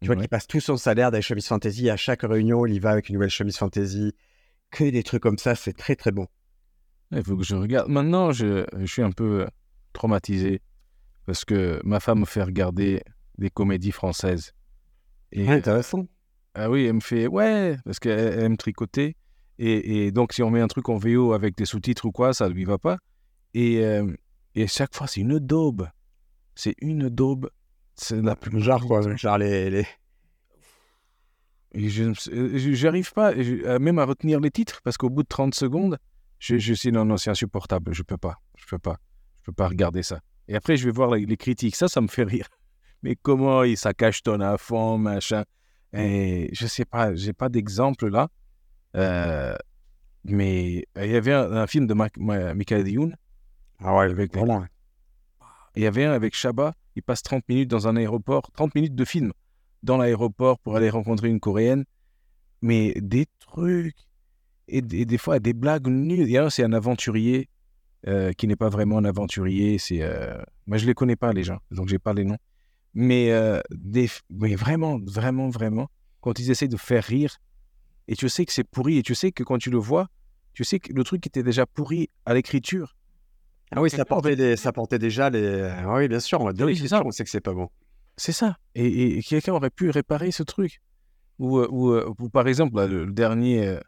Tu 0.00 0.06
vois, 0.08 0.16
qui 0.16 0.28
passe 0.28 0.46
tout 0.46 0.60
son 0.60 0.76
salaire 0.76 1.10
dans 1.10 1.16
les 1.16 1.22
chemises 1.22 1.46
fantasy. 1.46 1.88
À 1.88 1.96
chaque 1.96 2.22
réunion, 2.22 2.66
il 2.66 2.80
va 2.80 2.90
avec 2.90 3.08
une 3.08 3.14
nouvelle 3.14 3.30
chemise 3.30 3.56
fantasy. 3.56 4.12
Que 4.70 4.84
des 4.84 5.02
trucs 5.02 5.22
comme 5.22 5.38
ça, 5.38 5.54
c'est 5.54 5.72
très 5.72 5.96
très 5.96 6.12
bon. 6.12 6.26
Il 7.12 7.22
faut 7.22 7.36
que 7.36 7.44
je 7.44 7.54
regarde. 7.54 7.88
Maintenant, 7.88 8.32
je, 8.32 8.66
je, 8.76 8.86
suis 8.86 9.02
un 9.02 9.12
peu 9.12 9.42
euh, 9.42 9.46
traumatisé 9.92 10.60
parce 11.24 11.44
que 11.44 11.80
ma 11.84 12.00
femme 12.00 12.20
me 12.20 12.24
fait 12.24 12.42
regarder 12.42 13.02
des 13.38 13.50
comédies 13.50 13.92
françaises. 13.92 14.52
Et, 15.32 15.48
intéressant. 15.48 16.06
ah 16.54 16.70
oui, 16.70 16.84
elle 16.86 16.94
me 16.94 17.00
fait 17.00 17.26
ouais, 17.26 17.76
parce 17.84 17.98
qu'elle 17.98 18.38
aime 18.40 18.56
tricoter. 18.56 19.16
Et, 19.58 20.06
et, 20.06 20.12
donc, 20.12 20.32
si 20.32 20.42
on 20.42 20.50
met 20.50 20.60
un 20.60 20.68
truc 20.68 20.88
en 20.88 20.98
VO 20.98 21.32
avec 21.32 21.56
des 21.56 21.64
sous-titres 21.64 22.04
ou 22.04 22.12
quoi, 22.12 22.34
ça 22.34 22.48
ne 22.48 22.54
lui 22.54 22.64
va 22.64 22.78
pas. 22.78 22.98
Et, 23.54 23.84
euh, 23.84 24.12
et 24.54 24.66
chaque 24.66 24.94
fois, 24.94 25.06
c'est 25.06 25.20
une 25.20 25.38
daube. 25.38 25.88
C'est 26.54 26.74
une 26.80 27.08
daube. 27.08 27.50
C'est 27.96 28.22
la 28.22 28.36
plus. 28.36 28.60
Genre 28.60 28.84
quoi 28.86 29.16
Genre 29.16 29.38
les. 29.38 29.70
les... 29.70 29.86
Et 31.72 31.88
je 31.88 32.84
n'arrive 32.84 33.12
pas 33.12 33.34
même 33.34 33.98
à 33.98 34.04
retenir 34.04 34.40
les 34.40 34.50
titres 34.50 34.80
parce 34.82 34.96
qu'au 34.96 35.10
bout 35.10 35.22
de 35.22 35.28
30 35.28 35.54
secondes, 35.54 35.98
je, 36.38 36.56
je 36.56 36.74
suis 36.74 36.92
non, 36.92 37.04
non, 37.04 37.16
c'est 37.16 37.30
insupportable. 37.30 37.92
Je 37.92 38.02
peux 38.02 38.16
pas. 38.16 38.36
Je 38.56 38.64
peux 38.66 38.78
pas. 38.78 38.96
Je 39.38 39.42
peux 39.44 39.52
pas 39.52 39.68
regarder 39.68 40.02
ça. 40.02 40.20
Et 40.48 40.56
après, 40.56 40.76
je 40.76 40.84
vais 40.86 40.92
voir 40.92 41.14
les, 41.14 41.36
critiques. 41.36 41.76
Ça, 41.76 41.88
ça 41.88 42.00
me 42.00 42.08
fait 42.08 42.22
rire. 42.22 42.48
Mais 43.02 43.16
comment 43.16 43.62
il, 43.62 43.76
ça 43.76 43.92
ton 43.94 44.40
à 44.40 44.56
fond, 44.58 44.98
machin. 44.98 45.44
Et 45.92 46.50
je 46.52 46.66
sais 46.66 46.84
pas, 46.84 47.14
j'ai 47.14 47.32
pas 47.32 47.48
d'exemple 47.48 48.08
là. 48.08 48.28
Euh, 48.96 49.56
mais 50.24 50.84
il 50.96 51.10
y 51.10 51.16
avait 51.16 51.32
un, 51.32 51.66
film 51.66 51.86
de 51.86 51.94
Michael 51.94 52.88
Youn. 52.88 53.16
Ah 53.78 53.96
ouais, 53.96 54.04
avec 54.06 54.34
voilà. 54.34 54.66
Il 55.74 55.82
y 55.82 55.86
avait 55.86 56.04
un 56.04 56.12
avec 56.12 56.34
Shabba. 56.34 56.74
Il 56.96 57.02
passe 57.02 57.22
30 57.22 57.48
minutes 57.48 57.70
dans 57.70 57.88
un 57.88 57.96
aéroport, 57.96 58.50
30 58.52 58.74
minutes 58.74 58.94
de 58.94 59.04
film 59.04 59.32
dans 59.82 59.98
l'aéroport 59.98 60.58
pour 60.58 60.76
aller 60.76 60.90
rencontrer 60.90 61.28
une 61.28 61.40
Coréenne. 61.40 61.84
Mais 62.62 62.94
des 62.96 63.26
trucs 63.38 63.96
et, 64.68 64.82
des 64.82 65.18
fois 65.18 65.38
des 65.38 65.52
blagues 65.52 65.86
nulles. 65.86 66.50
c'est 66.50 66.64
un 66.64 66.72
aventurier 66.72 67.48
euh, 68.06 68.32
qui 68.32 68.46
n'est 68.46 68.56
pas 68.56 68.68
vraiment 68.68 68.98
un 68.98 69.04
aventurier. 69.04 69.78
C'est, 69.78 70.02
euh... 70.02 70.42
moi, 70.66 70.78
je 70.78 70.86
les 70.86 70.94
connais 70.94 71.16
pas 71.16 71.32
les 71.32 71.44
gens, 71.44 71.58
donc 71.70 71.88
j'ai 71.88 71.98
pas 71.98 72.14
les 72.14 72.24
noms. 72.24 72.38
Mais, 72.94 73.30
euh, 73.32 73.60
des... 73.70 74.08
mais 74.30 74.54
vraiment, 74.54 74.98
vraiment, 75.04 75.48
vraiment, 75.48 75.88
quand 76.20 76.38
ils 76.38 76.50
essayent 76.50 76.68
de 76.68 76.76
faire 76.76 77.04
rire, 77.04 77.36
et 78.08 78.16
tu 78.16 78.28
sais 78.28 78.46
que 78.46 78.52
c'est 78.52 78.64
pourri, 78.64 78.98
et 78.98 79.02
tu 79.02 79.14
sais 79.14 79.32
que 79.32 79.42
quand 79.42 79.58
tu 79.58 79.70
le 79.70 79.78
vois, 79.78 80.08
tu 80.54 80.64
sais 80.64 80.78
que 80.78 80.92
le 80.92 81.04
truc 81.04 81.26
était 81.26 81.42
déjà 81.42 81.66
pourri 81.66 82.08
à 82.24 82.34
l'écriture. 82.34 82.96
Ah 83.72 83.82
oui, 83.82 83.90
ça 83.90 84.04
portait, 84.04 84.56
ça 84.56 84.72
portait 84.72 84.98
déjà 84.98 85.30
les. 85.30 85.62
Ah 85.62 85.94
oui, 85.94 86.08
bien 86.08 86.20
sûr, 86.20 86.40
on 86.40 86.44
va 86.44 86.52
dire, 86.52 86.66
oui, 86.66 86.76
ça. 86.76 87.02
on 87.04 87.10
sait 87.10 87.24
que 87.24 87.30
c'est 87.30 87.40
pas 87.40 87.52
bon. 87.52 87.68
C'est 88.16 88.32
ça. 88.32 88.56
Et, 88.74 89.20
quelqu'un 89.22 89.52
aurait 89.52 89.70
pu 89.70 89.90
réparer 89.90 90.30
ce 90.30 90.42
truc. 90.42 90.80
Ou, 91.38 91.58
euh, 91.58 91.68
ou, 91.70 91.94
ou 92.18 92.28
par 92.30 92.48
exemple, 92.48 92.82
le 92.86 93.06
dernier 93.06 93.78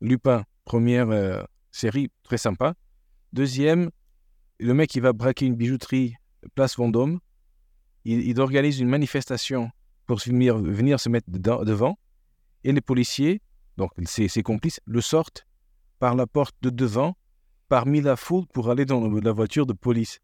Lupin, 0.00 0.44
première 0.64 1.10
euh, 1.10 1.42
série, 1.72 2.10
très 2.22 2.38
sympa. 2.38 2.74
Deuxième, 3.32 3.90
le 4.60 4.74
mec, 4.74 4.94
il 4.94 5.02
va 5.02 5.12
braquer 5.12 5.46
une 5.46 5.56
bijouterie, 5.56 6.14
place 6.54 6.76
Vendôme. 6.76 7.20
Il, 8.04 8.40
organise 8.40 8.80
une 8.80 8.88
manifestation 8.88 9.70
pour 10.06 10.18
venir, 10.18 10.56
venir 10.56 10.98
se 10.98 11.10
mettre 11.10 11.28
devant. 11.30 11.98
Et 12.64 12.72
les 12.72 12.80
policiers, 12.80 13.42
donc 13.76 13.90
ses, 14.04 14.42
complices, 14.42 14.80
le 14.86 15.02
sortent 15.02 15.46
par 15.98 16.14
la 16.14 16.26
porte 16.26 16.56
de 16.62 16.70
devant, 16.70 17.16
parmi 17.68 18.00
la 18.00 18.16
foule, 18.16 18.46
pour 18.46 18.70
aller 18.70 18.84
dans 18.84 19.08
la 19.08 19.32
voiture 19.32 19.66
de 19.66 19.72
police. 19.72 20.20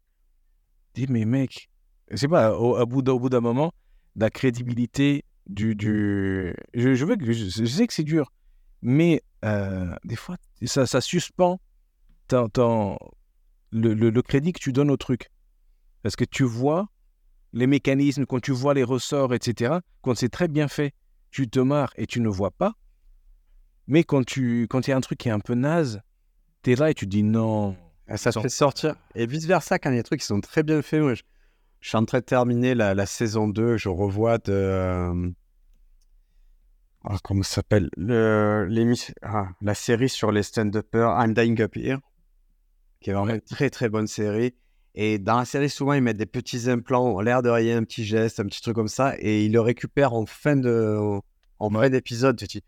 dis, 0.93 1.07
mais 1.09 1.25
mec, 1.25 1.69
je 2.09 2.17
sais 2.17 2.27
pas, 2.27 2.57
au, 2.57 2.85
bout 2.85 3.01
d'un 3.01 3.41
moment, 3.41 3.71
la 4.15 4.29
crédibilité 4.29 5.23
du. 5.47 5.75
du... 5.75 6.55
Je, 6.73 7.05
veux 7.05 7.15
que, 7.15 7.31
je 7.31 7.65
sais 7.65 7.87
que 7.87 7.93
c'est 7.93 8.03
dur, 8.03 8.31
mais 8.81 9.21
euh, 9.43 9.95
des 10.03 10.15
fois, 10.15 10.37
ça, 10.65 11.01
suspend 11.01 11.59
le, 12.31 13.93
le, 13.93 14.21
crédit 14.21 14.53
que 14.53 14.59
tu 14.59 14.73
donnes 14.73 14.91
au 14.91 14.97
truc. 14.97 15.29
Parce 16.01 16.15
que 16.15 16.25
tu 16.25 16.43
vois 16.43 16.87
les 17.53 17.67
mécanismes, 17.67 18.25
quand 18.25 18.39
tu 18.39 18.51
vois 18.51 18.73
les 18.73 18.83
ressorts, 18.83 19.33
etc., 19.33 19.75
quand 20.01 20.15
c'est 20.15 20.29
très 20.29 20.47
bien 20.47 20.67
fait, 20.67 20.93
tu 21.31 21.49
te 21.49 21.59
marres 21.59 21.93
et 21.95 22.05
tu 22.05 22.21
ne 22.21 22.29
vois 22.29 22.51
pas. 22.51 22.73
Mais 23.87 24.03
quand 24.03 24.25
tu 24.25 24.67
quand 24.69 24.87
il 24.87 24.91
y 24.91 24.93
a 24.93 24.97
un 24.97 25.01
truc 25.01 25.19
qui 25.19 25.29
est 25.29 25.31
un 25.31 25.39
peu 25.39 25.53
naze, 25.53 26.01
tu 26.65 26.71
es 26.71 26.75
là 26.75 26.89
et 26.89 26.93
tu 26.93 27.05
dis 27.05 27.23
non. 27.23 27.75
Ah, 28.07 28.17
ça 28.17 28.31
te 28.31 28.39
fait 28.39 28.49
sortir. 28.49 28.95
Et 29.13 29.25
vice-versa, 29.25 29.79
quand 29.79 29.91
il 29.91 29.93
y 29.93 29.99
a 29.99 30.01
des 30.01 30.03
trucs 30.03 30.19
qui 30.19 30.25
sont 30.25 30.41
très 30.41 30.63
bien 30.63 30.81
faits. 30.81 31.01
je, 31.01 31.23
suis 31.81 31.97
en 31.97 32.05
train 32.05 32.19
de 32.19 32.23
terminer 32.25 32.73
la, 32.73 32.95
la 32.95 33.05
saison 33.05 33.47
2. 33.47 33.77
Je 33.77 33.89
revois 33.89 34.39
de, 34.39 34.51
euh, 34.51 35.29
ah, 37.07 37.17
comment 37.23 37.43
ça 37.43 37.55
s'appelle? 37.55 37.89
Ah, 39.21 39.49
La 39.61 39.75
série 39.75 40.09
sur 40.09 40.31
les 40.31 40.41
stand-uppers, 40.41 41.11
I'm 41.19 41.35
Dying 41.35 41.61
Up 41.61 41.77
Here, 41.77 41.99
qui 42.99 43.11
est 43.11 43.13
vraiment 43.13 43.33
une 43.33 43.41
très 43.41 43.69
très 43.69 43.89
bonne 43.89 44.07
série. 44.07 44.55
Et 44.95 45.19
dans 45.19 45.37
la 45.37 45.45
série, 45.45 45.69
souvent, 45.69 45.93
ils 45.93 46.01
mettent 46.01 46.17
des 46.17 46.25
petits 46.25 46.67
implants, 46.69 47.21
l'air 47.21 47.43
de 47.43 47.49
rien, 47.49 47.77
un 47.77 47.83
petit 47.83 48.05
geste, 48.05 48.39
un 48.39 48.45
petit 48.45 48.61
truc 48.61 48.73
comme 48.73 48.87
ça, 48.87 49.13
et 49.19 49.45
ils 49.45 49.51
le 49.51 49.61
récupèrent 49.61 50.13
en 50.13 50.25
fin 50.25 50.55
de. 50.55 51.19
en 51.59 51.69
vrai 51.69 51.91
d'épisode. 51.91 52.37
Tu 52.37 52.47
te 52.47 52.51
dis, 52.53 52.63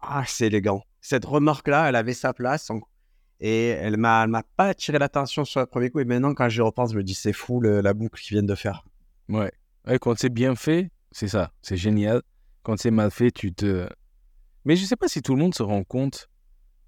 ah, 0.00 0.24
c'est 0.26 0.46
élégant. 0.46 0.82
Cette 1.02 1.26
remarque-là, 1.26 1.90
elle 1.90 1.96
avait 1.96 2.14
sa 2.14 2.32
place. 2.32 2.70
Et 3.44 3.70
elle 3.70 3.96
m'a, 3.96 4.28
m'a 4.28 4.44
pas 4.56 4.68
attiré 4.68 5.00
l'attention 5.00 5.44
sur 5.44 5.58
le 5.58 5.66
premier 5.66 5.90
coup. 5.90 5.98
Et 5.98 6.04
maintenant, 6.04 6.32
quand 6.32 6.48
je 6.48 6.62
repense, 6.62 6.92
je 6.92 6.96
me 6.96 7.02
dis, 7.02 7.14
c'est 7.14 7.32
fou 7.32 7.60
la 7.60 7.92
boucle 7.92 8.20
qu'ils 8.20 8.36
viennent 8.36 8.46
de 8.46 8.54
faire. 8.54 8.84
Ouais. 9.28 9.50
ouais 9.84 9.98
quand 9.98 10.16
c'est 10.16 10.28
bien 10.28 10.54
fait, 10.54 10.92
c'est 11.10 11.26
ça. 11.26 11.50
C'est 11.60 11.76
génial. 11.76 12.22
Quand 12.62 12.78
c'est 12.78 12.92
mal 12.92 13.10
fait, 13.10 13.32
tu 13.32 13.52
te. 13.52 13.88
Mais 14.64 14.76
je 14.76 14.82
ne 14.82 14.86
sais 14.86 14.94
pas 14.94 15.08
si 15.08 15.22
tout 15.22 15.34
le 15.34 15.40
monde 15.40 15.56
se 15.56 15.64
rend 15.64 15.82
compte. 15.82 16.30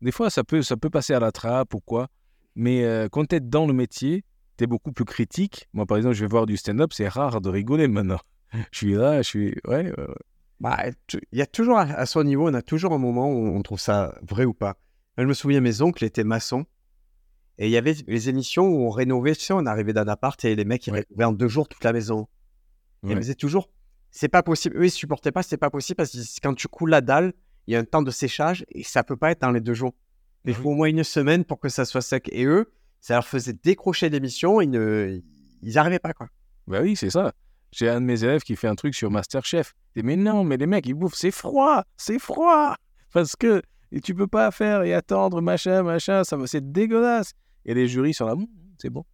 Des 0.01 0.13
fois, 0.13 0.31
ça 0.31 0.45
peut, 0.45 0.63
ça 0.63 0.77
peut 0.77 0.91
passer 0.91 1.13
à 1.13 1.19
la 1.19 1.33
trappe 1.33 1.75
ou 1.75 1.81
quoi. 1.81 2.07
Mais 2.55 2.85
euh, 2.85 3.09
quand 3.11 3.27
tu 3.27 3.35
es 3.35 3.41
dans 3.41 3.67
le 3.67 3.73
métier, 3.73 4.23
tu 4.57 4.63
es 4.63 4.67
beaucoup 4.69 4.93
plus 4.93 5.05
critique. 5.05 5.69
Moi, 5.73 5.87
par 5.87 5.97
exemple, 5.97 6.15
je 6.15 6.21
vais 6.21 6.31
voir 6.31 6.47
du 6.47 6.57
stand-up, 6.57 6.93
c'est 6.93 7.09
rare 7.09 7.41
de 7.41 7.49
rigoler 7.49 7.89
maintenant. 7.89 8.21
je 8.71 8.79
suis 8.79 8.95
là, 8.95 9.23
je 9.23 9.29
suis. 9.29 9.57
Ouais. 9.67 9.93
Bah, 10.61 10.79
il 11.13 11.39
y 11.39 11.43
a 11.43 11.47
toujours, 11.47 11.79
à 11.79 12.07
son 12.07 12.23
niveau, 12.23 12.49
on 12.49 12.55
a 12.55 12.63
toujours 12.63 12.93
un 12.93 12.99
moment 12.99 13.29
où 13.29 13.49
on 13.49 13.63
trouve 13.63 13.81
ça 13.81 14.17
vrai 14.23 14.45
ou 14.45 14.55
pas. 14.55 14.77
Je 15.19 15.25
me 15.25 15.35
souviens, 15.35 15.61
mes 15.61 15.83
oncles 15.83 16.05
étaient 16.05 16.25
maçons. 16.25 16.67
Et 17.59 17.67
il 17.67 17.71
y 17.71 17.77
avait 17.77 17.95
les 18.09 18.29
émissions 18.29 18.67
où 18.67 18.87
on 18.87 18.91
rénovait, 18.91 19.35
tu 19.35 19.43
sais, 19.43 19.53
on 19.53 19.65
arrivait 19.67 19.93
d'un 19.93 20.09
appart 20.09 20.45
et 20.45 20.57
les 20.57 20.65
mecs, 20.65 20.87
ils 20.89 20.93
rénovaient 20.93 21.25
en 21.25 21.33
deux 21.33 21.47
jours 21.47 21.69
toute 21.69 21.85
la 21.85 21.93
maison. 21.93 22.27
Et 23.07 23.13
ils 23.13 23.19
disaient 23.19 23.35
toujours, 23.35 23.71
c'est 24.11 24.29
pas 24.29 24.43
possible. 24.43 24.77
Eux, 24.79 24.87
ils 24.87 24.91
supportaient 24.91 25.31
pas, 25.31 25.43
c'est 25.43 25.57
pas 25.57 25.71
possible 25.71 25.97
parce 25.97 26.11
que 26.11 26.41
quand 26.43 26.55
tu 26.55 26.69
coules 26.69 26.91
la 26.91 27.01
dalle, 27.01 27.33
il 27.67 27.75
y 27.75 27.77
a 27.77 27.79
un 27.79 27.85
temps 27.85 28.03
de 28.03 28.11
séchage 28.11 28.65
et 28.71 28.83
ça 28.83 29.05
peut 29.05 29.17
pas 29.17 29.31
être 29.31 29.43
dans 29.43 29.51
les 29.51 29.61
deux 29.61 29.75
jours. 29.75 29.95
Il 30.45 30.53
ah 30.53 30.55
faut 30.55 30.71
au 30.71 30.75
moins 30.75 30.89
une 30.89 31.05
semaine 31.05 31.45
pour 31.45 31.61
que 31.61 31.69
ça 31.69 31.85
soit 31.85 32.01
sec. 32.01 32.29
Et 32.33 32.45
eux, 32.45 32.73
ça 33.01 33.15
leur 33.15 33.27
faisait 33.27 33.53
décrocher 33.53 34.09
l'émission, 34.09 34.61
ils 34.61 34.71
ne, 34.71 35.21
ils 35.63 35.79
arrivaient 35.79 35.99
pas 35.99 36.13
quoi. 36.13 36.29
Bah 36.67 36.81
oui, 36.83 36.97
c'est 36.97 37.11
ça. 37.11 37.33
J'ai 37.71 37.89
un 37.89 38.01
de 38.01 38.07
mes 38.07 38.25
élèves 38.25 38.43
qui 38.43 38.57
fait 38.57 38.69
un 38.69 38.75
truc 38.75 38.95
sur 38.95 39.11
Masterchef. 39.11 39.75
Et 39.97 40.03
mais 40.03 40.17
non, 40.17 40.45
mais 40.45 40.57
les 40.57 40.67
mecs, 40.67 40.87
ils 40.87 40.95
bouffent, 40.95 41.17
c'est 41.17 41.31
froid, 41.31 41.85
c'est 41.97 42.19
froid, 42.19 42.77
parce 43.13 43.37
que 43.37 43.63
et 43.95 44.01
tu 44.01 44.15
peux 44.15 44.27
pas 44.27 44.51
faire 44.51 44.83
et 44.83 44.93
attendre 44.93 45.41
machin, 45.41 45.85
machin, 45.85 46.25
ça 46.25 46.37
c'est 46.47 46.73
dégueulasse. 46.73 47.33
Et 47.65 47.75
les 47.75 47.87
jurys 47.87 48.13
sont 48.13 48.27
là, 48.27 48.33
hum, 48.33 48.47
c'est 48.77 48.91
bon. 48.91 49.05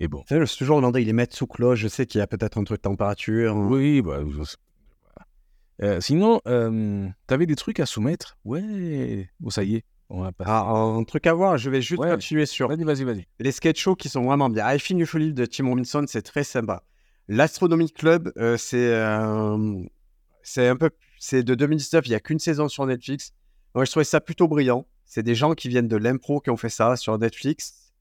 Et 0.00 0.08
bon. 0.08 0.24
C'est 0.26 0.44
toujours 0.56 0.76
demandé, 0.76 1.02
ils 1.02 1.06
les 1.06 1.12
mettent 1.12 1.34
sous 1.34 1.46
cloche. 1.46 1.80
Je 1.80 1.88
sais 1.88 2.06
qu'il 2.06 2.18
y 2.18 2.22
a 2.22 2.26
peut-être 2.26 2.58
un 2.58 2.64
truc 2.64 2.78
de 2.78 2.82
température. 2.82 3.54
Oui, 3.54 4.02
bah, 4.02 4.20
euh, 5.82 6.00
sinon, 6.00 6.40
euh, 6.46 7.08
tu 7.28 7.34
avais 7.34 7.46
des 7.46 7.56
trucs 7.56 7.78
à 7.78 7.86
soumettre? 7.86 8.38
Ouais. 8.44 9.28
Bon, 9.38 9.50
ça 9.50 9.62
y 9.62 9.76
est. 9.76 9.84
On 10.08 10.22
va 10.22 10.32
passer. 10.32 10.50
Ah, 10.52 10.70
un 10.70 11.04
truc 11.04 11.26
à 11.26 11.34
voir, 11.34 11.58
je 11.58 11.68
vais 11.70 11.82
juste 11.82 12.02
continuer 12.02 12.46
sur. 12.46 12.68
Vas-y, 12.68 12.84
vas-y, 12.84 13.04
vas-y. 13.04 13.26
Les 13.38 13.52
sketch 13.52 13.80
shows 13.80 13.96
qui 13.96 14.08
sont 14.08 14.22
vraiment 14.22 14.48
bien. 14.48 14.72
I 14.72 14.78
Think 14.78 15.00
You 15.00 15.32
de 15.32 15.44
Tim 15.46 15.68
Robinson, 15.68 16.04
c'est 16.06 16.22
très 16.22 16.44
sympa. 16.44 16.84
L'Astronomy 17.28 17.90
Club, 17.90 18.32
euh, 18.36 18.56
c'est 18.56 18.92
c'est 20.42 20.68
un 20.68 20.76
peu. 20.76 20.90
C'est 21.18 21.42
de 21.42 21.54
2019, 21.54 22.06
il 22.06 22.10
n'y 22.10 22.14
a 22.14 22.20
qu'une 22.20 22.38
saison 22.38 22.68
sur 22.68 22.86
Netflix. 22.86 23.32
Moi, 23.74 23.84
je 23.84 23.90
trouvais 23.90 24.04
ça 24.04 24.20
plutôt 24.20 24.48
brillant. 24.48 24.86
C'est 25.04 25.22
des 25.22 25.34
gens 25.34 25.54
qui 25.54 25.68
viennent 25.68 25.88
de 25.88 25.96
l'impro 25.96 26.40
qui 26.40 26.50
ont 26.50 26.56
fait 26.56 26.68
ça 26.68 26.96
sur 26.96 27.18
Netflix. 27.18 27.92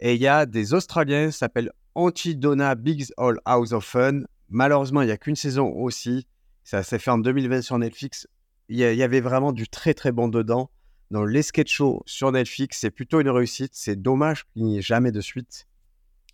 Et 0.00 0.14
il 0.14 0.20
y 0.20 0.26
a 0.26 0.46
des 0.46 0.74
Australiens, 0.74 1.30
ça 1.30 1.38
s'appelle 1.38 1.72
Antidona 1.94 2.74
Big's 2.74 3.12
All 3.16 3.40
House 3.44 3.72
of 3.72 3.84
Fun. 3.84 4.22
Malheureusement, 4.48 5.02
il 5.02 5.06
n'y 5.06 5.12
a 5.12 5.16
qu'une 5.16 5.36
saison 5.36 5.68
aussi. 5.72 6.26
Ça 6.62 6.82
s'est 6.82 6.98
fait 6.98 7.10
en 7.10 7.18
2020 7.18 7.62
sur 7.62 7.78
Netflix. 7.78 8.28
Il 8.68 8.76
y, 8.76 9.02
avait 9.02 9.20
vraiment 9.20 9.52
du 9.52 9.68
très 9.68 9.94
très 9.94 10.10
bon 10.10 10.28
dedans. 10.28 10.70
Dans 11.12 11.24
les 11.24 11.42
sketch 11.42 11.72
shows 11.72 12.02
sur 12.04 12.32
Netflix, 12.32 12.78
c'est 12.80 12.90
plutôt 12.90 13.20
une 13.20 13.28
réussite. 13.28 13.70
C'est 13.74 13.94
dommage 13.94 14.44
qu'il 14.52 14.64
n'y 14.64 14.78
ait 14.78 14.82
jamais 14.82 15.12
de 15.12 15.20
suite. 15.20 15.68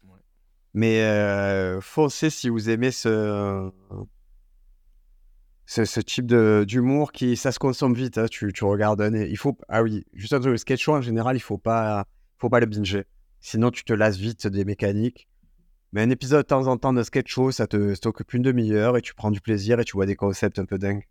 Ouais. 0.04 0.18
Mais 0.72 1.02
euh, 1.02 1.82
foncez 1.82 2.30
si 2.30 2.48
vous 2.48 2.70
aimez 2.70 2.90
ce, 2.90 3.70
ce, 5.74 5.84
ce 5.86 6.00
type 6.00 6.26
d'humour 6.26 7.12
qui 7.12 7.36
ça 7.36 7.50
se 7.50 7.58
consomme 7.58 7.94
vite. 7.94 8.18
hein. 8.18 8.26
Tu, 8.30 8.52
regardes 8.62 9.00
un, 9.00 9.14
il 9.14 9.36
faut 9.38 9.56
ah 9.68 9.82
oui 9.82 10.04
juste 10.12 10.32
un 10.34 10.40
truc 10.40 10.52
le 10.52 10.58
sketch 10.58 10.82
show 10.82 10.94
en 10.94 11.00
général 11.00 11.34
il 11.36 11.40
faut 11.40 11.56
pas 11.58 12.04
faut 12.38 12.50
pas 12.50 12.60
le 12.60 12.66
binger 12.66 13.04
sinon 13.40 13.70
tu 13.70 13.82
te 13.84 13.92
lasses 13.92 14.18
vite 14.18 14.46
des 14.46 14.64
mécaniques. 14.64 15.28
Mais 15.94 16.02
un 16.02 16.10
épisode 16.10 16.42
de 16.42 16.46
temps 16.46 16.66
en 16.68 16.76
temps 16.76 16.92
de 16.92 17.02
sketch 17.02 17.30
show 17.30 17.50
ça 17.52 17.66
te 17.66 17.94
t'occupe 17.98 18.32
une 18.34 18.42
demi-heure 18.42 18.96
et 18.98 19.02
tu 19.02 19.14
prends 19.14 19.30
du 19.30 19.40
plaisir 19.40 19.80
et 19.80 19.84
tu 19.84 19.92
vois 19.96 20.06
des 20.06 20.16
concepts 20.16 20.58
un 20.58 20.64
peu 20.66 20.78
dingues. 20.78 21.06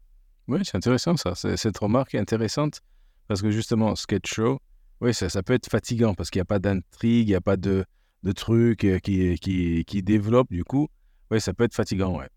Oui, 0.47 0.59
c'est 0.63 0.75
intéressant 0.75 1.17
ça. 1.17 1.33
C'est- 1.35 1.57
Cette 1.57 1.77
remarque 1.77 2.13
est 2.15 2.19
intéressante 2.19 2.81
parce 3.27 3.41
que 3.41 3.49
justement, 3.51 3.95
sketch 3.95 4.31
show, 4.33 4.59
oui, 4.99 5.13
ça, 5.13 5.29
ça 5.29 5.41
peut 5.43 5.53
être 5.53 5.69
fatigant 5.69 6.13
parce 6.13 6.29
qu'il 6.29 6.39
n'y 6.39 6.43
a 6.43 6.45
pas 6.45 6.59
d'intrigue, 6.59 7.27
il 7.27 7.31
n'y 7.31 7.35
a 7.35 7.41
pas 7.41 7.57
de, 7.57 7.85
de 8.23 8.31
trucs 8.31 8.83
euh, 8.83 8.99
qui, 8.99 9.37
qui, 9.39 9.85
qui 9.85 10.03
développent. 10.03 10.51
Du 10.51 10.63
coup, 10.63 10.87
oui, 11.31 11.39
ça 11.39 11.53
peut 11.53 11.63
être 11.63 11.75
fatigant, 11.75 12.17
ouais. 12.19 12.27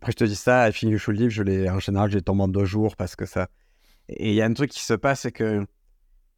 Après 0.00 0.12
je 0.12 0.16
te 0.16 0.24
dis 0.24 0.36
ça, 0.36 0.68
I 0.68 0.72
Think 0.72 0.92
You 0.92 0.98
Should 0.98 1.18
Live, 1.18 1.30
je 1.30 1.42
l'ai 1.42 1.68
en 1.68 1.78
général 1.78 2.10
j'ai 2.10 2.22
tombé 2.22 2.42
en 2.42 2.48
deux 2.48 2.64
jours 2.64 2.96
parce 2.96 3.16
que 3.16 3.26
ça 3.26 3.48
et 4.08 4.30
il 4.30 4.34
y 4.34 4.40
a 4.42 4.46
un 4.46 4.52
truc 4.54 4.70
qui 4.70 4.80
se 4.82 4.94
passe 4.94 5.20
c'est 5.20 5.32
que 5.32 5.66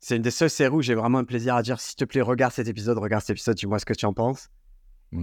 c'est 0.00 0.16
une 0.16 0.22
des 0.22 0.30
seules 0.32 0.50
séries 0.50 0.74
où 0.74 0.82
j'ai 0.82 0.94
vraiment 0.96 1.18
un 1.18 1.24
plaisir 1.24 1.54
à 1.54 1.62
dire 1.62 1.78
s'il 1.80 1.94
te 1.96 2.04
plaît 2.04 2.20
regarde 2.22 2.52
cet 2.52 2.66
épisode, 2.66 2.98
regarde 2.98 3.22
cet 3.22 3.30
épisode, 3.30 3.56
dis-moi 3.56 3.78
ce 3.78 3.84
que 3.84 3.94
tu 3.94 4.04
en 4.04 4.12
penses. 4.12 4.48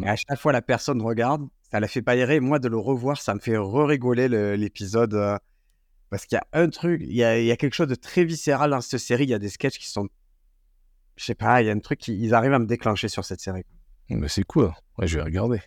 Et 0.04 0.08
à 0.08 0.16
chaque 0.16 0.40
fois, 0.40 0.54
la 0.54 0.62
personne 0.62 1.02
regarde, 1.02 1.48
ça 1.72 1.80
la 1.82 1.88
fait 1.90 2.02
pas 2.04 2.16
errer. 2.16 2.40
Moi, 2.40 2.60
de 2.60 2.68
le 2.70 2.78
revoir, 2.78 3.20
ça 3.20 3.34
me 3.34 3.40
fait 3.40 3.58
re-rigoler 3.58 4.28
le- 4.30 4.56
l'épisode. 4.56 5.16
euh, 5.16 5.36
parce 6.12 6.26
qu'il 6.28 6.36
y 6.38 6.40
a 6.40 6.46
un 6.54 6.70
truc, 6.70 7.02
il 7.04 7.12
y 7.14 7.24
a, 7.24 7.40
il 7.40 7.46
y 7.46 7.52
a 7.52 7.58
quelque 7.58 7.74
chose 7.74 7.88
de 7.88 7.96
très 7.96 8.24
viscéral 8.24 8.70
dans 8.70 8.80
cette 8.82 9.00
série. 9.02 9.24
Il 9.24 9.32
y 9.32 9.34
a 9.34 9.40
des 9.40 9.50
sketchs 9.50 9.80
qui 9.80 9.90
sont. 9.90 10.08
Je 11.18 11.26
sais 11.26 11.36
pas, 11.36 11.62
il 11.62 11.66
y 11.66 11.70
a 11.70 11.74
un 11.74 11.80
truc 11.80 12.00
qui. 12.00 12.18
Ils 12.18 12.34
arrivent 12.36 12.54
à 12.54 12.60
me 12.60 12.68
déclencher 12.68 13.08
sur 13.10 13.26
cette 13.26 13.42
série. 13.42 13.66
Mais 14.10 14.28
c'est 14.30 14.44
cool. 14.44 14.72
Ouais, 14.98 15.08
je 15.08 15.18
vais 15.18 15.24
regarder. 15.24 15.60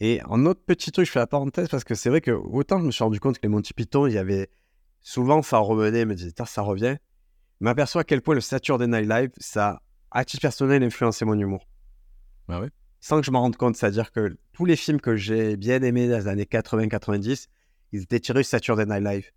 Et 0.00 0.20
en 0.24 0.46
autre 0.46 0.62
petit 0.64 0.92
truc, 0.92 1.06
je 1.06 1.12
fais 1.12 1.18
la 1.18 1.26
parenthèse 1.26 1.68
parce 1.68 1.84
que 1.84 1.94
c'est 1.94 2.08
vrai 2.08 2.22
que 2.22 2.30
autant 2.30 2.80
je 2.80 2.86
me 2.86 2.90
suis 2.90 3.04
rendu 3.04 3.20
compte 3.20 3.36
que 3.36 3.42
les 3.42 3.48
Monty 3.48 3.74
Python, 3.74 4.06
il 4.06 4.14
y 4.14 4.18
avait. 4.18 4.50
Souvent, 5.02 5.42
ça 5.42 5.58
revenait, 5.58 6.04
me 6.04 6.14
disait, 6.14 6.32
ça 6.44 6.62
revient. 6.62 6.96
Je 7.60 7.64
m'aperçois 7.64 8.02
à 8.02 8.04
quel 8.04 8.22
point 8.22 8.34
le 8.34 8.40
Saturday 8.40 8.86
Night 8.86 9.08
Live, 9.08 9.30
ça, 9.38 9.82
à 10.10 10.24
titre 10.24 10.42
personnel, 10.42 10.82
influencé 10.82 11.24
mon 11.24 11.38
humour. 11.38 11.66
Bah 12.48 12.60
ouais. 12.60 12.70
sans 13.00 13.20
que 13.20 13.26
je 13.26 13.30
m'en 13.30 13.40
rende 13.40 13.56
compte. 13.56 13.76
C'est-à-dire 13.76 14.10
que 14.12 14.36
tous 14.52 14.64
les 14.64 14.76
films 14.76 15.00
que 15.00 15.16
j'ai 15.16 15.56
bien 15.56 15.82
aimés 15.82 16.08
dans 16.08 16.18
les 16.18 16.28
années 16.28 16.44
80-90, 16.44 17.46
ils 17.92 18.02
étaient 18.02 18.20
tirés 18.20 18.42
sur 18.42 18.50
Saturday 18.50 18.86
Night 18.86 19.04
Live. 19.04 19.30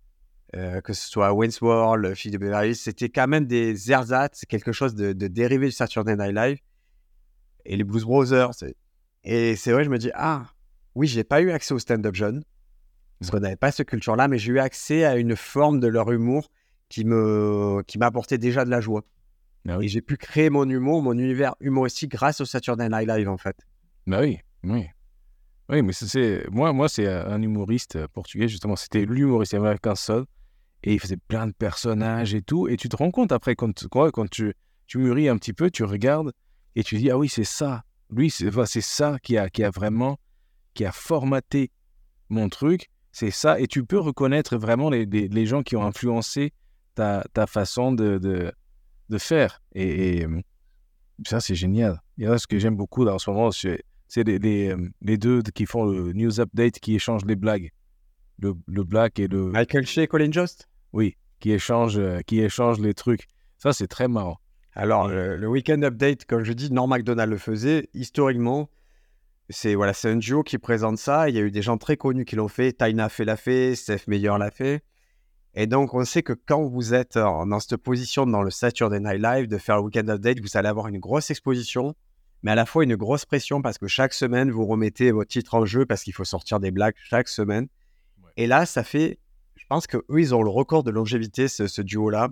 Euh, 0.56 0.80
que 0.80 0.92
ce 0.92 1.08
soit 1.08 1.32
Wayne's 1.32 1.60
World, 1.60 2.04
le 2.04 2.14
film 2.14 2.32
de 2.32 2.38
Beverly 2.38 2.68
Hills, 2.68 2.76
c'était 2.76 3.08
quand 3.08 3.26
même 3.26 3.46
des 3.46 3.90
ersatz, 3.90 4.44
quelque 4.46 4.72
chose 4.72 4.94
de, 4.94 5.12
de 5.12 5.26
dérivé 5.26 5.66
du 5.66 5.72
Saturday 5.72 6.16
Night 6.16 6.34
Live. 6.34 6.58
Et 7.64 7.76
les 7.76 7.84
Blues 7.84 8.04
Brothers. 8.04 8.52
Et 9.24 9.56
c'est 9.56 9.72
vrai, 9.72 9.84
je 9.84 9.90
me 9.90 9.98
dis, 9.98 10.10
ah, 10.14 10.46
oui, 10.94 11.06
j'ai 11.06 11.24
pas 11.24 11.40
eu 11.40 11.50
accès 11.50 11.74
au 11.74 11.78
stand-up 11.78 12.14
jeune, 12.14 12.44
parce 13.18 13.30
qu'on 13.30 13.40
n'avait 13.40 13.56
pas 13.56 13.70
cette 13.72 13.88
culture-là, 13.88 14.28
mais 14.28 14.38
j'ai 14.38 14.52
eu 14.52 14.58
accès 14.58 15.04
à 15.04 15.16
une 15.16 15.36
forme 15.36 15.80
de 15.80 15.86
leur 15.86 16.12
humour 16.12 16.50
qui 16.88 17.04
me 17.04 17.82
qui 17.86 17.98
m'apportait 17.98 18.38
déjà 18.38 18.64
de 18.64 18.70
la 18.70 18.80
joie. 18.80 19.04
Ah 19.66 19.78
oui. 19.78 19.86
Et 19.86 19.88
j'ai 19.88 20.02
pu 20.02 20.16
créer 20.16 20.50
mon 20.50 20.68
humour, 20.68 21.02
mon 21.02 21.14
univers 21.14 21.54
humoristique 21.60 22.10
grâce 22.10 22.40
au 22.40 22.44
Saturday 22.44 22.88
Night 22.90 23.08
Live, 23.08 23.28
en 23.28 23.38
fait. 23.38 23.56
Bah 24.06 24.20
oui, 24.20 24.38
oui. 24.62 24.86
Oui, 25.70 25.80
mais 25.80 25.94
c'est- 25.94 26.46
moi, 26.50 26.74
moi 26.74 26.90
c'est 26.90 27.08
un 27.08 27.40
humoriste 27.40 27.96
euh, 27.96 28.06
portugais, 28.06 28.48
justement. 28.48 28.76
C'était 28.76 29.06
l'humoriste, 29.06 29.52
il 29.52 29.60
n'y 29.60 29.66
avait 29.66 29.78
qu'un 29.78 29.94
seul. 29.94 30.24
Et 30.82 30.92
il 30.92 31.00
faisait 31.00 31.16
plein 31.16 31.46
de 31.46 31.52
personnages 31.52 32.34
et 32.34 32.42
tout. 32.42 32.68
Et 32.68 32.76
tu 32.76 32.90
te 32.90 32.96
rends 32.96 33.10
compte 33.10 33.32
après, 33.32 33.56
quand, 33.56 33.88
quand, 33.88 34.10
quand 34.10 34.28
tu, 34.28 34.52
tu 34.86 34.98
mûris 34.98 35.30
un 35.30 35.38
petit 35.38 35.54
peu, 35.54 35.70
tu 35.70 35.82
regardes 35.84 36.32
et 36.76 36.84
tu 36.84 36.98
dis 36.98 37.10
Ah 37.10 37.16
oui, 37.16 37.30
c'est 37.30 37.44
ça. 37.44 37.84
Lui, 38.10 38.30
c'est 38.30 38.80
ça 38.80 39.18
qui 39.22 39.36
a, 39.38 39.48
qui 39.50 39.64
a 39.64 39.70
vraiment 39.70 40.18
qui 40.74 40.84
a 40.84 40.92
formaté 40.92 41.70
mon 42.28 42.48
truc. 42.48 42.90
C'est 43.12 43.30
ça. 43.30 43.60
Et 43.60 43.66
tu 43.66 43.84
peux 43.84 44.00
reconnaître 44.00 44.56
vraiment 44.56 44.90
les, 44.90 45.06
les, 45.06 45.28
les 45.28 45.46
gens 45.46 45.62
qui 45.62 45.76
ont 45.76 45.84
influencé 45.84 46.52
ta, 46.94 47.24
ta 47.32 47.46
façon 47.46 47.92
de, 47.92 48.18
de, 48.18 48.52
de 49.08 49.18
faire. 49.18 49.62
Et, 49.74 50.18
et, 50.18 50.26
euh, 50.26 50.40
ça, 51.24 51.40
c'est 51.40 51.54
génial. 51.54 52.02
Et 52.18 52.24
là, 52.24 52.38
ce 52.38 52.46
que 52.46 52.58
j'aime 52.58 52.76
beaucoup 52.76 53.04
là, 53.04 53.14
en 53.14 53.18
ce 53.18 53.30
moment, 53.30 53.50
c'est 53.52 53.82
c'est 54.08 54.24
les, 54.24 54.38
les, 54.38 54.68
euh, 54.70 54.90
les 55.00 55.16
deux 55.16 55.42
qui 55.42 55.64
font 55.64 55.84
le 55.86 56.12
news 56.12 56.40
update, 56.40 56.78
qui 56.80 56.94
échangent 56.96 57.24
les 57.24 57.36
blagues. 57.36 57.70
Le, 58.38 58.54
le 58.66 58.84
black 58.84 59.18
et 59.20 59.28
le. 59.28 59.50
Michael 59.50 59.86
Shea 59.86 60.02
et 60.02 60.06
Colin 60.08 60.30
Jost? 60.32 60.68
Oui, 60.92 61.16
qui 61.40 61.52
échangent, 61.52 61.98
euh, 61.98 62.20
qui 62.26 62.40
échangent 62.40 62.80
les 62.80 62.94
trucs. 62.94 63.26
Ça, 63.58 63.72
c'est 63.72 63.86
très 63.86 64.08
marrant. 64.08 64.38
Alors, 64.74 65.08
le, 65.08 65.36
le 65.36 65.48
Weekend 65.48 65.84
Update, 65.84 66.24
comme 66.24 66.42
je 66.42 66.52
dis, 66.52 66.72
Norm 66.72 66.90
MacDonald 66.90 67.30
le 67.30 67.38
faisait. 67.38 67.88
Historiquement, 67.94 68.68
c'est 69.50 69.74
voilà, 69.74 69.92
un 70.04 70.16
duo 70.16 70.42
qui 70.42 70.58
présente 70.58 70.98
ça. 70.98 71.28
Il 71.28 71.36
y 71.36 71.38
a 71.38 71.42
eu 71.42 71.50
des 71.50 71.62
gens 71.62 71.78
très 71.78 71.96
connus 71.96 72.24
qui 72.24 72.36
l'ont 72.36 72.48
fait. 72.48 72.72
Taina 72.72 73.08
fait 73.08 73.24
l'a 73.24 73.36
fait, 73.36 73.74
Steph 73.74 74.02
Meyer 74.08 74.32
l'a 74.38 74.50
fait. 74.50 74.82
Et 75.54 75.66
donc, 75.66 75.94
on 75.94 76.04
sait 76.04 76.22
que 76.22 76.32
quand 76.32 76.64
vous 76.64 76.94
êtes 76.94 77.14
dans 77.14 77.60
cette 77.60 77.76
position 77.76 78.26
dans 78.26 78.42
le 78.42 78.50
Saturday 78.50 78.98
Night 78.98 79.22
Live 79.22 79.46
de 79.46 79.58
faire 79.58 79.76
le 79.76 79.82
Weekend 79.82 80.10
Update, 80.10 80.40
vous 80.40 80.56
allez 80.56 80.68
avoir 80.68 80.88
une 80.88 80.98
grosse 80.98 81.30
exposition, 81.30 81.94
mais 82.42 82.50
à 82.50 82.54
la 82.56 82.66
fois 82.66 82.82
une 82.82 82.96
grosse 82.96 83.24
pression 83.24 83.62
parce 83.62 83.78
que 83.78 83.86
chaque 83.86 84.14
semaine, 84.14 84.50
vous 84.50 84.66
remettez 84.66 85.12
votre 85.12 85.30
titre 85.30 85.54
en 85.54 85.64
jeu 85.64 85.86
parce 85.86 86.02
qu'il 86.02 86.12
faut 86.12 86.24
sortir 86.24 86.58
des 86.58 86.72
blagues 86.72 86.94
chaque 86.96 87.28
semaine. 87.28 87.68
Ouais. 88.22 88.30
Et 88.36 88.46
là, 88.48 88.66
ça 88.66 88.82
fait, 88.82 89.20
je 89.54 89.64
pense 89.68 89.86
que 89.86 89.98
eux, 89.98 90.20
ils 90.20 90.34
ont 90.34 90.42
le 90.42 90.50
record 90.50 90.82
de 90.82 90.90
longévité, 90.90 91.46
ce, 91.46 91.68
ce 91.68 91.82
duo-là. 91.82 92.30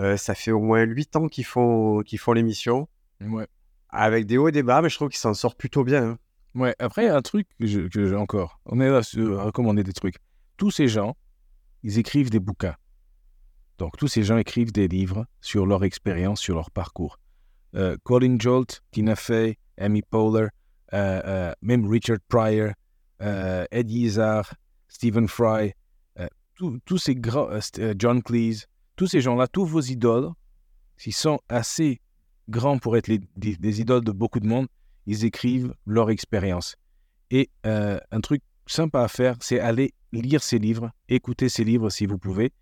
Euh, 0.00 0.16
ça 0.16 0.34
fait 0.34 0.50
au 0.50 0.60
moins 0.60 0.82
8 0.82 1.16
ans 1.16 1.28
qu'ils 1.28 1.44
font, 1.44 2.00
qu'ils 2.02 2.18
font 2.18 2.32
l'émission, 2.32 2.88
Ouais. 3.20 3.46
avec 3.90 4.26
des 4.26 4.38
hauts 4.38 4.48
et 4.48 4.52
des 4.52 4.62
bas, 4.62 4.80
mais 4.82 4.88
je 4.88 4.96
trouve 4.96 5.08
qu'ils 5.10 5.18
s'en 5.18 5.34
sortent 5.34 5.58
plutôt 5.58 5.84
bien. 5.84 6.02
hein. 6.12 6.18
Ouais, 6.54 6.74
après, 6.78 7.08
un 7.08 7.22
truc 7.22 7.46
que 7.60 7.66
j'ai 7.66 8.14
encore. 8.16 8.60
On 8.66 8.80
est 8.80 8.88
là 8.90 9.02
sur 9.02 9.42
recommander 9.44 9.84
des 9.84 9.92
trucs. 9.92 10.16
Tous 10.56 10.70
ces 10.70 10.88
gens, 10.88 11.16
ils 11.82 11.98
écrivent 11.98 12.30
des 12.30 12.40
bouquins. 12.40 12.74
Donc, 13.78 13.96
tous 13.96 14.08
ces 14.08 14.22
gens 14.24 14.36
écrivent 14.36 14.72
des 14.72 14.88
livres 14.88 15.26
sur 15.40 15.64
leur 15.66 15.84
expérience, 15.84 16.40
sur 16.40 16.54
leur 16.56 16.70
parcours. 16.70 17.18
Euh, 17.76 17.96
Colin 18.02 18.36
Jolt, 18.38 18.82
Tina 18.90 19.14
Fey, 19.16 19.58
Amy 19.78 20.02
Poehler, 20.02 20.48
euh, 20.92 21.22
euh, 21.24 21.52
même 21.62 21.86
Richard 21.86 22.18
Pryor, 22.28 22.72
Eddie 23.20 24.02
Izzard, 24.06 24.52
Stephen 24.88 25.28
Fry, 25.28 25.72
tous- 26.84 26.98
ces 26.98 27.14
grands, 27.16 27.48
John 27.96 28.22
Cleese, 28.22 28.66
tous 29.00 29.06
ces 29.06 29.22
gens-là, 29.22 29.48
tous 29.48 29.64
vos 29.64 29.80
idoles, 29.80 30.28
s'ils 30.98 31.14
sont 31.14 31.40
assez 31.48 32.02
grands 32.50 32.76
pour 32.76 32.98
être 32.98 33.08
les- 33.08 33.22
des, 33.34 33.56
des 33.56 33.80
idoles 33.80 34.04
de 34.04 34.12
beaucoup 34.12 34.40
de 34.40 34.46
monde, 34.46 34.66
ils 35.06 35.24
écrivent 35.24 35.72
leur 35.86 36.10
expérience. 36.10 36.76
Et 37.30 37.48
euh, 37.64 37.98
un 38.10 38.20
truc 38.20 38.42
sympa 38.66 39.00
à 39.02 39.08
faire, 39.08 39.36
c'est 39.40 39.58
aller 39.58 39.94
lire 40.12 40.42
ces 40.42 40.58
livres, 40.58 40.90
écouter 41.08 41.48
ces 41.48 41.64
livres 41.64 41.88
si 41.88 42.04
vous 42.04 42.18
pouvez, 42.18 42.52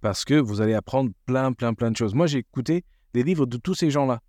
parce 0.00 0.24
que 0.24 0.34
vous 0.34 0.60
allez 0.60 0.74
apprendre 0.74 1.12
plein, 1.26 1.52
plein, 1.52 1.74
plein 1.74 1.92
de 1.92 1.96
choses. 1.96 2.12
Moi, 2.12 2.26
j'ai 2.26 2.38
écouté 2.38 2.84
des 3.12 3.22
livres 3.22 3.46
de 3.46 3.56
tous 3.56 3.74
ces 3.76 3.90
gens-là. 3.92 4.20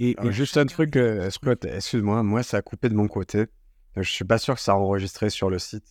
Et, 0.00 0.16
et 0.20 0.32
juste 0.32 0.56
un 0.56 0.66
truc, 0.66 0.96
euh, 0.96 1.30
Scott, 1.30 1.64
excuse-moi, 1.66 2.24
moi, 2.24 2.42
ça 2.42 2.56
a 2.56 2.62
coupé 2.62 2.88
de 2.88 2.94
mon 2.94 3.06
côté. 3.06 3.46
Je 3.94 4.10
suis 4.10 4.24
pas 4.24 4.38
sûr 4.38 4.56
que 4.56 4.60
ça 4.60 4.72
a 4.72 4.74
enregistré 4.74 5.30
sur 5.30 5.50
le 5.50 5.60
site. 5.60 5.84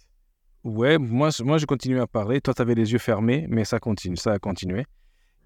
Ouais, 0.65 0.97
moi, 0.97 1.29
moi 1.41 1.57
je 1.57 1.65
continue 1.65 2.01
à 2.01 2.07
parler. 2.07 2.41
Toi, 2.41 2.53
tu 2.53 2.61
avais 2.61 2.75
les 2.75 2.91
yeux 2.91 2.99
fermés, 2.99 3.45
mais 3.47 3.63
ça 3.63 3.79
continue, 3.79 4.17
ça 4.17 4.33
a 4.33 4.39
continué. 4.39 4.85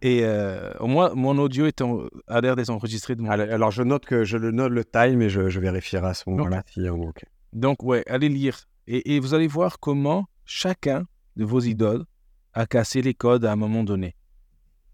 Et 0.06 0.20
euh, 0.24 0.72
au 0.80 0.86
moins, 0.86 1.16
mon 1.16 1.36
audio 1.39 1.66
est 1.66 1.82
en- 1.82 2.03
a 2.28 2.39
l'air 2.39 2.56
d'être 2.56 2.70
enregistré 2.70 3.16
de 3.16 3.22
mon 3.24 3.30
Alors, 3.32 3.49
alors, 3.51 3.72
je 3.72 3.82
note 3.82 4.06
que 4.06 4.24
je 4.24 4.38
le 4.38 4.51
note 4.51 4.72
le 4.72 4.86
time 4.86 5.20
et 5.24 5.30
je, 5.30 5.49
je 5.49 5.60
vérifierai 5.60 6.06
à 6.06 6.14
ce 6.14 6.30
moment-là 6.30 6.62
si 6.72 6.88
OK. 6.89 7.26
Donc, 7.53 7.82
ouais, 7.82 8.03
allez 8.08 8.30
lire. 8.30 8.56
Et, 8.86 9.16
et 9.16 9.20
vous 9.20 9.34
allez 9.34 9.47
voir 9.47 9.80
comment 9.80 10.26
chacun 10.45 11.06
de 11.38 11.43
vos 11.43 11.60
idoles 11.60 12.06
a 12.53 12.68
cassé 12.68 13.01
les 13.01 13.16
codes 13.16 13.45
à 13.45 13.51
un 13.51 13.56
moment 13.56 13.84
donné. 13.84 14.16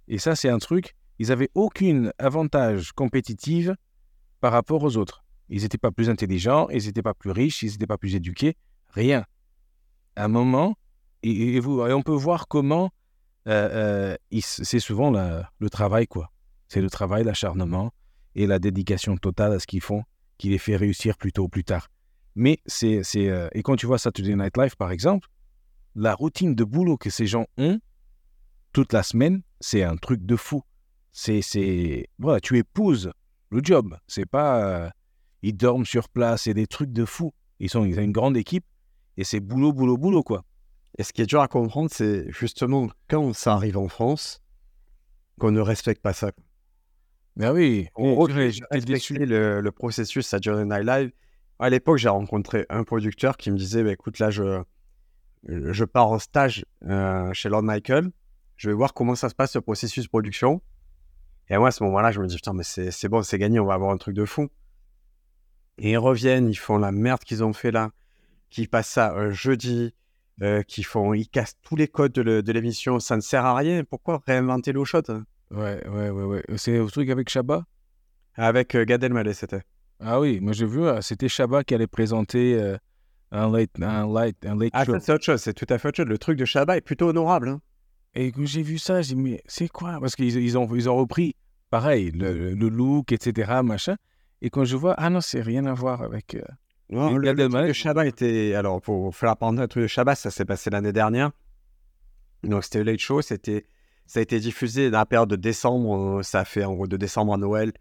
Et 0.07 0.17
ça, 0.17 0.33
c'est 0.37 0.47
un 0.49 0.59
truc, 0.59 0.95
ils 1.19 1.27
n'avaient 1.27 1.49
aucun 1.55 2.11
avantage 2.17 2.93
compétitif 2.93 3.69
par 4.39 4.53
rapport 4.53 4.81
aux 4.81 4.95
autres. 4.95 5.25
Ils 5.49 5.63
n'étaient 5.63 5.77
pas 5.77 5.91
plus 5.91 6.09
intelligents, 6.09 6.69
ils 6.69 6.85
n'étaient 6.85 7.01
pas 7.01 7.13
plus 7.13 7.31
riches, 7.31 7.63
ils 7.63 7.71
n'étaient 7.71 7.85
pas 7.85 7.97
plus 7.97 8.15
éduqués, 8.15 8.55
rien. 8.91 9.25
À 10.15 10.23
un 10.23 10.29
moment, 10.29 10.77
et, 11.21 11.55
et 11.57 11.59
vous, 11.59 11.85
et 11.85 11.91
on 11.91 12.01
peut 12.01 12.13
voir 12.13 12.47
comment 12.47 12.91
euh, 13.47 14.15
euh, 14.31 14.39
c'est 14.41 14.79
souvent 14.79 15.11
le 15.11 15.69
travail, 15.69 16.07
quoi. 16.07 16.31
C'est 16.67 16.81
le 16.81 16.89
travail, 16.89 17.23
l'acharnement 17.23 17.91
et 18.35 18.47
la 18.47 18.59
dédication 18.59 19.17
totale 19.17 19.53
à 19.53 19.59
ce 19.59 19.67
qu'ils 19.67 19.81
font 19.81 20.03
qui 20.37 20.49
les 20.49 20.57
fait 20.57 20.75
réussir 20.75 21.17
plus 21.17 21.31
tôt 21.31 21.43
ou 21.43 21.49
plus 21.49 21.63
tard. 21.63 21.87
Mais 22.35 22.59
c'est. 22.65 23.03
euh, 23.15 23.49
et 23.51 23.61
quand 23.61 23.75
tu 23.75 23.85
vois 23.85 23.99
Saturday 23.99 24.35
Night 24.35 24.57
Live, 24.57 24.75
par 24.75 24.91
exemple, 24.91 25.27
la 25.95 26.15
routine 26.15 26.55
de 26.55 26.63
boulot 26.63 26.97
que 26.97 27.09
ces 27.09 27.27
gens 27.27 27.45
ont, 27.57 27.79
toute 28.73 28.93
la 28.93 29.03
semaine, 29.03 29.43
c'est 29.59 29.83
un 29.83 29.97
truc 29.97 30.25
de 30.25 30.35
fou. 30.35 30.63
C'est, 31.11 32.07
voilà, 32.17 32.39
tu 32.39 32.57
épouses 32.57 33.11
le 33.49 33.59
job. 33.61 33.97
C'est 34.07 34.25
pas, 34.25 34.91
ils 35.41 35.55
dorment 35.55 35.85
sur 35.85 36.07
place, 36.09 36.43
c'est 36.43 36.53
des 36.53 36.67
trucs 36.67 36.93
de 36.93 37.05
fou. 37.05 37.33
Ils 37.59 37.69
sont, 37.69 37.83
ils 37.85 37.99
ont 37.99 38.03
une 38.03 38.13
grande 38.13 38.37
équipe 38.37 38.65
et 39.17 39.23
c'est 39.23 39.41
boulot, 39.41 39.73
boulot, 39.73 39.97
boulot, 39.97 40.23
quoi. 40.23 40.43
Et 40.97 41.03
ce 41.03 41.13
qui 41.13 41.21
est 41.21 41.25
dur 41.25 41.41
à 41.41 41.47
comprendre, 41.47 41.89
c'est 41.91 42.29
justement 42.31 42.89
quand 43.07 43.33
ça 43.33 43.53
arrive 43.53 43.77
en 43.77 43.87
France, 43.87 44.41
qu'on 45.39 45.51
ne 45.51 45.61
respecte 45.61 46.01
pas 46.01 46.13
ça. 46.13 46.31
Ah 47.39 47.53
oui, 47.53 47.87
On 47.95 48.19
respecter 48.19 49.25
le, 49.25 49.61
le 49.61 49.71
processus 49.71 50.27
Saturday 50.27 50.65
Night 50.65 50.85
Live. 50.85 51.11
À 51.59 51.69
l'époque, 51.69 51.97
j'ai 51.97 52.09
rencontré 52.09 52.65
un 52.69 52.83
producteur 52.83 53.37
qui 53.37 53.51
me 53.51 53.57
disait 53.57 53.83
bah, 53.83 53.91
écoute, 53.91 54.19
là, 54.19 54.31
je, 54.31 54.61
je 55.47 55.85
pars 55.85 56.07
en 56.07 56.19
stage 56.19 56.65
euh, 56.85 57.31
chez 57.33 57.49
Lord 57.49 57.63
Michael. 57.63 58.11
Je 58.57 58.69
vais 58.69 58.75
voir 58.75 58.93
comment 58.93 59.15
ça 59.15 59.29
se 59.29 59.35
passe, 59.35 59.51
ce 59.53 59.59
processus 59.59 60.03
de 60.03 60.09
production. 60.09 60.61
Et 61.49 61.57
moi, 61.57 61.69
à 61.69 61.71
ce 61.71 61.83
moment-là, 61.83 62.11
je 62.11 62.19
me 62.19 62.27
dis 62.27 62.35
putain, 62.35 62.53
mais 62.53 62.63
c'est 62.63 62.91
c'est 62.91 63.09
bon, 63.09 63.23
c'est 63.23 63.37
gagné, 63.37 63.59
on 63.59 63.65
va 63.65 63.73
avoir 63.73 63.91
un 63.91 63.97
truc 63.97 64.15
de 64.15 64.25
fou. 64.25 64.49
Et 65.77 65.91
ils 65.91 65.97
reviennent, 65.97 66.47
ils 66.47 66.55
font 66.55 66.77
la 66.77 66.91
merde 66.91 67.21
qu'ils 67.21 67.43
ont 67.43 67.53
fait 67.53 67.71
là, 67.71 67.91
qui 68.49 68.67
passent 68.67 68.89
ça 68.89 69.13
un 69.13 69.31
jeudi, 69.31 69.93
euh, 70.41 70.63
qui 70.63 70.83
font, 70.83 71.13
ils 71.13 71.27
cassent 71.29 71.55
tous 71.61 71.75
les 71.75 71.87
codes 71.87 72.13
de 72.13 72.51
l'émission, 72.51 72.99
ça 72.99 73.15
ne 73.15 73.21
sert 73.21 73.45
à 73.45 73.55
rien. 73.55 73.83
Pourquoi 73.83 74.21
réinventer 74.25 74.71
l'eau 74.71 74.85
chaude? 74.85 75.23
Ouais, 75.51 75.85
ouais, 75.87 76.09
ouais, 76.09 76.23
ouais. 76.23 76.43
C'est 76.57 76.77
le 76.77 76.85
truc 76.87 77.09
avec 77.09 77.29
Chabat? 77.29 77.63
Avec 78.35 78.75
euh, 78.75 78.85
Gad 78.85 79.03
Elmaleh, 79.03 79.33
c'était. 79.33 79.61
Ah 79.99 80.19
oui, 80.19 80.39
moi 80.39 80.53
j'ai 80.53 80.65
vu, 80.65 80.83
euh, 80.83 81.01
c'était 81.01 81.27
Chabat 81.27 81.63
qui 81.63 81.75
allait 81.75 81.85
présenter 81.87 82.55
euh, 82.59 82.77
un 83.31 83.51
late, 83.51 83.69
un 83.81 84.11
late, 84.11 84.37
un 84.45 84.55
late 84.57 84.71
Ah, 84.73 84.85
show. 84.85 84.93
ça, 84.93 84.99
c'est 84.99 85.13
autre 85.13 85.23
chose, 85.25 85.41
c'est 85.41 85.53
tout 85.53 85.67
à 85.69 85.77
fait 85.77 85.89
autre 85.89 85.97
chose. 85.97 86.07
Le 86.07 86.17
truc 86.17 86.37
de 86.37 86.45
Shabba 86.45 86.77
est 86.77 86.81
plutôt 86.81 87.09
honorable. 87.09 87.49
hein. 87.49 87.61
Et 88.15 88.31
quand 88.31 88.45
j'ai 88.45 88.61
vu 88.63 88.77
ça, 88.77 89.01
j'ai 89.01 89.15
dit, 89.15 89.21
mais 89.21 89.41
c'est 89.45 89.67
quoi? 89.67 89.97
Parce 90.01 90.15
qu'ils 90.15 90.35
ils 90.37 90.57
ont, 90.57 90.67
ils 90.75 90.89
ont 90.89 90.95
repris, 90.97 91.35
pareil, 91.69 92.11
le, 92.11 92.53
le 92.53 92.69
look, 92.69 93.11
etc., 93.11 93.61
machin. 93.63 93.95
Et 94.41 94.49
quand 94.49 94.63
je 94.65 94.75
vois, 94.75 94.95
ah 94.97 95.09
non, 95.09 95.21
c'est 95.21 95.41
rien 95.41 95.65
à 95.65 95.73
voir 95.73 96.01
avec... 96.01 96.35
Non, 96.91 97.15
le, 97.15 97.21
Gad 97.21 97.37
le 97.37 97.43
truc 97.43 97.53
Elmaleh, 97.53 97.67
de 97.69 97.73
Shabba 97.73 98.05
était. 98.05 98.53
Alors, 98.55 98.81
pour 98.81 99.15
faire 99.15 99.35
parenthèse, 99.37 99.61
le 99.61 99.67
truc 99.67 99.83
de 99.83 99.87
Shabba, 99.87 100.15
ça 100.15 100.29
s'est 100.29 100.45
passé 100.45 100.69
l'année 100.69 100.91
dernière. 100.93 101.31
Donc, 102.43 102.63
c'était 102.63 102.79
le 102.83 102.91
Late 102.91 102.99
Show. 102.99 103.21
C'était, 103.21 103.65
ça 104.05 104.19
a 104.19 104.23
été 104.23 104.39
diffusé 104.39 104.89
dans 104.91 104.97
la 104.99 105.05
période 105.05 105.29
de 105.29 105.35
décembre. 105.35 106.19
euh, 106.19 106.23
Ça 106.23 106.41
a 106.41 106.45
fait 106.45 106.63
en 106.65 106.73
gros 106.73 106.87
de 106.87 106.97
décembre 106.97 107.33
à 107.33 107.37
Noël. 107.37 107.71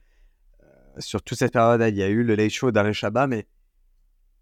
Euh, 0.62 0.66
sur 0.98 1.22
toute 1.22 1.38
cette 1.38 1.52
période-là, 1.52 1.88
il 1.88 1.96
y 1.96 2.02
a 2.02 2.08
eu 2.08 2.22
le 2.22 2.34
Late 2.36 2.50
Show 2.50 2.70
d'Alain 2.70 2.92
Chabat, 2.92 3.26
mais 3.26 3.46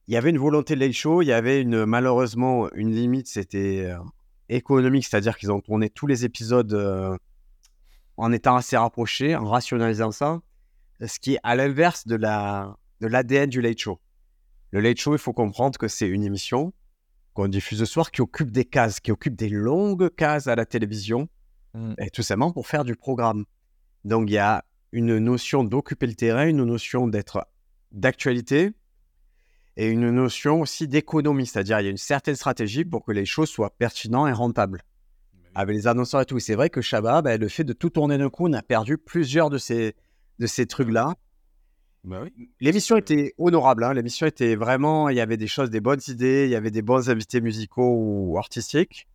il 0.07 0.15
y 0.15 0.17
avait 0.17 0.31
une 0.31 0.39
volonté 0.39 0.75
de 0.75 0.81
Late 0.81 0.93
Show. 0.93 1.23
Il 1.23 1.27
y 1.27 1.33
avait 1.33 1.63
une, 1.63 1.85
malheureusement 1.87 2.71
une 2.75 2.91
limite, 2.93 3.29
c'était 3.29 3.87
euh, 3.87 3.99
économique, 4.49 5.07
c'est-à-dire 5.07 5.37
qu'ils 5.39 5.53
ont 5.53 5.61
tourné 5.61 5.89
tous 5.89 6.07
les 6.07 6.25
épisodes 6.25 6.73
euh, 6.75 7.17
en 8.17 8.33
étant 8.33 8.57
assez 8.57 8.77
rapprochés, 8.77 9.37
en 9.37 9.47
rationalisant 9.49 10.11
ça, 10.11 10.41
ce 11.07 11.19
qui 11.21 11.35
est 11.35 11.39
à 11.43 11.55
l'inverse 11.57 12.07
de, 12.07 12.17
la, 12.17 12.77
de 13.01 13.07
l'ADN 13.07 13.49
du 13.49 13.61
Late 13.61 13.79
Show. 13.79 14.01
Le 14.71 14.81
Late 14.81 14.99
Show, 14.99 15.15
il 15.15 15.19
faut 15.19 15.33
comprendre 15.33 15.79
que 15.79 15.89
c'est 15.89 16.09
une 16.09 16.25
émission 16.25 16.73
qu'on 17.35 17.49
diffuse 17.49 17.81
le 17.81 17.87
soir 17.87 18.11
qui 18.11 18.21
occupe 18.21 18.51
des 18.51 18.65
cases, 18.65 19.01
qui 19.01 19.13
occupe 19.13 19.37
des 19.37 19.49
longues 19.49 20.15
cases 20.15 20.47
à 20.47 20.57
la 20.57 20.67
télévision, 20.67 21.29
Mm. 21.75 21.95
et 21.99 22.11
tout 22.11 22.23
simplement 22.23 22.53
pour 22.53 22.67
faire 22.67 22.85
du 22.85 22.97
programme. 22.97 23.45
Donc 24.05 24.29
il 24.29 24.33
y 24.33 24.39
a 24.39 24.65
une 24.93 25.19
notion 25.19 25.65
d'occuper 25.65 26.07
le 26.07 26.15
terrain, 26.15 26.47
une 26.47 26.65
notion 26.65 27.07
d'être 27.09 27.47
d'actualité, 27.93 28.73
et 29.77 29.89
une 29.89 30.11
notion 30.11 30.61
aussi 30.61 30.89
d'économie, 30.89 31.47
c'est-à-dire 31.47 31.81
il 31.81 31.85
y 31.85 31.87
a 31.87 31.91
une 31.91 31.97
certaine 31.97 32.35
stratégie 32.35 32.85
pour 32.85 33.05
que 33.05 33.13
les 33.13 33.25
choses 33.25 33.49
soient 33.49 33.71
pertinentes 33.71 34.29
et 34.29 34.33
rentables. 34.33 34.83
Avec 35.55 35.77
les 35.77 35.87
annonceurs 35.87 36.21
et 36.21 36.25
tout. 36.27 36.39
C'est 36.39 36.55
vrai 36.55 36.71
que 36.71 36.81
Shabba, 36.81 37.23
ben, 37.23 37.41
le 37.41 37.49
fait 37.49 37.65
de 37.65 37.73
tout 37.73 37.91
tourner 37.91 38.19
d'un 38.19 38.29
coup, 38.29 38.47
on 38.49 38.53
a 38.53 38.63
perdu 38.63 38.97
plusieurs 38.99 39.51
de 39.51 39.59
ces, 39.59 39.95
de 40.39 40.47
ces 40.47 40.67
trucs-là. 40.67 41.15
Bah 42.05 42.21
oui. 42.23 42.51
L'émission 42.61 42.97
était 42.97 43.35
honorable. 43.39 43.85
hein. 43.85 43.93
L'émission 43.93 44.27
était 44.27 44.55
vraiment. 44.57 45.09
Il 45.09 45.17
y 45.17 45.21
avait 45.21 45.37
des 45.37 45.47
choses, 45.49 45.69
des 45.71 45.81
bonnes 45.81 46.01
idées, 46.09 46.45
il 46.47 46.51
y 46.51 46.55
avait 46.57 46.71
des 46.71 46.83
bons 46.83 47.11
invités 47.11 47.41
musicaux 47.41 47.95
ou 47.99 48.39
artistiques. 48.39 49.07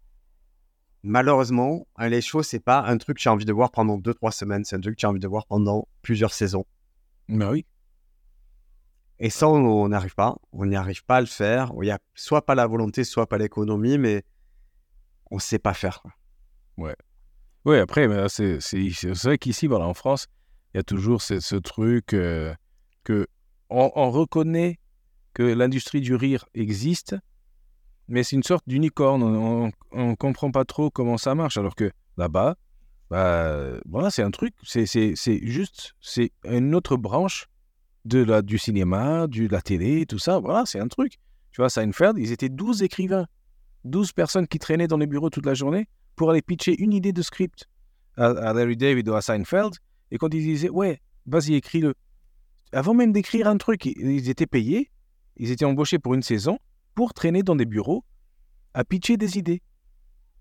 Malheureusement, 1.03 1.85
un 1.97 2.07
les 2.09 2.21
shows, 2.21 2.43
c'est 2.43 2.59
pas 2.61 2.81
un 2.85 2.97
truc 2.97 3.17
que 3.17 3.23
j'ai 3.23 3.29
envie 3.29 3.45
de 3.45 3.51
voir 3.53 3.71
pendant 3.71 3.97
2-3 3.97 4.31
semaines. 4.31 4.63
C'est 4.63 4.75
un 4.75 4.79
truc 4.79 4.95
que 4.95 5.01
j'ai 5.01 5.07
envie 5.07 5.19
de 5.19 5.27
voir 5.27 5.45
pendant 5.47 5.87
plusieurs 6.01 6.33
saisons. 6.33 6.65
Bah 7.27 7.51
oui. 7.51 7.65
Et 9.19 9.29
ça, 9.29 9.47
on 9.49 9.87
n'arrive 9.89 10.15
pas. 10.15 10.35
On 10.53 10.65
n'y 10.65 10.75
arrive 10.75 11.03
pas 11.05 11.17
à 11.17 11.21
le 11.21 11.27
faire. 11.27 11.71
Il 11.81 11.87
y 11.87 11.91
a 11.91 11.99
soit 12.15 12.45
pas 12.45 12.55
la 12.55 12.67
volonté, 12.67 13.03
soit 13.03 13.27
pas 13.27 13.37
l'économie, 13.37 13.97
mais 13.97 14.23
on 15.31 15.39
sait 15.39 15.59
pas 15.59 15.73
faire. 15.73 16.01
quoi. 16.01 16.93
Oui, 17.65 17.77
après, 17.77 18.07
mais 18.09 18.17
là, 18.17 18.27
c'est 18.29 18.59
c'est- 18.59 18.89
c'est 18.91 19.13
vrai 19.23 19.37
qu'ici, 19.37 19.67
voilà, 19.67 19.85
en 19.87 19.93
France, 19.93 20.27
il 20.73 20.77
y 20.77 20.79
a 20.79 20.83
toujours 20.83 21.21
ce, 21.21 21.39
ce 21.39 21.55
truc 21.55 22.13
euh, 22.13 22.53
que 23.03 23.27
on, 23.69 23.91
on 23.95 24.11
reconnaît 24.11 24.79
que 25.33 25.43
l'industrie 25.43 26.01
du 26.01 26.15
rire 26.15 26.45
existe, 26.53 27.15
mais 28.07 28.23
c'est 28.23 28.35
une 28.35 28.43
sorte 28.43 28.63
d'unicorne. 28.67 29.23
On 29.23 29.71
ne 29.93 30.15
comprend 30.15 30.51
pas 30.51 30.65
trop 30.65 30.89
comment 30.89 31.17
ça 31.17 31.35
marche, 31.35 31.57
alors 31.57 31.75
que 31.75 31.91
là-bas, 32.17 32.55
bah, 33.09 33.79
voilà, 33.85 34.09
c'est 34.09 34.23
un 34.23 34.31
truc, 34.31 34.53
c'est 34.63 34.87
juste, 35.15 35.93
c'est 36.01 36.31
une 36.45 36.75
autre 36.75 36.97
branche 36.97 37.47
de 38.05 38.23
la, 38.23 38.41
du 38.41 38.57
cinéma, 38.57 39.27
du, 39.27 39.47
de 39.47 39.53
la 39.53 39.61
télé, 39.61 40.05
tout 40.05 40.19
ça. 40.19 40.39
Voilà, 40.39 40.65
c'est 40.65 40.79
un 40.79 40.87
truc. 40.87 41.19
Tu 41.51 41.61
vois, 41.61 41.69
Seinfeld, 41.69 42.17
ils 42.17 42.31
étaient 42.31 42.49
12 42.49 42.83
écrivains, 42.83 43.27
12 43.85 44.11
personnes 44.13 44.47
qui 44.47 44.59
traînaient 44.59 44.87
dans 44.87 44.97
les 44.97 45.07
bureaux 45.07 45.29
toute 45.29 45.45
la 45.45 45.53
journée 45.53 45.87
pour 46.15 46.31
aller 46.31 46.41
pitcher 46.41 46.75
une 46.81 46.93
idée 46.93 47.13
de 47.13 47.21
script 47.21 47.69
à, 48.17 48.27
à 48.27 48.53
Larry 48.53 48.77
David 48.77 49.07
ou 49.09 49.13
à 49.13 49.21
Seinfeld. 49.21 49.75
Et 50.11 50.17
quand 50.17 50.33
ils 50.33 50.43
disaient, 50.43 50.69
ouais, 50.69 50.99
vas-y, 51.25 51.53
écris-le. 51.53 51.93
Avant 52.73 52.93
même 52.93 53.11
d'écrire 53.11 53.47
un 53.47 53.57
truc, 53.57 53.85
ils- 53.85 54.29
étaient 54.29 54.47
payés, 54.47 54.91
ils 55.37 55.51
étaient 55.51 55.65
embauchés 55.65 55.99
pour 55.99 56.13
une 56.13 56.23
saison 56.23 56.59
pour 56.95 57.13
traîner 57.13 57.43
dans 57.43 57.55
des 57.55 57.65
bureaux 57.65 58.03
à 58.73 58.83
pitcher 58.83 59.17
des 59.17 59.37
idées. 59.37 59.61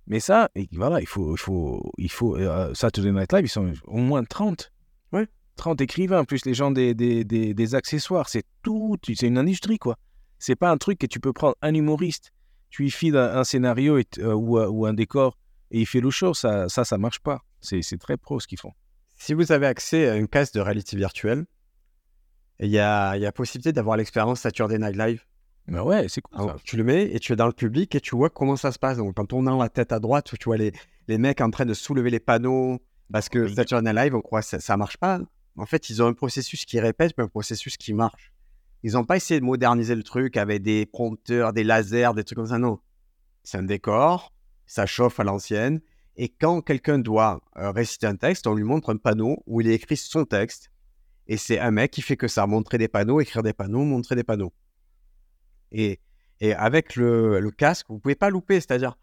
Mais 0.07 0.19
ça, 0.21 0.51
et 0.55 0.69
voilà, 0.73 1.01
il 1.01 1.07
faut, 1.07 1.35
il 1.35 1.39
faut, 1.39 1.93
il 1.97 2.11
faut, 2.11 2.37
euh, 2.37 2.75
Saturday 2.75 3.13
Night 3.13 3.33
Live, 3.33 3.45
ils 3.45 3.49
sont 3.49 3.73
au 3.85 3.99
moins 3.99 4.25
30. 4.25 4.73
Ouais. 5.13 5.29
30 5.57 5.81
écrivains, 5.81 6.25
plus 6.25 6.45
les 6.45 6.55
gens 6.55 6.71
des, 6.71 6.95
des, 6.95 7.25
des, 7.25 7.55
des 7.55 7.75
accessoires. 7.75 8.29
C'est 8.29 8.45
tout, 8.63 8.97
c'est 9.05 9.27
une 9.27 9.39
industrie, 9.39 9.79
quoi. 9.79 9.97
C'est 10.39 10.57
pas 10.57 10.71
un 10.71 10.77
truc 10.79 10.99
que 10.99 11.07
tu 11.07 11.21
peux 11.21 11.33
prendre 11.33 11.55
un 11.63 11.73
humoriste, 11.75 12.33
tu 12.71 12.83
lui 12.83 12.91
files 12.91 13.17
un, 13.17 13.37
un 13.37 13.45
scénario 13.45 13.99
et 13.99 14.07
euh, 14.19 14.33
ou, 14.35 14.59
ou 14.59 14.87
un 14.87 14.95
décor 14.95 15.39
et 15.71 15.81
il 15.81 15.87
fait 15.87 16.01
le 16.01 16.11
show. 16.11 16.35
Ça, 16.35 16.69
ça, 16.69 16.85
ça 16.85 16.99
marche 16.99 17.21
pas. 17.21 17.43
C'est 17.61 17.83
c'est 17.83 17.99
très 17.99 18.17
pro 18.17 18.41
ce 18.41 18.49
qu'ils 18.49 18.59
font. 18.59 18.73
Si 19.19 19.35
vous 19.35 19.53
avez 19.53 19.67
accès 19.67 20.09
à 20.09 20.17
une 20.17 20.27
case 20.27 20.51
de 20.51 20.61
réalité 20.61 20.97
virtuelle, 20.97 21.45
il 22.67 22.71
y 22.71 22.79
a, 22.79 23.17
y 23.17 23.27
a 23.27 23.33
possibilité 23.33 23.73
d'avoir 23.73 23.97
l'expérience 23.97 24.41
Saturday 24.41 24.79
Night 24.79 24.97
Live. 24.97 25.25
Mais 25.67 25.81
ouais, 25.81 26.07
c'est 26.09 26.21
cool. 26.21 26.41
Alors, 26.41 26.57
ça. 26.57 26.63
tu 26.65 26.77
le 26.77 26.85
mets 26.85 27.05
et 27.13 27.19
tu 27.21 27.33
es 27.33 27.37
dans 27.37 27.47
le 27.47 27.53
public 27.53 27.95
et 27.95 28.01
tu 28.01 28.17
vois 28.17 28.31
comment 28.31 28.57
ça 28.57 28.73
se 28.73 28.79
passe. 28.79 28.99
Donc, 28.99 29.19
en 29.19 29.25
tournant 29.25 29.59
la 29.59 29.69
tête 29.69 29.93
à 29.93 30.01
droite, 30.01 30.33
tu 30.39 30.45
vois 30.45 30.57
les, 30.57 30.73
les 31.09 31.19
mecs 31.19 31.41
en 31.41 31.51
train 31.51 31.67
de 31.67 31.75
soulever 31.75 32.11
les 32.11 32.21
panneaux. 32.21 32.81
Parce 33.13 33.29
que 33.29 33.41
Oui. 33.41 33.55
Saturday 33.55 33.93
Night 33.93 34.05
Live, 34.05 34.15
on 34.15 34.21
croit 34.21 34.41
que 34.41 34.47
ça, 34.49 34.61
ça 34.61 34.77
marche 34.77 34.97
pas. 34.97 35.21
En 35.57 35.67
fait, 35.67 35.91
ils 35.91 36.03
ont 36.03 36.07
un 36.07 36.15
processus 36.15 36.65
qui 36.65 36.81
répète, 36.81 37.13
mais 37.19 37.25
un 37.25 37.29
processus 37.29 37.77
qui 37.77 37.93
marche. 37.93 38.33
Ils 38.83 38.93
n'ont 38.93 39.05
pas 39.05 39.17
essayé 39.17 39.39
de 39.39 39.45
moderniser 39.45 39.95
le 39.95 40.03
truc 40.03 40.37
avec 40.37 40.63
des 40.63 40.87
prompteurs, 40.87 41.53
des 41.53 41.63
lasers, 41.63 42.11
des 42.17 42.25
trucs 42.25 42.37
comme 42.37 42.47
ça. 42.47 42.59
Non. 42.59 42.81
C'est 43.45 43.59
un 43.59 43.63
décor, 43.63 44.33
ça 44.67 44.87
chauffe 44.87 45.21
à 45.21 45.25
l'ancienne. 45.25 45.81
Et 46.17 46.29
quand 46.29 46.61
quelqu'un 46.63 46.99
doit 46.99 47.41
euh, 47.57 47.71
réciter 47.71 48.07
un 48.07 48.17
texte, 48.17 48.47
on 48.47 48.55
lui 48.55 48.65
montre 48.65 48.91
un 48.93 48.97
panneau 48.97 49.43
où 49.47 49.61
il 49.61 49.69
est 49.69 49.75
écrit 49.75 49.97
son 49.97 50.25
texte. 50.25 50.72
Et 51.33 51.39
c'est 51.39 51.59
un 51.59 51.71
mec 51.71 51.91
qui 51.91 52.03
fait 52.03 52.19
que 52.19 52.29
ça, 52.29 52.47
montrer 52.47 52.77
des 52.77 52.89
panneaux, 52.89 53.19
écrire 53.19 53.43
des 53.43 53.55
panneaux, 53.55 53.85
montrer 53.85 54.15
des 54.17 54.23
panneaux. 54.23 54.53
Et, 55.71 55.99
et 56.41 56.53
avec 56.53 56.95
le, 56.95 57.41
le 57.41 57.51
casque, 57.51 57.87
vous 57.89 57.99
pouvez 57.99 58.15
pas 58.15 58.29
louper. 58.29 58.57
C'est-à-dire, 58.61 58.99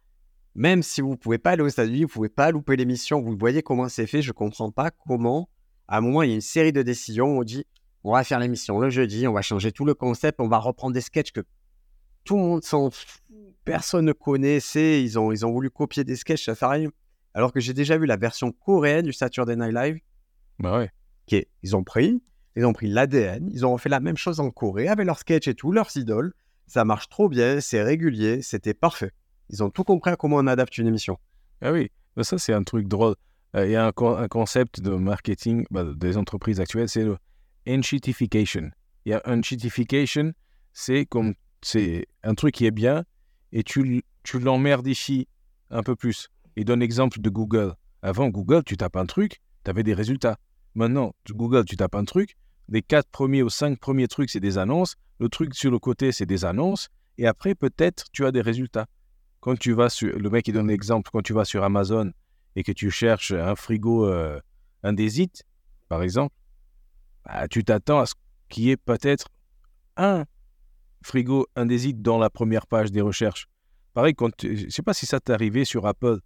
même 0.53 0.83
si 0.83 1.01
vous 1.01 1.17
pouvez 1.17 1.39
pas 1.39 1.53
aller 1.53 1.63
aux 1.63 1.67
États-Unis, 1.67 2.03
vous 2.03 2.09
pouvez 2.09 2.29
pas 2.29 2.51
louper 2.51 2.75
l'émission. 2.75 3.19
Vous 3.19 3.35
voyez 3.35 3.63
comment 3.63 3.89
c'est 3.89 4.05
fait. 4.05 4.21
Je 4.21 4.31
comprends 4.31 4.69
pas 4.69 4.91
comment. 4.91 5.49
À 5.87 5.97
un 5.97 6.01
moment, 6.01 6.21
il 6.21 6.29
y 6.29 6.31
a 6.31 6.35
une 6.35 6.41
série 6.41 6.71
de 6.71 6.83
décisions. 6.83 7.39
On 7.39 7.43
dit, 7.43 7.65
on 8.03 8.13
va 8.13 8.23
faire 8.23 8.37
l'émission 8.37 8.77
le 8.77 8.91
jeudi, 8.91 9.27
on 9.27 9.33
va 9.33 9.41
changer 9.41 9.71
tout 9.71 9.85
le 9.85 9.95
concept, 9.95 10.39
on 10.39 10.47
va 10.47 10.59
reprendre 10.59 10.93
des 10.93 11.01
sketchs 11.01 11.31
que 11.31 11.41
tout 12.25 12.35
le 12.35 12.43
monde 12.43 12.63
s'en 12.63 12.91
personne 13.65 14.05
ne 14.05 14.13
connaissait. 14.13 15.01
Ils 15.01 15.17
ont, 15.17 15.31
ils 15.31 15.47
ont 15.47 15.51
voulu 15.51 15.71
copier 15.71 16.03
des 16.03 16.15
sketchs, 16.15 16.45
ça 16.45 16.53
sert 16.53 16.67
à 16.67 16.73
rien. 16.73 16.91
Alors 17.33 17.51
que 17.51 17.59
j'ai 17.59 17.73
déjà 17.73 17.97
vu 17.97 18.05
la 18.05 18.17
version 18.17 18.51
coréenne 18.51 19.05
du 19.05 19.13
Saturday 19.13 19.55
Night 19.55 19.73
Live 19.73 19.99
Bah 20.59 20.77
ouais. 20.77 20.91
Ils 21.63 21.75
ont 21.75 21.83
pris, 21.83 22.21
ils 22.55 22.65
ont 22.65 22.73
pris 22.73 22.87
l'ADN, 22.87 23.49
ils 23.51 23.65
ont 23.65 23.77
fait 23.77 23.89
la 23.89 23.99
même 23.99 24.17
chose 24.17 24.39
en 24.39 24.51
Corée 24.51 24.87
avec 24.87 25.05
leurs 25.05 25.19
sketchs 25.19 25.47
et 25.47 25.55
tout, 25.55 25.71
leurs 25.71 25.95
idoles. 25.95 26.33
Ça 26.67 26.85
marche 26.85 27.09
trop 27.09 27.29
bien, 27.29 27.61
c'est 27.61 27.81
régulier, 27.81 28.41
c'était 28.41 28.73
parfait. 28.75 29.11
Ils 29.49 29.63
ont 29.63 29.69
tout 29.71 29.83
compris 29.83 30.11
à 30.11 30.15
comment 30.15 30.35
on 30.37 30.47
adapte 30.47 30.77
une 30.77 30.87
émission. 30.87 31.17
Ah 31.61 31.71
oui, 31.71 31.89
ça 32.21 32.37
c'est 32.37 32.53
un 32.53 32.63
truc 32.63 32.87
drôle. 32.87 33.15
Euh, 33.55 33.65
Il 33.65 33.71
y 33.71 33.75
a 33.75 33.85
un, 33.87 33.91
co- 33.91 34.15
un 34.15 34.27
concept 34.27 34.79
de 34.81 34.91
marketing 34.91 35.65
bah, 35.71 35.83
des 35.95 36.17
entreprises 36.17 36.59
actuelles, 36.59 36.89
c'est 36.89 37.03
le 37.03 37.17
enshitification. 37.67 38.69
Il 39.05 39.11
y 39.11 39.13
a 39.13 39.21
enshitification, 39.25 40.33
c'est 40.73 41.05
comme 41.05 41.33
c'est 41.61 42.05
un 42.23 42.35
truc 42.35 42.53
qui 42.55 42.65
est 42.65 42.71
bien 42.71 43.03
et 43.51 43.63
tu, 43.63 44.03
tu 44.23 44.39
l'emmerdifies 44.39 45.27
un 45.71 45.83
peu 45.83 45.95
plus. 45.95 46.29
Il 46.55 46.65
donne 46.65 46.81
l'exemple 46.81 47.19
de 47.19 47.29
Google. 47.29 47.73
Avant, 48.01 48.29
Google, 48.29 48.63
tu 48.63 48.77
tapes 48.77 48.95
un 48.95 49.05
truc, 49.05 49.41
tu 49.63 49.69
avais 49.71 49.83
des 49.83 49.93
résultats. 49.93 50.37
Maintenant, 50.75 51.13
Google, 51.29 51.65
tu 51.65 51.75
tapes 51.75 51.95
un 51.95 52.05
truc, 52.05 52.35
les 52.69 52.81
quatre 52.81 53.09
premiers 53.09 53.41
ou 53.41 53.49
cinq 53.49 53.79
premiers 53.79 54.07
trucs, 54.07 54.29
c'est 54.29 54.39
des 54.39 54.57
annonces. 54.57 54.95
Le 55.19 55.27
truc 55.27 55.55
sur 55.55 55.71
le 55.71 55.79
côté, 55.79 56.11
c'est 56.11 56.25
des 56.25 56.45
annonces. 56.45 56.89
Et 57.17 57.25
après, 57.25 57.55
peut-être, 57.55 58.05
tu 58.11 58.25
as 58.25 58.31
des 58.31 58.41
résultats. 58.41 58.85
Quand 59.39 59.57
tu 59.57 59.73
vas 59.73 59.89
sur, 59.89 60.17
le 60.17 60.29
mec, 60.29 60.47
il 60.47 60.53
donne 60.53 60.67
l'exemple, 60.67 61.09
quand 61.11 61.21
tu 61.21 61.33
vas 61.33 61.45
sur 61.45 61.63
Amazon 61.63 62.11
et 62.55 62.63
que 62.63 62.71
tu 62.71 62.91
cherches 62.91 63.31
un 63.31 63.55
frigo 63.55 64.05
euh, 64.05 64.39
indésite, 64.83 65.43
par 65.87 66.03
exemple, 66.03 66.35
bah, 67.25 67.47
tu 67.47 67.63
t'attends 67.63 67.99
à 67.99 68.05
ce 68.05 68.13
qu'il 68.49 68.65
y 68.65 68.69
ait 68.71 68.77
peut-être 68.77 69.29
un 69.97 70.25
frigo 71.01 71.47
indésite 71.55 72.01
dans 72.01 72.17
la 72.17 72.29
première 72.29 72.67
page 72.67 72.91
des 72.91 73.01
recherches. 73.01 73.47
Pareil, 73.93 74.13
quand 74.13 74.29
je 74.41 74.65
ne 74.65 74.69
sais 74.69 74.81
pas 74.83 74.93
si 74.93 75.05
ça 75.05 75.19
t'est 75.19 75.33
arrivé 75.33 75.65
sur 75.65 75.85
Apple. 75.87 76.19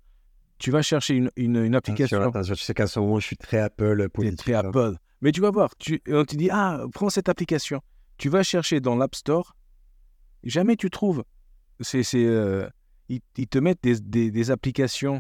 Tu 0.64 0.72
vas 0.72 0.82
chercher 0.82 1.16
une, 1.16 1.30
une, 1.36 1.76
application. 1.76 2.32
je 2.42 2.54
sais 2.54 2.74
qu'à 2.74 2.88
ce 2.88 2.98
moment, 2.98 3.20
je 3.20 3.26
suis 3.26 3.36
très 3.36 3.60
Apple 3.60 4.08
politique. 4.08 4.40
Très 4.40 4.54
Apple. 4.54 4.96
Mais 5.20 5.34
tu 5.34 5.42
vas 5.42 5.52
voir, 5.52 5.76
tu, 5.76 6.02
on 6.08 6.24
te 6.24 6.38
dit, 6.38 6.50
ah, 6.50 6.86
prends 6.94 7.10
cette 7.10 7.28
application. 7.28 7.82
Tu 8.18 8.30
vas 8.30 8.44
chercher 8.44 8.80
dans 8.80 8.96
l'App 8.96 9.14
Store, 9.14 9.58
jamais 10.46 10.78
tu 10.78 10.90
trouves. 10.90 11.26
C'est, 11.82 12.04
c'est, 12.04 12.24
euh, 12.24 12.66
ils, 13.10 13.20
te 13.50 13.60
mettent 13.60 13.84
des, 13.84 14.00
des, 14.00 14.52
applications 14.52 15.20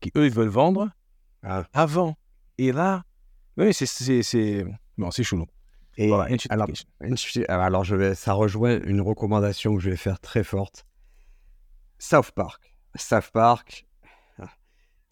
qui, 0.00 0.12
eux, 0.18 0.26
ils 0.26 0.32
veulent 0.32 0.48
vendre 0.48 0.90
ah. 1.42 1.64
avant. 1.72 2.18
Et 2.58 2.72
là, 2.72 3.04
oui, 3.56 3.72
c'est, 3.72 3.86
c'est, 3.86 4.22
c'est, 4.22 4.66
bon, 4.98 5.10
c'est 5.10 5.24
chelou. 5.24 5.46
Et 5.96 6.12
alors, 6.50 6.68
alors, 7.48 7.84
je 7.84 7.96
vais, 7.96 8.14
ça 8.14 8.34
rejoint 8.34 8.82
une 8.82 9.00
recommandation 9.00 9.74
que 9.76 9.80
je 9.80 9.88
vais 9.88 9.96
faire 9.96 10.20
très 10.20 10.44
forte. 10.44 10.84
South 11.98 12.32
Park. 12.32 12.74
South 12.96 13.30
Park, 13.32 13.86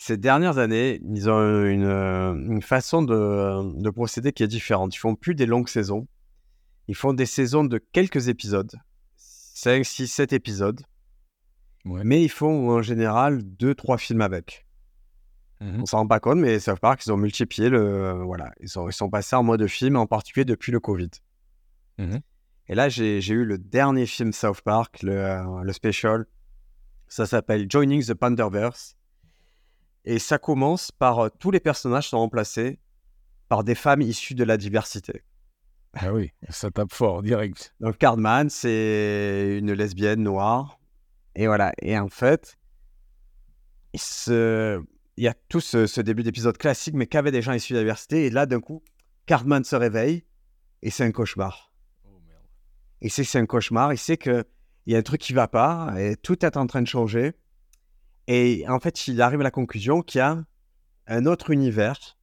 ces 0.01 0.17
dernières 0.17 0.57
années, 0.57 0.99
ils 1.13 1.29
ont 1.29 1.67
une, 1.67 1.85
une 1.85 2.63
façon 2.63 3.03
de, 3.03 3.83
de, 3.83 3.91
procéder 3.91 4.33
qui 4.33 4.43
est 4.43 4.49
différente. 4.49 4.95
Ils 4.95 4.99
font 4.99 5.15
plus 5.15 5.35
des 5.35 5.45
longues 5.45 5.69
saisons. 5.69 6.09
Ils 6.89 6.95
font 6.95 7.13
des 7.13 7.27
saisons 7.27 7.65
de 7.65 7.77
quelques 7.93 8.29
épisodes. 8.29 8.73
5, 9.17 9.85
6, 9.85 10.09
7 10.09 10.33
épisodes. 10.33 10.81
Mais 11.85 12.23
ils 12.23 12.31
font 12.31 12.71
en 12.71 12.81
général 12.81 13.43
2-3 13.43 13.99
films 13.99 14.23
avec. 14.23 14.65
Mmh 15.61 15.83
On 15.83 15.85
s'en 15.85 15.99
rend 15.99 16.07
pas 16.07 16.19
compte, 16.19 16.39
mais 16.39 16.59
South 16.61 16.81
Park, 16.81 17.05
ils 17.05 17.13
ont 17.13 17.19
multiplié 17.19 17.69
le. 17.69 18.23
voilà, 18.25 18.53
ils 18.61 18.71
sont, 18.71 18.89
ils 18.89 18.95
sont 18.95 19.11
passés 19.11 19.37
en 19.37 19.43
mode 19.43 19.67
film, 19.67 19.97
en 19.97 20.07
particulier 20.07 20.47
depuis 20.47 20.73
le 20.73 20.81
Covid. 20.81 21.11
Mmh 21.99 22.17
Et 22.69 22.75
là, 22.75 22.89
j'ai 22.89 23.19
eu 23.29 23.45
le 23.45 23.59
dernier 23.59 24.07
film 24.07 24.33
South 24.33 24.63
Park, 24.63 25.03
le, 25.03 25.63
le 25.63 25.73
special. 25.75 26.25
Ça 27.07 27.27
s'appelle 27.27 27.67
Joining 27.69 28.03
the 28.03 28.15
Panderverse. 28.15 28.97
Et 30.05 30.19
ça 30.19 30.39
commence 30.39 30.91
par 30.91 31.19
euh, 31.19 31.29
tous 31.39 31.51
les 31.51 31.61
personnages 31.61 32.09
sont 32.09 32.19
remplacés 32.19 32.79
par 33.49 33.65
des 33.65 33.75
femmes 33.75 34.03
issues 34.03 34.35
de 34.35 34.45
la 34.45 34.57
diversité. 34.57 35.25
Ah 35.95 36.13
oui, 36.13 36.31
ça 36.49 36.71
tape 36.71 36.93
fort, 36.93 37.23
direct. 37.23 37.75
Donc 37.81 37.99
Cardman, 37.99 38.49
c'est 38.49 39.59
une 39.59 39.73
lesbienne 39.73 40.23
noire. 40.23 40.79
Et 41.35 41.47
voilà. 41.47 41.73
Et 41.83 41.99
en 41.99 42.09
fait, 42.09 42.57
il, 43.93 44.01
il 45.17 45.25
y 45.25 45.29
a 45.29 45.35
tout 45.49 45.61
ce, 45.61 46.01
début 46.01 46.23
d'épisode 46.23 46.57
classique, 46.57 46.95
mais 46.95 47.07
qu'avaient 47.07 47.31
des 47.31 47.43
gens 47.43 47.53
issus 47.53 47.75
de 47.75 47.79
la 47.79 47.85
diversité. 47.85 48.27
Et 48.27 48.31
là, 48.31 48.47
d'un 48.47 48.61
coup, 48.61 48.83
Cardman 49.27 49.65
se 49.65 49.77
réveille 49.77 50.25
et 50.83 50.91
c'est 50.91 51.05
un 51.05 51.13
cauchemar. 51.13 51.73
Oh, 52.07 52.19
et 53.03 53.09
c'est 53.11 53.39
un 53.39 53.47
cauchemar. 53.47 53.93
Il 53.93 53.99
sait 53.99 54.17
qu'il 54.17 54.45
y 54.87 54.95
a 54.95 54.99
un 54.99 55.03
truc 55.03 55.21
qui 55.21 55.33
va 55.33 55.47
pas 55.47 55.93
et 55.99 56.17
tout 56.17 56.45
est 56.45 56.57
en 56.57 56.67
train 56.67 56.83
de 56.83 56.87
changer. 56.87 57.35
Et 58.33 58.65
en 58.69 58.79
fait, 58.79 59.09
il 59.09 59.21
arrive 59.23 59.41
à 59.41 59.43
la 59.43 59.51
conclusion 59.51 60.03
qu'il 60.03 60.21
y 60.21 60.23
a 60.23 60.41
un 61.09 61.27
autre 61.27 61.51
univers, 61.51 62.17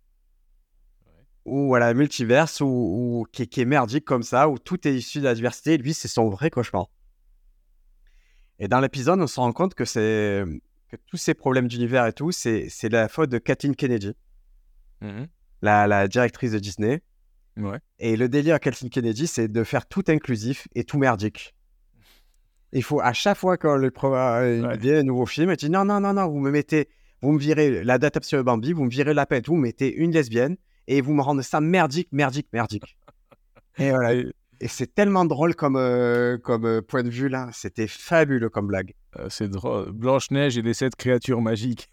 ou 1.44 1.68
voilà, 1.68 1.88
un 1.88 1.94
multiverse, 1.94 2.62
ou, 2.62 3.28
qui, 3.34 3.44
est 3.44 3.66
merdique 3.66 4.06
comme 4.06 4.24
ça, 4.24 4.48
où 4.48 4.58
tout 4.58 4.88
est 4.88 4.96
issu 4.96 5.20
de 5.20 5.26
la 5.26 5.36
diversité. 5.36 5.74
Et 5.74 5.78
lui, 5.78 5.94
c'est 5.94 6.08
son 6.08 6.30
vrai 6.30 6.50
cauchemar. 6.50 6.88
Et 8.58 8.70
dans 8.70 8.80
l'épisode, 8.80 9.20
on 9.20 9.28
se 9.28 9.38
rend 9.38 9.52
compte 9.52 9.76
que 9.76 9.84
c'est 9.84 10.46
que 10.88 10.96
tous 11.08 11.18
ces 11.18 11.34
problèmes 11.34 11.68
d'univers 11.68 12.06
et 12.06 12.14
tout, 12.14 12.32
c'est 12.32 12.72
la 12.84 13.10
faute 13.10 13.30
de 13.30 13.38
Kathleen 13.38 13.76
Kennedy, 13.76 14.14
mmh 15.02 15.26
la, 15.62 15.88
la, 15.88 16.08
directrice 16.08 16.54
de 16.54 16.60
Disney. 16.60 17.02
Et 18.00 18.16
le 18.16 18.30
délire 18.30 18.56
à 18.56 18.60
Kathleen 18.60 18.90
Kennedy, 18.90 19.28
c'est 19.28 19.50
de 19.50 19.64
faire 19.66 19.88
tout 19.88 20.04
inclusif 20.08 20.70
et 20.74 20.86
tout 20.86 21.00
merdique. 21.00 21.57
Il 22.74 22.84
faut 22.84 23.00
à 23.00 23.14
chaque 23.14 23.38
fois 23.38 23.58
qu'on 23.58 23.78
lui 23.78 23.90
ouais. 24.04 25.00
un 25.00 25.04
nouveau 25.04 25.26
film, 25.26 25.52
il 25.52 25.56
dit 25.58 25.70
non, 25.70 25.86
non, 25.86 26.00
non, 26.00 26.14
non, 26.14 26.28
vous 26.28 26.40
me 26.40 26.52
mettez, 26.52 26.90
vous 27.22 27.32
me 27.32 27.40
virez 27.40 27.84
l'adaptation 27.84 28.38
de 28.38 28.44
Bambi, 28.44 28.74
vous 28.74 28.86
me 28.86 28.90
virez 28.90 29.14
la 29.14 29.26
pète, 29.26 29.48
vous 29.48 29.56
mettez 29.56 29.94
une 29.94 30.12
lesbienne 30.12 30.58
et 30.88 31.02
vous 31.02 31.14
me 31.14 31.22
rendez 31.22 31.44
ça 31.44 31.62
merdique, 31.62 32.10
merdique, 32.12 32.48
merdique. 32.52 32.98
et 33.78 33.92
voilà. 33.92 34.24
Et 34.60 34.68
c'est 34.68 34.94
tellement 34.94 35.24
drôle 35.26 35.56
comme, 35.56 35.76
euh, 35.76 36.38
comme 36.40 36.66
euh, 36.66 36.82
point 36.82 37.04
de 37.04 37.10
vue 37.10 37.30
là. 37.30 37.50
C'était 37.54 37.88
fabuleux 37.88 38.50
comme 38.50 38.68
blague. 38.68 38.94
Euh, 39.20 39.28
c'est 39.30 39.48
drôle. 39.48 39.92
Blanche-Neige 39.92 40.58
et 40.58 40.64
les 40.64 40.74
sept 40.74 40.96
créatures 40.96 41.42
magiques. 41.42 41.90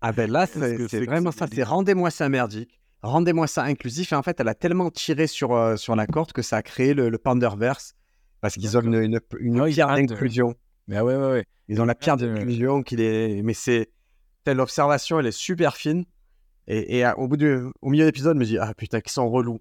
ah 0.00 0.12
ben 0.12 0.30
là, 0.30 0.46
c'est 0.46 1.04
vraiment 1.04 1.32
ça. 1.32 1.46
C'est 1.52 1.64
rendez-moi 1.64 2.10
ça 2.10 2.28
merdique. 2.28 2.80
Rendez-moi 3.02 3.48
ça 3.48 3.64
inclusif. 3.64 4.12
Et 4.12 4.16
en 4.16 4.22
fait, 4.22 4.38
elle 4.38 4.46
a 4.46 4.54
tellement 4.54 4.90
tiré 4.90 5.26
sur, 5.26 5.76
sur 5.76 5.96
la 5.96 6.06
corde 6.06 6.32
que 6.32 6.42
ça 6.42 6.58
a 6.58 6.62
créé 6.62 6.94
le, 6.94 7.08
le 7.08 7.18
Panderverse 7.18 7.96
parce 8.42 8.54
qu'ils 8.54 8.76
ont 8.76 8.82
une, 8.82 9.20
une, 9.38 9.64
pierre 9.70 9.86
d'inclusion. 9.86 10.54
Mais 10.88 11.00
ouais, 11.00 11.16
ouais, 11.16 11.30
ouais. 11.30 11.46
Ils 11.68 11.80
ont 11.80 11.84
la 11.84 11.94
pierre 11.94 12.18
d'inclusion 12.18 12.82
qui 12.82 12.96
est. 12.96 13.40
Mais 13.42 13.54
c'est. 13.54 13.90
Telle 14.44 14.60
observation, 14.60 15.20
elle 15.20 15.28
est 15.28 15.30
super 15.30 15.76
fine. 15.76 16.04
Et, 16.66 17.04
au, 17.16 17.28
bout 17.28 17.36
du, 17.36 17.58
au 17.80 17.90
milieu 17.90 18.02
de 18.02 18.08
l'épisode, 18.08 18.34
je 18.36 18.40
me 18.40 18.44
dis 18.44 18.58
Ah 18.58 18.74
putain, 18.74 19.00
qu'ils 19.00 19.12
sont 19.12 19.30
relous. 19.30 19.60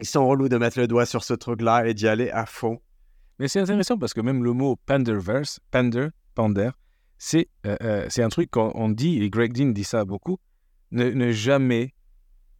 Ils 0.00 0.06
sont 0.06 0.26
relous 0.26 0.48
de 0.48 0.56
mettre 0.56 0.78
le 0.78 0.86
doigt 0.86 1.04
sur 1.04 1.24
ce 1.24 1.34
truc-là 1.34 1.86
et 1.86 1.92
d'y 1.92 2.06
aller 2.06 2.30
à 2.30 2.46
fond. 2.46 2.80
Mais 3.40 3.48
c'est 3.48 3.58
intéressant 3.58 3.98
parce 3.98 4.14
que 4.14 4.20
même 4.20 4.44
le 4.44 4.52
mot 4.52 4.76
panderverse, 4.86 5.58
pander, 5.72 6.08
pander, 6.36 6.70
c'est 7.18 7.48
euh, 7.66 7.76
euh, 7.82 8.08
un 8.16 8.28
truc 8.28 8.50
qu'on 8.52 8.88
dit, 8.90 9.20
et 9.20 9.28
Greg 9.28 9.52
Dean 9.52 9.72
dit 9.72 9.84
ça 9.84 10.04
beaucoup, 10.04 10.38
ne, 10.92 11.10
ne 11.10 11.32
jamais, 11.32 11.92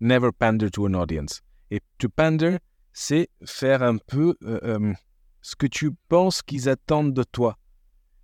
never 0.01 0.31
pander 0.37 0.71
to 0.71 0.89
an 0.89 0.95
audience. 0.95 1.43
Et 1.71 1.81
to 1.99 2.09
pander, 2.09 2.57
c'est 2.93 3.29
faire 3.45 3.83
un 3.83 3.99
peu 3.99 4.35
euh, 4.45 4.93
ce 5.43 5.57
que 5.57 5.67
tu 5.67 5.93
penses 6.09 6.41
qu'ils 6.41 6.69
attendent 6.69 7.13
de 7.13 7.25
toi. 7.25 7.59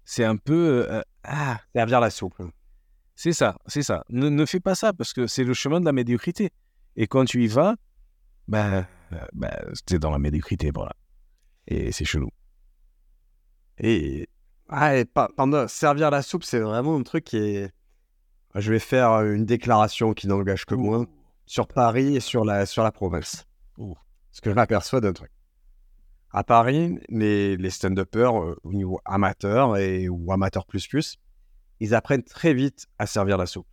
C'est 0.04 0.24
un 0.24 0.36
peu... 0.36 0.86
Euh, 0.88 1.02
ah, 1.24 1.60
servir 1.74 2.00
la 2.00 2.10
soupe. 2.10 2.40
C'est 3.14 3.32
ça, 3.32 3.58
c'est 3.66 3.82
ça. 3.82 4.04
Ne, 4.08 4.28
ne, 4.28 4.46
fais 4.46 4.60
pas 4.60 4.76
ça 4.76 4.92
parce 4.92 5.12
que 5.12 5.26
c'est 5.26 5.44
le 5.44 5.52
chemin 5.52 5.80
de 5.80 5.84
la 5.84 5.92
médiocrité. 5.92 6.50
Et 6.96 7.08
quand 7.08 7.24
tu 7.24 7.44
y 7.44 7.48
vas, 7.48 7.74
ben, 8.46 8.86
bah, 9.32 9.50
c'est 9.88 9.98
dans 9.98 10.12
la 10.12 10.18
médiocrité, 10.18 10.70
voilà. 10.72 10.92
Et 11.66 11.92
c'est 11.92 12.04
chelou. 12.04 12.30
Et, 13.78 14.28
ah, 14.68 14.92
pendant 15.36 15.66
servir 15.68 16.10
la 16.10 16.22
soupe, 16.22 16.44
c'est 16.44 16.60
vraiment 16.60 16.96
un 16.96 17.02
truc 17.02 17.24
qui 17.24 17.36
est. 17.36 17.72
Je 18.54 18.72
vais 18.72 18.78
faire 18.78 19.10
une 19.22 19.44
déclaration 19.44 20.14
qui 20.14 20.26
n'engage 20.26 20.64
que 20.64 20.74
moi 20.74 21.04
sur 21.46 21.66
Paris 21.68 22.16
et 22.16 22.20
sur 22.20 22.44
la, 22.44 22.64
sur 22.66 22.82
la 22.82 22.92
province. 22.92 23.44
Parce 23.76 24.40
que 24.42 24.50
je 24.50 24.54
m'aperçois 24.54 25.00
d'un 25.00 25.12
truc 25.12 25.30
à 26.30 26.44
Paris, 26.44 26.98
les, 27.08 27.56
les 27.56 27.70
stand-uppers 27.70 28.42
euh, 28.42 28.56
au 28.62 28.72
niveau 28.72 29.00
amateur 29.04 29.76
et, 29.76 30.08
ou 30.08 30.32
amateur 30.32 30.66
plus 30.66 30.86
plus, 30.86 31.18
ils 31.80 31.94
apprennent 31.94 32.22
très 32.22 32.54
vite 32.54 32.86
à 32.98 33.06
servir 33.06 33.38
la 33.38 33.46
soupe. 33.46 33.66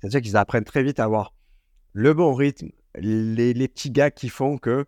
C'est-à-dire 0.00 0.22
qu'ils 0.22 0.36
apprennent 0.36 0.64
très 0.64 0.82
vite 0.82 1.00
à 1.00 1.04
avoir 1.04 1.34
le 1.92 2.14
bon 2.14 2.34
rythme, 2.34 2.70
les, 2.94 3.52
les, 3.52 3.68
petits 3.68 3.90
gars 3.90 4.10
qui 4.10 4.28
font 4.28 4.58
que 4.58 4.86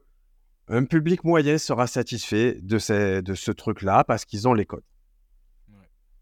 un 0.68 0.84
public 0.84 1.24
moyen 1.24 1.58
sera 1.58 1.88
satisfait 1.88 2.58
de, 2.62 2.78
ces, 2.78 3.22
de 3.22 3.34
ce 3.34 3.50
truc-là 3.50 4.04
parce 4.04 4.24
qu'ils 4.24 4.46
ont 4.46 4.54
les 4.54 4.66
codes. 4.66 4.84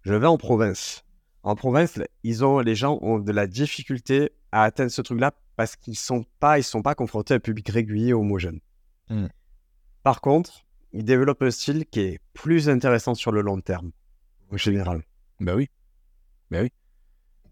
Je 0.03 0.15
vais 0.15 0.27
en 0.27 0.39
province. 0.39 1.05
En 1.43 1.55
province, 1.55 2.01
ils 2.23 2.45
ont, 2.45 2.61
les 2.61 2.75
gens 2.75 2.99
ont 3.03 3.19
de 3.19 3.33
la 3.33 3.47
difficulté 3.47 4.33
à 4.53 4.63
atteindre 4.63 4.91
ce 4.91 5.03
truc-là 5.03 5.33
parce 5.57 5.77
qu'ils 5.77 5.93
ne 5.93 5.97
sont, 5.97 6.25
pas, 6.41 6.59
ils 6.59 6.65
sont 6.65 6.83
pas 6.83 6.95
confrontés 6.95 7.35
à 7.35 7.37
un 7.37 7.41
public 7.41 7.69
régulier 7.69 8.15
homogène. 8.15 8.61
Mmh. 9.11 9.27
Par 10.09 10.23
contre, 10.23 10.65
il 10.95 11.05
développe 11.05 11.43
un 11.43 11.51
style 11.51 11.85
qui 11.85 12.01
est 12.01 12.19
plus 12.33 12.71
intéressant 12.71 13.15
sur 13.15 13.31
le 13.31 13.43
long 13.43 13.61
terme, 13.61 13.91
en 14.51 14.57
général. 14.57 15.03
Ben 15.39 15.55
oui. 15.55 15.69
Ben 16.51 16.63
oui. 16.63 16.73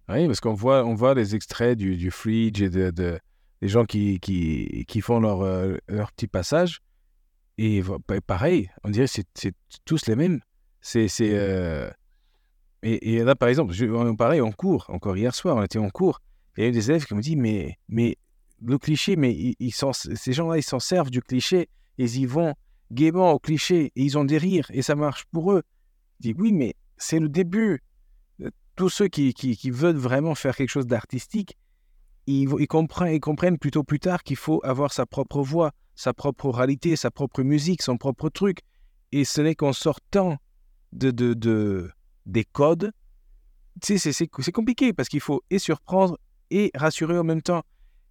Oui, 0.09 0.27
parce 0.27 0.41
qu'on 0.41 0.55
voit, 0.55 0.83
on 0.87 0.95
voit 0.95 1.13
les 1.13 1.35
extraits 1.35 1.77
du, 1.77 1.99
du 1.99 2.11
Fridge 2.11 2.63
et 2.63 2.71
de, 2.71 2.91
de, 2.91 3.21
des 3.61 3.69
gens 3.69 3.85
qui, 3.85 4.21
qui, 4.21 4.87
qui 4.89 5.03
font 5.03 5.21
leur, 5.21 5.43
euh, 5.43 5.77
leur 5.87 6.13
petit 6.13 6.29
passage. 6.29 6.81
Et 7.59 7.83
pareil, 8.27 8.71
on 8.85 8.89
dirait 8.89 9.07
que 9.07 9.21
c'est 9.35 9.55
tous 9.85 10.07
les 10.07 10.17
mêmes. 10.17 10.41
C'est. 10.81 11.09
Euh... 11.21 11.91
Et, 12.83 13.17
et, 13.17 13.23
là, 13.23 13.37
par 13.37 13.51
exemple, 13.51 13.75
je, 13.75 14.15
pareil, 14.15 14.41
en 14.41 14.51
cours, 14.51 14.87
encore 14.89 15.19
hier 15.19 15.35
soir, 15.35 15.57
on 15.57 15.63
était 15.63 15.79
en 15.79 15.91
cours, 15.91 16.23
et 16.57 16.63
il 16.63 16.65
y 16.65 16.69
a 16.69 16.71
des 16.71 16.91
élèves 16.91 17.05
qui 17.05 17.15
me 17.15 17.21
disent 17.21 17.37
Mais, 17.37 17.77
mais 17.91 18.17
le 18.63 18.79
cliché, 18.79 19.17
mais 19.17 19.35
ils, 19.35 19.57
ils 19.59 19.75
ces 19.75 20.33
gens-là, 20.33 20.57
ils 20.57 20.63
s'en 20.63 20.81
servent 20.81 21.11
du 21.11 21.21
cliché 21.21 21.69
ils 21.99 22.19
y 22.19 22.27
vont 22.27 22.55
gaiement 22.93 23.33
au 23.33 23.39
cliché 23.39 23.93
et 23.97 24.03
ils 24.03 24.17
ont 24.17 24.25
des 24.25 24.39
rires 24.39 24.71
et 24.71 24.83
ça 24.83 24.95
marche 24.95 25.25
pour 25.33 25.53
eux. 25.53 25.63
Je 26.21 26.29
dis 26.29 26.35
oui, 26.39 26.53
mais 26.53 26.75
c'est 26.97 27.19
le 27.19 27.29
début. 27.29 27.83
tous 28.77 28.89
ceux 28.89 29.09
qui, 29.09 29.71
veulent 29.71 29.97
vraiment 29.97 30.35
faire 30.35 30.57
quelque 30.57 30.71
chose 30.71 30.87
d'artistique, 30.87 31.57
ils, 32.27 32.49
comprennent, 32.67 33.15
ils 33.15 33.21
comprennent 33.21 33.59
plutôt 33.59 33.85
plus 33.85 34.01
tard 34.01 34.23
qu'il 34.23 34.37
faut 34.37 34.61
avoir 34.65 34.93
sa 34.93 35.07
propre 35.07 35.43
voix, 35.43 35.73
sa 35.95 36.13
propre 36.13 36.47
oralité, 36.47 36.97
sa 36.97 37.11
propre 37.11 37.43
musique, 37.43 37.83
son 37.83 37.97
propre 37.97 38.29
truc. 38.29 38.61
Et 39.13 39.25
ce 39.25 39.41
n'est 39.41 39.55
qu'en 39.55 39.73
sortant 39.73 40.37
de, 40.93 41.11
de, 41.11 41.35
de, 41.35 41.91
des 42.27 42.45
codes, 42.45 42.93
c'est 43.83 44.53
compliqué 44.53 44.93
parce 44.93 45.09
qu'il 45.09 45.21
faut 45.21 45.43
et 45.51 45.59
surprendre 45.59 46.19
et 46.51 46.71
rassurer 46.75 47.19
en 47.19 47.25
même 47.25 47.43
temps. 47.43 47.63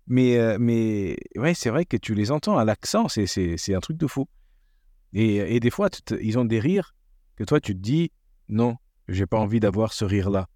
Mais, 0.08 0.38
euh, 0.38 0.58
mais 0.60 1.18
ouais, 1.36 1.54
c'est 1.54 1.70
vrai 1.70 1.86
que 1.86 1.98
tu 1.98 2.14
les 2.14 2.32
entends 2.32 2.58
à 2.58 2.66
l'accent, 2.66 3.08
c'est 3.08 3.74
un 3.74 3.80
truc 3.80 3.98
de 3.98 4.08
fou. 4.08 4.28
Et, 5.14 5.56
et 5.56 5.60
des 5.60 5.70
fois, 5.70 5.90
ils 6.22 6.38
ont 6.38 6.46
des 6.46 6.60
rires 6.60 6.96
que 7.36 7.44
toi, 7.44 7.60
tu 7.60 7.74
te 7.74 7.80
dis, 7.80 8.12
non, 8.50 8.76
j'ai 9.08 9.26
pas 9.26 9.38
envie 9.38 9.60
d'avoir 9.60 9.94
ce 9.94 10.06
rire-là. 10.06 10.48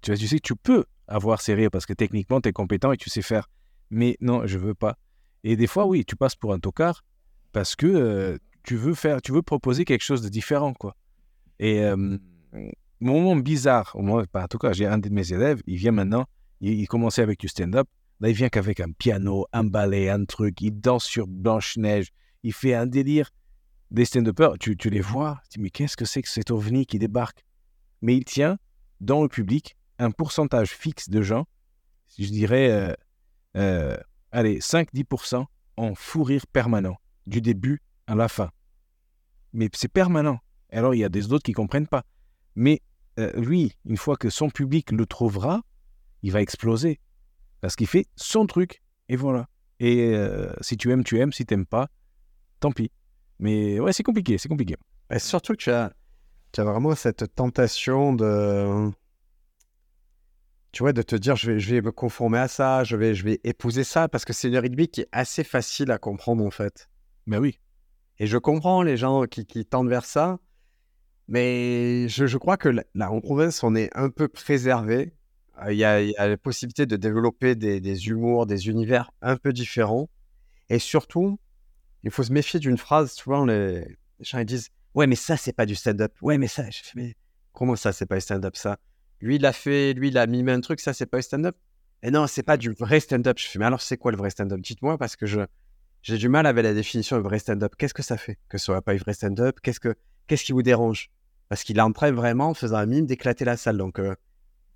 Tu, 0.00 0.10
vois, 0.10 0.18
tu 0.18 0.26
sais 0.26 0.36
que 0.36 0.46
tu 0.46 0.56
peux 0.56 0.84
avoir 1.06 1.40
ces 1.40 1.54
rires 1.54 1.70
parce 1.70 1.86
que 1.86 1.92
techniquement, 1.92 2.40
tu 2.40 2.48
es 2.48 2.52
compétent 2.52 2.92
et 2.92 2.96
tu 2.96 3.10
sais 3.10 3.22
faire. 3.22 3.48
Mais 3.90 4.16
non, 4.20 4.46
je 4.46 4.58
veux 4.58 4.74
pas. 4.74 4.96
Et 5.44 5.56
des 5.56 5.66
fois, 5.66 5.86
oui, 5.86 6.04
tu 6.04 6.16
passes 6.16 6.36
pour 6.36 6.52
un 6.52 6.58
tocard 6.58 7.04
parce 7.52 7.76
que 7.76 7.86
euh, 7.86 8.38
tu 8.64 8.76
veux 8.76 8.94
faire, 8.94 9.22
tu 9.22 9.32
veux 9.32 9.42
proposer 9.42 9.84
quelque 9.84 10.04
chose 10.04 10.22
de 10.22 10.28
différent, 10.28 10.74
quoi. 10.74 10.96
Et 11.58 11.82
euh, 11.82 12.18
moment 13.00 13.36
bizarre, 13.36 13.92
au 13.94 14.02
moins, 14.02 14.24
en 14.32 14.48
tout 14.48 14.58
cas, 14.58 14.72
j'ai 14.72 14.86
un 14.86 14.98
de 14.98 15.08
mes 15.08 15.32
élèves, 15.32 15.62
il 15.66 15.76
vient 15.76 15.92
maintenant, 15.92 16.26
il 16.60 16.86
commençait 16.86 17.22
avec 17.22 17.40
du 17.40 17.48
stand-up. 17.48 17.88
Là, 18.20 18.30
il 18.30 18.34
vient 18.34 18.48
qu'avec 18.48 18.80
un 18.80 18.90
piano, 18.90 19.46
un 19.52 19.64
ballet, 19.64 20.08
un 20.08 20.24
truc. 20.24 20.60
Il 20.60 20.80
danse 20.80 21.04
sur 21.04 21.26
Blanche-Neige. 21.26 22.08
Il 22.42 22.52
fait 22.52 22.74
un 22.74 22.86
délire. 22.86 23.30
Des 23.90 24.04
stand-uppers, 24.04 24.58
tu, 24.58 24.76
tu 24.76 24.90
les 24.90 25.00
vois, 25.00 25.40
tu 25.50 25.58
dis, 25.58 25.62
mais 25.62 25.70
qu'est-ce 25.70 25.96
que 25.96 26.04
c'est 26.04 26.20
que 26.20 26.28
cet 26.28 26.50
ovni 26.50 26.84
qui 26.84 26.98
débarque? 26.98 27.42
Mais 28.02 28.16
il 28.16 28.24
tient 28.24 28.58
dans 29.00 29.22
le 29.22 29.28
public 29.28 29.76
un 29.98 30.10
pourcentage 30.10 30.70
fixe 30.70 31.08
de 31.08 31.22
gens, 31.22 31.46
je 32.18 32.26
dirais, 32.26 32.70
euh, 32.70 32.94
euh, 33.56 33.96
allez, 34.30 34.58
5-10% 34.58 35.46
en 35.76 35.94
fou 35.94 36.22
rire 36.22 36.46
permanent, 36.46 36.96
du 37.26 37.40
début 37.40 37.80
à 38.06 38.14
la 38.14 38.28
fin. 38.28 38.50
Mais 39.52 39.70
c'est 39.72 39.88
permanent. 39.88 40.38
Alors, 40.70 40.94
il 40.94 40.98
y 40.98 41.04
a 41.04 41.08
des 41.08 41.32
autres 41.32 41.44
qui 41.44 41.52
ne 41.52 41.56
comprennent 41.56 41.86
pas. 41.86 42.04
Mais 42.56 42.82
euh, 43.18 43.32
lui, 43.40 43.72
une 43.86 43.96
fois 43.96 44.16
que 44.16 44.28
son 44.28 44.50
public 44.50 44.92
le 44.92 45.06
trouvera, 45.06 45.62
il 46.22 46.32
va 46.32 46.42
exploser. 46.42 47.00
Parce 47.60 47.76
qu'il 47.76 47.86
fait 47.86 48.06
son 48.16 48.46
truc. 48.46 48.82
Et 49.08 49.16
voilà. 49.16 49.48
Et 49.80 50.14
euh, 50.14 50.52
si 50.60 50.76
tu 50.76 50.90
aimes, 50.90 51.04
tu 51.04 51.18
aimes. 51.18 51.32
Si 51.32 51.46
tu 51.46 51.54
n'aimes 51.54 51.66
pas, 51.66 51.88
tant 52.60 52.72
pis. 52.72 52.90
Mais 53.38 53.78
ouais, 53.80 53.92
c'est 53.92 54.02
compliqué, 54.02 54.38
c'est 54.38 54.48
compliqué. 54.48 54.76
Et 55.10 55.18
surtout 55.18 55.52
que 55.52 55.58
tu 55.58 55.70
as, 55.70 55.92
tu 56.52 56.60
as 56.60 56.64
vraiment 56.64 56.94
cette 56.94 57.34
tentation 57.34 58.12
de... 58.12 58.90
Tu 60.72 60.82
vois, 60.82 60.92
de 60.92 61.02
te 61.02 61.16
dire, 61.16 61.34
je 61.34 61.52
vais, 61.52 61.60
je 61.60 61.74
vais 61.74 61.80
me 61.80 61.92
conformer 61.92 62.38
à 62.38 62.48
ça, 62.48 62.84
je 62.84 62.94
vais, 62.96 63.14
je 63.14 63.24
vais 63.24 63.40
épouser 63.42 63.84
ça, 63.84 64.06
parce 64.06 64.24
que 64.24 64.34
c'est 64.34 64.48
une 64.48 64.58
rythmique 64.58 64.92
qui 64.92 65.00
est 65.00 65.08
assez 65.12 65.42
facile 65.42 65.90
à 65.90 65.98
comprendre, 65.98 66.44
en 66.44 66.50
fait. 66.50 66.90
Ben 67.26 67.38
oui. 67.38 67.58
Et 68.18 68.26
je 68.26 68.36
comprends 68.36 68.82
les 68.82 68.96
gens 68.96 69.24
qui, 69.24 69.46
qui 69.46 69.64
tendent 69.64 69.88
vers 69.88 70.04
ça, 70.04 70.38
mais 71.26 72.08
je, 72.08 72.26
je 72.26 72.36
crois 72.36 72.56
que 72.56 72.68
là, 72.68 73.10
en 73.10 73.20
province, 73.20 73.62
on 73.62 73.74
est 73.74 73.90
un 73.96 74.10
peu 74.10 74.28
préservé. 74.28 75.14
Il 75.68 75.76
y, 75.76 75.84
a, 75.84 76.28
la 76.28 76.36
possibilité 76.36 76.86
de 76.86 76.96
développer 76.96 77.54
des, 77.56 78.08
humours, 78.08 78.46
des 78.46 78.68
univers 78.68 79.10
un 79.22 79.36
peu 79.36 79.52
différents. 79.52 80.08
Et 80.68 80.78
surtout, 80.78 81.38
il 82.04 82.10
faut 82.10 82.22
se 82.22 82.32
méfier 82.32 82.60
d'une 82.60 82.78
phrase, 82.78 83.12
souvent 83.12 83.44
les, 83.44 83.98
gens 84.20 84.38
ils 84.38 84.44
disent 84.44 84.68
Ouais, 84.94 85.06
mais 85.06 85.16
ça, 85.16 85.36
c'est 85.36 85.52
pas 85.52 85.66
du 85.66 85.74
stand-up. 85.74 86.12
Ouais, 86.22 86.38
mais 86.38 86.48
ça, 86.48 86.68
je 86.70 86.78
fais, 86.82 86.92
mais 86.94 87.14
comment 87.52 87.76
ça, 87.76 87.92
c'est 87.92 88.06
pas 88.06 88.16
du 88.16 88.20
stand-up, 88.20 88.56
ça? 88.56 88.78
Lui, 89.20 89.36
il 89.36 89.46
a 89.46 89.52
fait, 89.52 89.92
lui, 89.94 90.08
il 90.08 90.18
a 90.18 90.26
mimé 90.26 90.52
un 90.52 90.60
truc, 90.60 90.80
ça, 90.80 90.92
c'est 90.92 91.06
pas 91.06 91.18
du 91.18 91.24
stand-up? 91.24 91.56
Et 92.02 92.10
non, 92.10 92.26
c'est 92.26 92.42
pas 92.42 92.56
du 92.56 92.70
vrai 92.70 93.00
stand-up. 93.00 93.38
Je 93.38 93.46
fais, 93.46 93.58
mais 93.58 93.64
alors, 93.64 93.80
c'est 93.80 93.96
quoi 93.96 94.12
le 94.12 94.18
vrai 94.18 94.30
stand-up? 94.30 94.60
Dites-moi, 94.60 94.98
parce 94.98 95.16
que 95.16 95.26
j'ai 96.02 96.18
du 96.18 96.28
mal 96.28 96.46
avec 96.46 96.62
la 96.62 96.74
définition 96.74 97.16
de 97.16 97.22
vrai 97.22 97.38
stand-up. 97.38 97.74
Qu'est-ce 97.76 97.94
que 97.94 98.02
ça 98.02 98.16
fait? 98.16 98.38
Que 98.48 98.58
ce 98.58 98.66
soit 98.66 98.82
pas 98.82 98.94
du 98.94 99.00
vrai 99.00 99.12
stand-up 99.12 99.58
Qu'est-ce 99.62 99.80
que, 99.80 99.94
qui 100.28 100.52
vous 100.52 100.62
dérange 100.62 101.10
Parce 101.48 101.64
qu'il 101.64 101.78
est 101.78 101.82
en 101.82 101.92
train 101.92 102.12
vraiment, 102.12 102.50
en 102.50 102.54
faisant 102.54 102.76
un 102.76 102.86
mime, 102.86 103.06
d'éclater 103.06 103.44
la 103.44 103.56
salle. 103.56 103.76
Donc, 103.76 103.98
euh, 103.98 104.14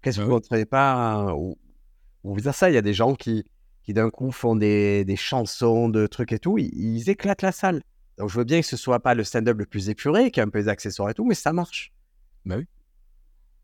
qu'est-ce 0.02 0.18
que 0.18 0.22
vous 0.22 0.30
ne 0.30 0.34
comprenez 0.34 0.66
pas 0.66 1.28
euh, 1.28 1.32
ou, 1.32 1.58
ou 2.24 2.40
dire 2.40 2.54
ça 2.54 2.70
Il 2.70 2.74
y 2.74 2.78
a 2.78 2.82
des 2.82 2.94
gens 2.94 3.14
qui, 3.14 3.44
qui 3.82 3.94
d'un 3.94 4.10
coup 4.10 4.30
font 4.30 4.56
des, 4.56 5.04
des 5.04 5.16
chansons, 5.16 5.88
de 5.88 6.06
trucs 6.06 6.32
et 6.32 6.38
tout. 6.38 6.58
Ils, 6.58 6.70
ils 6.74 7.08
éclatent 7.10 7.42
la 7.42 7.52
salle. 7.52 7.82
Donc, 8.18 8.28
je 8.28 8.36
veux 8.36 8.44
bien 8.44 8.60
que 8.60 8.66
ce 8.66 8.76
soit 8.76 9.00
pas 9.00 9.14
le 9.14 9.24
stand-up 9.24 9.58
le 9.58 9.66
plus 9.66 9.88
épuré, 9.88 10.30
qui 10.30 10.40
a 10.40 10.44
un 10.44 10.48
peu 10.48 10.60
des 10.60 10.68
accessoires 10.68 11.08
et 11.10 11.14
tout, 11.14 11.24
mais 11.24 11.34
ça 11.34 11.52
marche. 11.52 11.92
Bah 12.44 12.56
oui. 12.58 12.66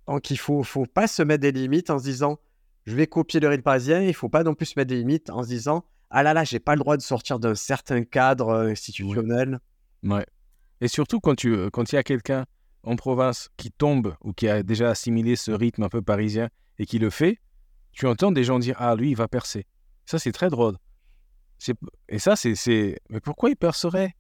Donc, 0.06 0.30
il 0.30 0.38
faut, 0.38 0.62
faut 0.62 0.86
pas 0.86 1.06
se 1.06 1.22
mettre 1.22 1.42
des 1.42 1.52
limites 1.52 1.90
en 1.90 1.98
se 1.98 2.04
disant, 2.04 2.38
je 2.86 2.94
vais 2.94 3.06
copier 3.06 3.40
le 3.40 3.48
rythme 3.48 3.62
parisien. 3.62 4.00
Il 4.00 4.14
faut 4.14 4.30
pas 4.30 4.42
non 4.42 4.54
plus 4.54 4.66
se 4.66 4.78
mettre 4.78 4.88
des 4.88 4.96
limites 4.96 5.28
en 5.28 5.42
se 5.42 5.48
disant, 5.48 5.84
ah 6.10 6.22
là 6.22 6.32
là, 6.32 6.44
j'ai 6.44 6.58
pas 6.58 6.74
le 6.74 6.80
droit 6.80 6.96
de 6.96 7.02
sortir 7.02 7.38
d'un 7.38 7.54
certain 7.54 8.02
cadre 8.02 8.48
euh, 8.48 8.70
institutionnel. 8.70 9.58
Ouais. 10.02 10.24
Et 10.80 10.88
surtout 10.88 11.20
quand 11.20 11.34
tu 11.34 11.54
euh, 11.54 11.70
quand 11.70 11.92
il 11.92 11.96
y 11.96 11.98
a 11.98 12.02
quelqu'un 12.02 12.46
en 12.84 12.96
province 12.96 13.48
qui 13.56 13.70
tombe 13.70 14.14
ou 14.22 14.32
qui 14.32 14.48
a 14.48 14.62
déjà 14.62 14.90
assimilé 14.90 15.36
ce 15.36 15.50
rythme 15.50 15.82
un 15.82 15.88
peu 15.88 16.02
parisien 16.02 16.48
et 16.78 16.86
qui 16.86 16.98
le 16.98 17.10
fait, 17.10 17.38
tu 17.92 18.06
entends 18.06 18.30
des 18.32 18.44
gens 18.44 18.58
dire 18.58 18.76
ah 18.78 18.94
lui 18.94 19.10
il 19.10 19.16
va 19.16 19.28
percer. 19.28 19.66
Ça 20.06 20.18
c'est 20.18 20.32
très 20.32 20.48
drôle. 20.50 20.76
C'est- 21.58 21.76
Et 22.08 22.18
ça 22.18 22.36
c'est 22.36 22.54
c'est 22.54 22.98
mais 23.10 23.20
pourquoi 23.20 23.50
il 23.50 23.56
percerait? 23.56 24.14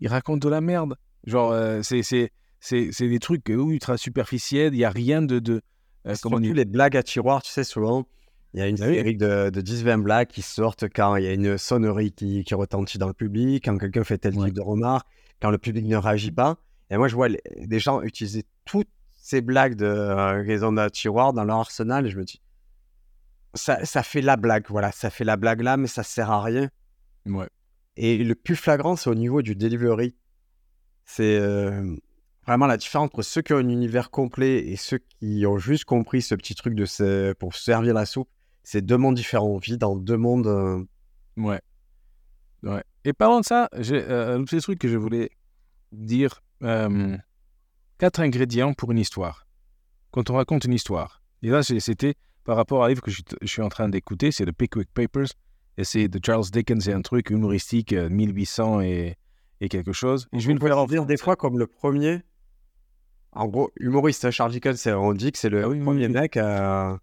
Il 0.00 0.08
raconte 0.08 0.40
de 0.42 0.48
la 0.48 0.60
merde. 0.60 0.96
Genre 1.24 1.50
euh, 1.52 1.80
c'est 1.82 2.02
c'est 2.02 2.30
c'est 2.60 2.90
c'est 2.92 3.08
des 3.08 3.18
trucs 3.18 3.48
euh, 3.50 3.64
ultra 3.70 3.96
superficiels. 3.96 4.74
Il 4.74 4.78
y 4.78 4.84
a 4.84 4.90
rien 4.90 5.22
de 5.22 5.38
de 5.38 5.62
euh, 6.06 6.14
comment 6.22 6.38
dire 6.40 6.54
les 6.54 6.64
blagues 6.64 6.96
à 6.96 7.02
tiroir, 7.02 7.42
tu 7.42 7.50
sais, 7.50 7.64
souvent, 7.64 8.06
il 8.54 8.60
y 8.60 8.62
a 8.62 8.68
une 8.68 8.80
Ah 8.80 8.86
oui. 8.86 8.94
série 8.94 9.16
de, 9.16 9.50
de 9.50 9.60
10-20 9.60 10.00
blagues 10.02 10.28
qui 10.28 10.42
sortent 10.42 10.84
quand 10.88 11.16
il 11.16 11.24
y 11.24 11.26
a 11.26 11.32
une 11.32 11.58
sonnerie 11.58 12.12
qui, 12.12 12.44
qui 12.44 12.54
retentit 12.54 12.96
dans 12.98 13.08
le 13.08 13.12
public, 13.14 13.64
quand 13.64 13.76
quelqu'un 13.76 14.04
fait 14.04 14.16
tel 14.18 14.34
Ouais. 14.36 14.46
type 14.46 14.54
de 14.54 14.60
remarque, 14.62 15.06
quand 15.42 15.50
le 15.50 15.58
public 15.58 15.84
ne 15.86 15.96
réagit 15.96 16.30
pas. 16.30 16.56
Et 16.90 16.96
moi, 16.96 17.08
je 17.08 17.14
vois 17.14 17.28
les- 17.28 17.42
des 17.56 17.78
gens 17.78 18.02
utiliser 18.02 18.44
toutes 18.64 18.88
ces 19.20 19.40
blagues 19.40 19.74
de 19.74 19.84
euh, 19.86 20.42
raison 20.42 20.72
de 20.72 20.88
tiroir 20.88 21.32
dans 21.32 21.44
leur 21.44 21.58
arsenal 21.58 22.06
et 22.06 22.10
je 22.10 22.18
me 22.18 22.24
dis, 22.24 22.40
ça, 23.54 23.84
ça 23.84 24.02
fait 24.02 24.20
la 24.22 24.36
blague, 24.36 24.64
voilà, 24.68 24.92
ça 24.92 25.10
fait 25.10 25.24
la 25.24 25.36
blague 25.36 25.60
là, 25.62 25.76
mais 25.76 25.86
ça 25.86 26.02
sert 26.02 26.30
à 26.30 26.42
rien. 26.42 26.70
Ouais. 27.26 27.48
Et 27.96 28.18
le 28.24 28.34
plus 28.34 28.56
flagrant, 28.56 28.96
c'est 28.96 29.10
au 29.10 29.14
niveau 29.14 29.42
du 29.42 29.54
delivery. 29.56 30.14
C'est 31.04 31.38
euh, 31.38 31.96
vraiment 32.46 32.66
la 32.66 32.76
différence 32.76 33.06
entre 33.06 33.22
ceux 33.22 33.42
qui 33.42 33.52
ont 33.52 33.56
un 33.58 33.68
univers 33.68 34.10
complet 34.10 34.66
et 34.68 34.76
ceux 34.76 34.98
qui 34.98 35.44
ont 35.46 35.58
juste 35.58 35.84
compris 35.84 36.22
ce 36.22 36.34
petit 36.34 36.54
truc 36.54 36.74
de 36.74 36.84
se- 36.84 37.32
pour 37.34 37.54
servir 37.54 37.94
la 37.94 38.06
soupe. 38.06 38.28
C'est 38.62 38.82
deux 38.82 38.96
mondes 38.98 39.14
différents. 39.16 39.46
On 39.48 39.58
vit 39.58 39.78
dans 39.78 39.96
deux 39.96 40.16
mondes. 40.16 40.46
euh, 40.46 40.84
Ouais. 41.36 41.60
Ouais. 42.62 42.82
Et 43.04 43.12
parlant 43.12 43.40
de 43.40 43.44
ça, 43.44 43.68
j'ai 43.78 44.04
un 44.06 44.42
petit 44.44 44.60
truc 44.60 44.78
que 44.78 44.88
je 44.88 44.96
voulais 44.96 45.30
dire. 45.92 46.40
Euh, 46.62 47.16
quatre 47.98 48.20
ingrédients 48.20 48.74
pour 48.74 48.92
une 48.92 48.98
histoire. 48.98 49.46
Quand 50.10 50.30
on 50.30 50.34
raconte 50.34 50.64
une 50.64 50.72
histoire. 50.74 51.22
Et 51.42 51.48
là, 51.50 51.62
c'était 51.62 52.14
par 52.44 52.56
rapport 52.56 52.82
à 52.82 52.86
un 52.86 52.88
livre 52.88 53.02
que 53.02 53.10
je, 53.10 53.16
suis- 53.16 53.24
je 53.42 53.46
suis 53.46 53.62
en 53.62 53.68
train 53.68 53.88
d'écouter, 53.88 54.32
c'est 54.32 54.44
The 54.46 54.52
Pickwick 54.52 54.88
Papers. 54.92 55.28
Et 55.76 55.84
c'est 55.84 56.08
de 56.08 56.18
Charles 56.24 56.44
Dickens, 56.50 56.82
c'est 56.84 56.92
un 56.92 57.02
truc 57.02 57.30
humoristique, 57.30 57.92
euh, 57.92 58.08
1800 58.08 58.80
et, 58.80 59.16
et 59.60 59.68
quelque 59.68 59.92
chose. 59.92 60.26
Et 60.32 60.40
je 60.40 60.48
vais 60.48 60.54
le 60.54 60.60
faire 60.60 60.76
en 60.78 60.86
dire 60.86 61.06
des 61.06 61.16
fois 61.16 61.36
comme 61.36 61.58
le 61.58 61.66
premier. 61.68 62.22
En 63.32 63.46
gros, 63.46 63.70
humoriste, 63.78 64.24
hein, 64.24 64.30
Charles 64.30 64.52
Dickens, 64.52 64.76
c'est- 64.80 64.92
on 64.92 65.12
dit 65.12 65.30
que 65.30 65.38
c'est 65.38 65.50
le 65.50 65.62
Ah 65.64 65.68
oui, 65.68 65.80
premier 65.80 66.06
oui. 66.06 66.12
mec 66.12 66.36
à. 66.36 66.98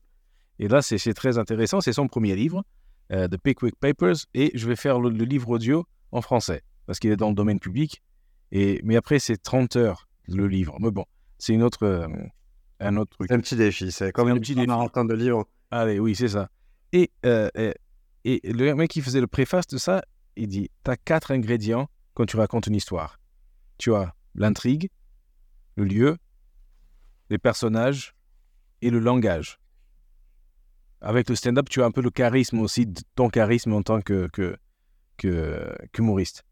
Et 0.59 0.67
là, 0.67 0.81
c'est 0.81 0.97
c'est 0.97 1.13
très 1.13 1.37
intéressant. 1.37 1.79
C'est 1.81 1.93
son 1.93 2.07
premier 2.07 2.35
livre, 2.35 2.63
euh, 3.11 3.27
The 3.27 3.37
Pickwick 3.37 3.75
Papers. 3.79 4.15
Et 4.33 4.51
je 4.55 4.67
vais 4.67 4.75
faire 4.75 4.99
le, 4.99 5.09
le 5.09 5.23
livre 5.25 5.49
audio 5.49 5.85
en 6.11 6.21
français, 6.21 6.61
parce 6.87 6.99
qu'il 6.99 7.11
est 7.11 7.17
dans 7.17 7.29
le 7.29 7.35
domaine 7.35 7.59
public. 7.59 8.01
Et, 8.57 8.79
mais 8.85 8.95
après, 8.95 9.19
c'est 9.19 9.35
30 9.35 9.75
heures, 9.75 10.07
le 10.29 10.47
livre. 10.47 10.77
Mais 10.79 10.89
bon, 10.89 11.03
c'est 11.37 11.53
une 11.53 11.61
autre, 11.61 11.83
euh, 11.83 12.07
un 12.79 12.95
autre 12.95 13.11
truc. 13.11 13.27
C'est 13.27 13.35
un 13.35 13.41
petit 13.41 13.57
défi. 13.57 13.91
C'est 13.91 14.13
comme 14.13 14.29
un 14.29 14.37
petit 14.37 14.55
marathon 14.55 15.03
de 15.03 15.13
livres. 15.13 15.45
Allez, 15.71 15.99
oui, 15.99 16.15
c'est 16.15 16.29
ça. 16.29 16.49
Et, 16.93 17.11
euh, 17.25 17.49
euh, 17.57 17.73
et 18.23 18.39
le 18.45 18.73
mec 18.73 18.89
qui 18.89 19.01
faisait 19.01 19.19
le 19.19 19.27
préface 19.27 19.67
de 19.67 19.77
ça, 19.77 20.05
il 20.37 20.47
dit 20.47 20.71
Tu 20.85 20.89
as 20.89 20.95
quatre 20.95 21.31
ingrédients 21.31 21.89
quand 22.13 22.25
tu 22.25 22.37
racontes 22.37 22.67
une 22.67 22.75
histoire. 22.75 23.19
Tu 23.77 23.93
as 23.93 24.15
l'intrigue, 24.35 24.89
le 25.75 25.83
lieu, 25.83 26.17
les 27.29 27.37
personnages 27.37 28.15
et 28.81 28.89
le 28.89 28.99
langage. 28.99 29.59
Avec 31.01 31.27
le 31.27 31.35
stand-up, 31.35 31.67
tu 31.67 31.81
as 31.83 31.85
un 31.85 31.91
peu 31.91 32.01
le 32.01 32.09
charisme 32.09 32.59
aussi, 32.59 32.87
ton 33.15 33.27
charisme 33.27 33.73
en 33.73 33.81
tant 33.81 33.99
que, 33.99 34.27
que, 34.31 34.55
que- 35.17 35.75
qu'humoriste. 35.91 36.43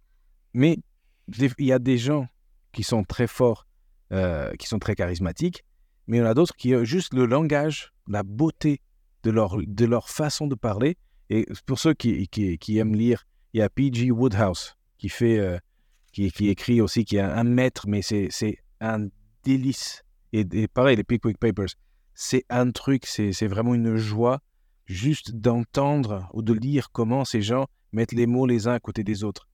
Mais 0.54 0.80
il 1.28 1.66
y 1.66 1.72
a 1.72 1.80
des 1.80 1.98
gens 1.98 2.28
qui 2.72 2.84
sont 2.84 3.04
très 3.04 3.28
forts, 3.28 3.68
euh, 4.12 4.54
qui 4.56 4.68
sont 4.68 4.80
très 4.80 4.96
charismatiques, 4.96 5.64
mais 6.08 6.18
il 6.18 6.20
y 6.20 6.24
en 6.24 6.28
a 6.30 6.34
d'autres 6.34 6.56
qui 6.56 6.76
ont 6.76 6.84
juste 6.84 7.14
le 7.14 7.26
langage, 7.26 7.94
la 8.08 8.24
beauté 8.24 8.82
de 9.24 9.32
leur, 9.32 9.58
de 9.66 9.86
leur 9.86 10.10
façon 10.10 10.48
de 10.48 10.56
parler. 10.56 10.98
Et 11.30 11.48
pour 11.66 11.80
ceux 11.80 11.94
qui, 11.94 12.28
qui, 12.28 12.78
aiment 12.78 12.96
lire, 12.96 13.26
il 13.54 13.60
y 13.60 13.62
a 13.62 13.70
P.G. 13.70 14.12
Woodhouse 14.12 14.76
qui 14.98 15.10
fait, 15.10 15.40
euh, 15.40 15.58
qui, 16.12 16.26
écrit 16.50 16.82
aussi, 16.82 17.06
qui 17.06 17.18
est 17.18 17.22
un 17.22 17.44
maître, 17.44 17.88
mais 17.88 18.02
c'est, 18.02 18.30
un 18.82 19.08
délice. 19.44 20.04
Et, 20.34 20.46
et 20.52 20.68
pareil, 20.68 20.98
les 20.98 21.04
Pickwick 21.04 21.38
Papers. 21.38 21.76
c'est 22.14 22.44
un 22.50 22.72
truc, 22.72 23.06
c'est 23.06 23.48
vraiment 23.48 23.74
une 23.74 23.96
joie 23.96 24.42
juste 24.86 25.34
d'entendre 25.36 26.30
ou 26.34 26.42
de 26.42 26.54
lire 26.54 26.92
comment 26.92 27.24
ces 27.24 27.42
gens 27.42 27.68
mettent 27.94 28.12
les 28.12 28.28
mots 28.28 28.46
les 28.46 28.68
uns 28.68 28.74
à 28.74 28.80
côté 28.80 29.04
des 29.04 29.24
autres. 29.24 29.48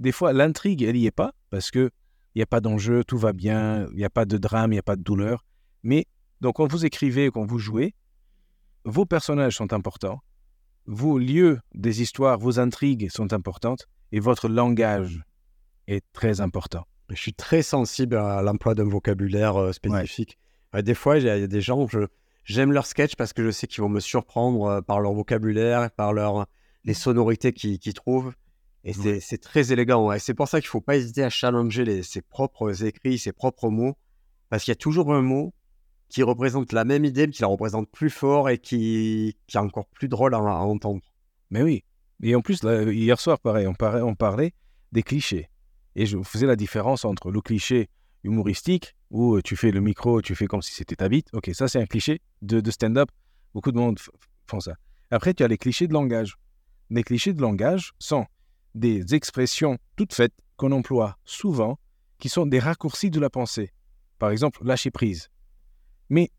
Des 0.00 0.12
fois, 0.12 0.32
l'intrigue, 0.32 0.82
elle 0.82 0.96
n'y 0.96 1.06
est 1.06 1.10
pas, 1.12 1.32
parce 1.50 1.70
que 1.70 1.90
il 2.34 2.38
n'y 2.38 2.42
a 2.42 2.46
pas 2.46 2.60
d'enjeu, 2.60 3.04
tout 3.04 3.18
va 3.18 3.32
bien, 3.32 3.86
il 3.90 3.96
n'y 3.96 4.04
a 4.04 4.10
pas 4.10 4.24
de 4.24 4.38
drame, 4.38 4.72
il 4.72 4.76
n'y 4.76 4.80
a 4.80 4.82
pas 4.82 4.96
de 4.96 5.02
douleur. 5.02 5.44
Mais 5.82 6.06
donc, 6.40 6.56
quand 6.56 6.66
vous 6.66 6.84
écrivez, 6.86 7.30
quand 7.30 7.44
vous 7.44 7.58
jouez, 7.58 7.94
vos 8.84 9.04
personnages 9.04 9.56
sont 9.56 9.72
importants, 9.72 10.20
vos 10.86 11.18
lieux 11.18 11.60
des 11.74 12.02
histoires, 12.02 12.38
vos 12.38 12.58
intrigues 12.58 13.10
sont 13.10 13.32
importantes, 13.32 13.88
et 14.12 14.20
votre 14.20 14.48
langage 14.48 15.22
est 15.86 16.04
très 16.12 16.40
important. 16.40 16.86
Je 17.10 17.16
suis 17.16 17.34
très 17.34 17.62
sensible 17.62 18.16
à 18.16 18.40
l'emploi 18.42 18.74
d'un 18.74 18.88
vocabulaire 18.88 19.56
euh, 19.56 19.72
spécifique. 19.72 20.38
Ouais, 20.72 20.82
des 20.82 20.94
fois, 20.94 21.18
il 21.18 21.24
y, 21.24 21.28
a 21.30 21.46
des 21.46 21.60
gens, 21.60 21.86
je- 21.88 22.06
j'aime 22.44 22.72
leur 22.72 22.86
sketch 22.86 23.16
parce 23.16 23.32
que 23.32 23.44
je 23.44 23.50
sais 23.50 23.66
qu'ils 23.66 23.82
vont 23.82 23.88
me 23.88 24.00
surprendre 24.00 24.64
euh, 24.66 24.80
par 24.80 25.00
leur 25.00 25.12
vocabulaire, 25.12 25.90
par 25.90 26.12
leur, 26.12 26.46
les 26.84 26.94
sonorités 26.94 27.52
qu'ils 27.52 27.78
qu'ils 27.80 27.94
trouvent. 27.94 28.32
Et 28.84 28.92
c'est 28.94 29.20
c'est 29.20 29.38
très 29.38 29.72
élégant. 29.72 30.06
ouais. 30.06 30.18
C'est 30.18 30.34
pour 30.34 30.48
ça 30.48 30.60
qu'il 30.60 30.68
ne 30.68 30.70
faut 30.70 30.80
pas 30.80 30.96
hésiter 30.96 31.22
à 31.22 31.28
challenger 31.30 31.84
les- 31.84 32.02
ses 32.02 32.22
propres 32.22 32.84
écrits, 32.84 33.18
ses 33.18 33.32
propres 33.32 33.68
mots. 33.68 33.96
Parce 34.48 34.64
qu'il 34.64 34.72
y 34.72 34.72
a 34.72 34.76
toujours 34.76 35.12
un 35.14 35.22
mot 35.22 35.52
qui 36.08 36.22
représente 36.22 36.72
la 36.72 36.84
même 36.84 37.04
idée, 37.04 37.26
mais 37.26 37.32
qui 37.32 37.42
la 37.42 37.48
représente 37.48 37.88
plus 37.90 38.10
fort 38.10 38.48
et 38.48 38.58
qui, 38.58 39.36
qui 39.46 39.56
est 39.56 39.60
encore 39.60 39.86
plus 39.86 40.08
drôle 40.08 40.34
à, 40.34 40.38
à 40.38 40.40
entendre. 40.62 41.02
Mais 41.50 41.62
oui. 41.62 41.84
Et 42.22 42.34
en 42.34 42.40
plus, 42.40 42.62
là, 42.64 42.82
hier 42.90 43.20
soir, 43.20 43.38
pareil, 43.38 43.66
on 43.66 43.74
parlait, 43.74 44.02
on 44.02 44.14
parlait 44.14 44.52
des 44.92 45.02
clichés. 45.02 45.48
Et 45.94 46.06
je 46.06 46.18
faisais 46.22 46.46
la 46.46 46.56
différence 46.56 47.04
entre 47.04 47.30
le 47.30 47.40
cliché 47.40 47.88
humoristique, 48.24 48.94
où 49.10 49.36
euh, 49.36 49.42
tu 49.42 49.56
fais 49.56 49.70
le 49.70 49.80
micro, 49.80 50.20
tu 50.20 50.34
fais 50.34 50.46
comme 50.46 50.62
si 50.62 50.72
c'était 50.74 50.96
ta 50.96 51.08
bite. 51.08 51.28
Ok, 51.32 51.50
ça, 51.54 51.68
c'est 51.68 51.80
un 51.80 51.86
cliché 51.86 52.20
de, 52.42 52.60
de 52.60 52.70
stand-up. 52.70 53.08
Beaucoup 53.54 53.72
de 53.72 53.78
monde 53.78 53.98
font 54.46 54.60
ça. 54.60 54.74
Après, 55.10 55.32
tu 55.34 55.42
as 55.42 55.48
les 55.48 55.58
clichés 55.58 55.86
de 55.86 55.92
langage. 55.92 56.36
Les 56.90 57.02
clichés 57.04 57.32
de 57.32 57.40
langage 57.40 57.92
sont 57.98 58.26
des 58.74 59.14
expressions 59.14 59.78
toutes 59.96 60.14
faites 60.14 60.34
qu'on 60.56 60.72
emploie 60.72 61.18
souvent, 61.24 61.78
qui 62.18 62.28
sont 62.28 62.46
des 62.46 62.58
raccourcis 62.58 63.10
de 63.10 63.20
la 63.20 63.30
pensée. 63.30 63.72
Par 64.18 64.30
exemple, 64.30 64.64
lâcher 64.64 64.90
prise. 64.90 65.30
Mais 66.10 66.30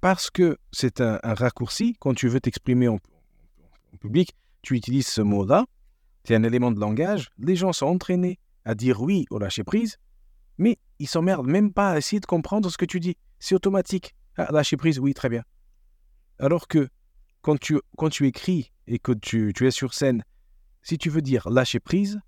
parce 0.00 0.30
que 0.30 0.58
c'est 0.72 1.00
un, 1.00 1.18
raccourci, 1.22 1.96
quand 2.00 2.14
tu 2.14 2.28
veux 2.28 2.40
t'exprimer 2.40 2.88
en, 2.88 2.94
en 2.94 3.96
public, 3.98 4.34
tu 4.62 4.74
utilises 4.74 5.08
ce 5.08 5.20
mot-là, 5.20 5.66
c'est 6.24 6.34
un 6.34 6.42
élément 6.42 6.70
de 6.70 6.80
langage, 6.80 7.30
les 7.38 7.56
gens 7.56 7.72
sont 7.72 7.86
entraînés 7.86 8.38
à 8.64 8.74
dire 8.74 9.00
oui 9.00 9.26
au 9.30 9.38
lâcher 9.38 9.64
prise, 9.64 9.98
mais 10.58 10.78
ils 10.98 11.08
s'emmerdent 11.08 11.46
même 11.46 11.72
pas 11.72 11.92
à 11.92 11.98
essayer 11.98 12.20
de 12.20 12.26
comprendre 12.26 12.70
ce 12.70 12.76
que 12.76 12.84
tu 12.84 13.00
dis. 13.00 13.16
C'est 13.38 13.54
automatique. 13.54 14.14
Ah, 14.36 14.50
lâcher 14.52 14.76
prise, 14.76 14.98
oui, 14.98 15.14
très 15.14 15.28
bien. 15.28 15.42
Alors 16.38 16.68
que 16.68 16.88
quand 17.42 17.58
tu, 17.58 17.80
quand 17.96 18.10
tu 18.10 18.26
écris 18.26 18.72
et 18.86 18.98
que 18.98 19.12
tu, 19.12 19.52
tu 19.54 19.66
es 19.66 19.70
sur 19.70 19.94
scène, 19.94 20.22
si 20.82 20.98
tu 20.98 21.10
veux 21.10 21.22
dire 21.22 21.48
lâcher 21.50 21.80
prise, 21.80 22.20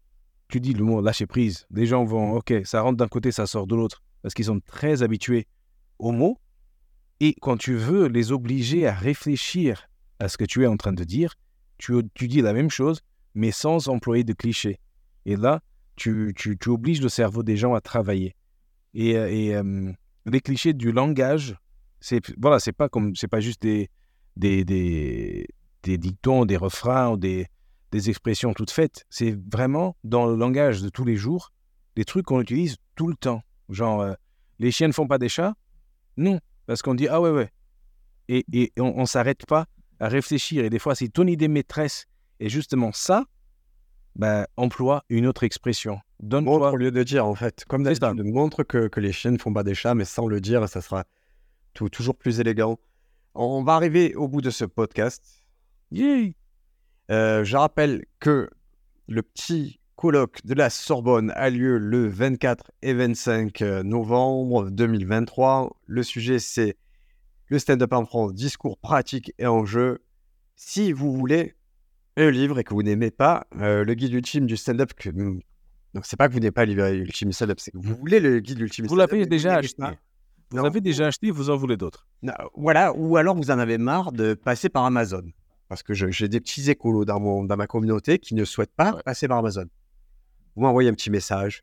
tu 0.48 0.60
dis 0.60 0.72
le 0.72 0.84
mot 0.84 1.00
lâcher 1.00 1.26
prise. 1.26 1.66
Les 1.70 1.86
gens 1.86 2.04
vont, 2.04 2.32
ok, 2.32 2.52
ça 2.64 2.82
rentre 2.82 2.96
d'un 2.96 3.08
côté, 3.08 3.32
ça 3.32 3.46
sort 3.46 3.66
de 3.66 3.76
l'autre, 3.76 4.02
parce 4.22 4.34
qu'ils 4.34 4.46
sont 4.46 4.60
très 4.60 5.02
habitués 5.02 5.46
aux 5.98 6.12
mots. 6.12 6.38
Et 7.20 7.34
quand 7.40 7.56
tu 7.56 7.74
veux 7.74 8.06
les 8.06 8.32
obliger 8.32 8.86
à 8.86 8.94
réfléchir 8.94 9.88
à 10.18 10.28
ce 10.28 10.36
que 10.36 10.44
tu 10.44 10.64
es 10.64 10.66
en 10.66 10.76
train 10.76 10.92
de 10.92 11.04
dire, 11.04 11.34
tu, 11.78 11.94
tu 12.14 12.28
dis 12.28 12.40
la 12.40 12.52
même 12.52 12.70
chose, 12.70 13.00
mais 13.34 13.52
sans 13.52 13.88
employer 13.88 14.24
de 14.24 14.32
clichés. 14.32 14.78
Et 15.26 15.36
là, 15.36 15.60
tu, 15.96 16.32
tu, 16.36 16.58
tu 16.58 16.68
obliges 16.70 17.00
le 17.00 17.08
cerveau 17.08 17.42
des 17.42 17.56
gens 17.56 17.74
à 17.74 17.80
travailler. 17.80 18.34
Et, 18.94 19.16
euh, 19.16 19.62
euh, 19.62 19.92
les 20.26 20.40
clichés 20.40 20.72
du 20.72 20.92
langage, 20.92 21.56
c'est 22.00 22.20
voilà, 22.38 22.58
c'est 22.58 22.72
pas 22.72 22.88
comme 22.88 23.14
c'est 23.14 23.28
pas 23.28 23.40
juste 23.40 23.62
des, 23.62 23.90
des, 24.36 24.64
des, 24.64 25.46
des 25.82 25.98
dictons, 25.98 26.44
des 26.44 26.56
refrains 26.56 27.10
ou 27.10 27.16
des, 27.16 27.46
des 27.92 28.08
expressions 28.10 28.52
toutes 28.54 28.70
faites. 28.70 29.04
C'est 29.10 29.36
vraiment 29.52 29.96
dans 30.04 30.26
le 30.26 30.36
langage 30.36 30.82
de 30.82 30.88
tous 30.88 31.04
les 31.04 31.16
jours, 31.16 31.52
des 31.96 32.04
trucs 32.04 32.26
qu'on 32.26 32.40
utilise 32.40 32.76
tout 32.96 33.08
le 33.08 33.16
temps. 33.16 33.42
Genre, 33.68 34.00
euh, 34.00 34.14
les 34.58 34.70
chiens 34.70 34.88
ne 34.88 34.92
font 34.92 35.06
pas 35.08 35.18
des 35.18 35.28
chats? 35.28 35.54
Non, 36.16 36.38
parce 36.66 36.82
qu'on 36.82 36.94
dit 36.94 37.08
ah 37.08 37.20
ouais, 37.20 37.30
ouais. 37.30 37.50
Et, 38.28 38.44
et 38.52 38.72
on 38.78 39.00
ne 39.00 39.06
s'arrête 39.06 39.44
pas 39.46 39.66
à 39.98 40.08
réfléchir. 40.08 40.64
Et 40.64 40.70
des 40.70 40.78
fois, 40.78 40.94
si 40.94 41.10
ton 41.10 41.26
idée 41.26 41.48
maîtresse 41.48 42.06
est 42.38 42.48
justement 42.48 42.92
ça, 42.92 43.24
ben, 44.16 44.46
emploie 44.56 45.04
une 45.08 45.26
autre 45.26 45.44
expression. 45.44 45.94
Montre 46.22 46.28
Donne-toi. 46.28 46.72
au 46.72 46.76
lieu 46.76 46.90
de 46.90 47.02
dire, 47.02 47.26
en 47.26 47.34
fait. 47.34 47.64
Comme 47.66 47.82
d'habitude, 47.82 48.22
montre 48.24 48.62
que, 48.62 48.88
que 48.88 49.00
les 49.00 49.12
chiens 49.12 49.30
ne 49.30 49.38
font 49.38 49.52
pas 49.52 49.62
des 49.62 49.74
chats, 49.74 49.94
mais 49.94 50.04
sans 50.04 50.26
le 50.26 50.40
dire, 50.40 50.68
ça 50.68 50.80
sera 50.80 51.04
tout- 51.74 51.88
toujours 51.88 52.16
plus 52.16 52.40
élégant. 52.40 52.78
On 53.34 53.62
va 53.62 53.74
arriver 53.74 54.14
au 54.14 54.28
bout 54.28 54.42
de 54.42 54.50
ce 54.50 54.64
podcast. 54.64 55.44
Yay 55.90 56.36
Euh, 57.10 57.44
je 57.44 57.56
rappelle 57.56 58.04
que 58.20 58.48
le 59.08 59.22
petit 59.22 59.80
colloque 59.96 60.44
de 60.44 60.54
la 60.54 60.70
Sorbonne 60.70 61.32
a 61.34 61.50
lieu 61.50 61.76
le 61.78 62.06
24 62.08 62.70
et 62.82 62.94
25 62.94 63.60
novembre 63.84 64.70
2023. 64.70 65.76
Le 65.86 66.02
sujet, 66.02 66.38
c'est 66.38 66.76
le 67.48 67.58
stand-up 67.58 67.92
en 67.92 68.04
France, 68.06 68.32
discours 68.34 68.78
pratique 68.78 69.32
et 69.38 69.46
enjeu. 69.46 69.98
Si 70.56 70.92
vous 70.92 71.12
voulez 71.12 71.54
un 72.16 72.30
livre 72.30 72.58
et 72.58 72.64
que 72.64 72.74
vous 72.74 72.82
n'aimez 72.82 73.10
pas 73.10 73.46
euh, 73.58 73.84
le 73.84 73.94
guide 73.94 74.12
ultime 74.12 74.46
du 74.46 74.56
stand-up, 74.56 74.92
que... 74.94 75.10
donc 75.10 76.04
c'est 76.04 76.16
pas 76.16 76.28
que 76.28 76.32
vous 76.32 76.38
n'aimez 76.40 76.50
pas 76.52 76.64
le 76.64 76.72
livre 76.74 76.86
ultime 76.88 77.28
du 77.28 77.34
stand-up, 77.34 77.58
c'est 77.60 77.70
que 77.72 77.78
vous 77.78 77.94
voulez 77.96 78.20
le 78.20 78.38
guide 78.40 78.60
ultime 78.60 78.84
du 78.84 78.88
Vous 78.88 78.94
stand-up, 78.94 79.10
l'avez 79.10 79.26
déjà 79.26 79.56
acheté. 79.56 79.82
pas. 79.82 79.94
Vous 80.50 80.56
Non. 80.58 80.62
l'avez 80.64 80.80
déjà 80.80 81.06
acheté, 81.08 81.30
vous 81.30 81.50
en 81.50 81.56
voulez 81.56 81.76
d'autres. 81.76 82.06
Voilà, 82.54 82.92
ou 82.96 83.16
alors 83.16 83.36
vous 83.36 83.50
en 83.50 83.58
avez 83.58 83.78
marre 83.78 84.12
de 84.12 84.34
passer 84.34 84.68
par 84.68 84.84
Amazon. 84.84 85.22
Parce 85.70 85.84
que 85.84 85.94
j'ai 85.94 86.26
des 86.28 86.40
petits 86.40 86.68
écolos 86.68 87.04
dans, 87.04 87.20
mon, 87.20 87.44
dans 87.44 87.56
ma 87.56 87.68
communauté 87.68 88.18
qui 88.18 88.34
ne 88.34 88.44
souhaitent 88.44 88.74
pas 88.74 88.92
Ouais. 88.96 89.02
passer 89.04 89.28
par 89.28 89.38
Amazon. 89.38 89.66
Vous 90.56 90.62
m'envoyez 90.62 90.90
un 90.90 90.94
petit 90.94 91.10
message, 91.10 91.62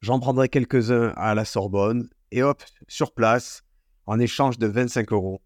j'en 0.00 0.18
prendrai 0.18 0.48
quelques-uns 0.48 1.12
à 1.16 1.36
la 1.36 1.44
Sorbonne, 1.44 2.08
et 2.32 2.42
hop, 2.42 2.60
sur 2.88 3.12
place, 3.14 3.62
en 4.06 4.18
échange 4.18 4.58
de 4.58 4.66
25 4.66 5.12
euros, 5.12 5.40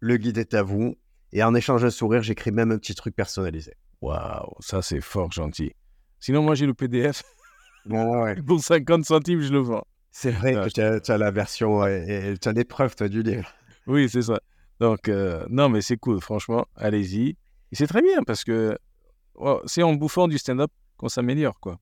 le 0.00 0.16
guide 0.16 0.38
est 0.38 0.54
à 0.54 0.62
vous, 0.62 0.96
et 1.32 1.42
en 1.42 1.54
échange 1.54 1.82
d'un 1.82 1.90
sourire, 1.90 2.22
j'écris 2.22 2.52
même 2.52 2.72
un 2.72 2.78
petit 2.78 2.94
truc 2.94 3.14
personnalisé. 3.14 3.74
Waouh, 4.00 4.54
ça 4.60 4.80
c'est 4.80 5.02
fort 5.02 5.30
gentil. 5.30 5.72
Sinon, 6.20 6.42
moi 6.42 6.54
j'ai 6.54 6.64
le 6.66 6.72
PDF. 6.74 7.22
Ouais. 7.84 8.34
Pour 8.46 8.60
50 8.62 9.04
centimes, 9.04 9.40
je 9.42 9.52
le 9.52 9.58
vends. 9.58 9.84
C'est 10.10 10.30
vrai 10.30 10.56
Ouais. 10.56 10.64
que 10.64 10.70
tu 10.70 10.80
as, 10.80 11.00
tu 11.00 11.12
as 11.12 11.18
la 11.18 11.30
version, 11.30 11.82
tu 11.84 12.48
as 12.48 12.52
des 12.54 12.64
preuves 12.64 12.96
toi, 12.96 13.08
du 13.08 13.22
livre. 13.22 13.52
Oui, 13.86 14.08
c'est 14.08 14.22
ça. 14.22 14.40
Donc, 14.80 15.08
euh, 15.08 15.44
non, 15.50 15.68
mais 15.68 15.82
c'est 15.82 15.98
cool, 15.98 16.18
franchement, 16.20 16.66
allez-y. 16.76 17.36
Et 17.72 17.76
c'est 17.76 17.86
très 17.86 18.02
bien 18.02 18.22
parce 18.22 18.44
que 18.44 18.78
oh, 19.34 19.60
c'est 19.66 19.82
en 19.82 19.94
bouffant 19.94 20.28
du 20.28 20.38
stand-up 20.38 20.70
qu'on 20.96 21.08
s'améliore, 21.08 21.58
quoi. 21.58 21.80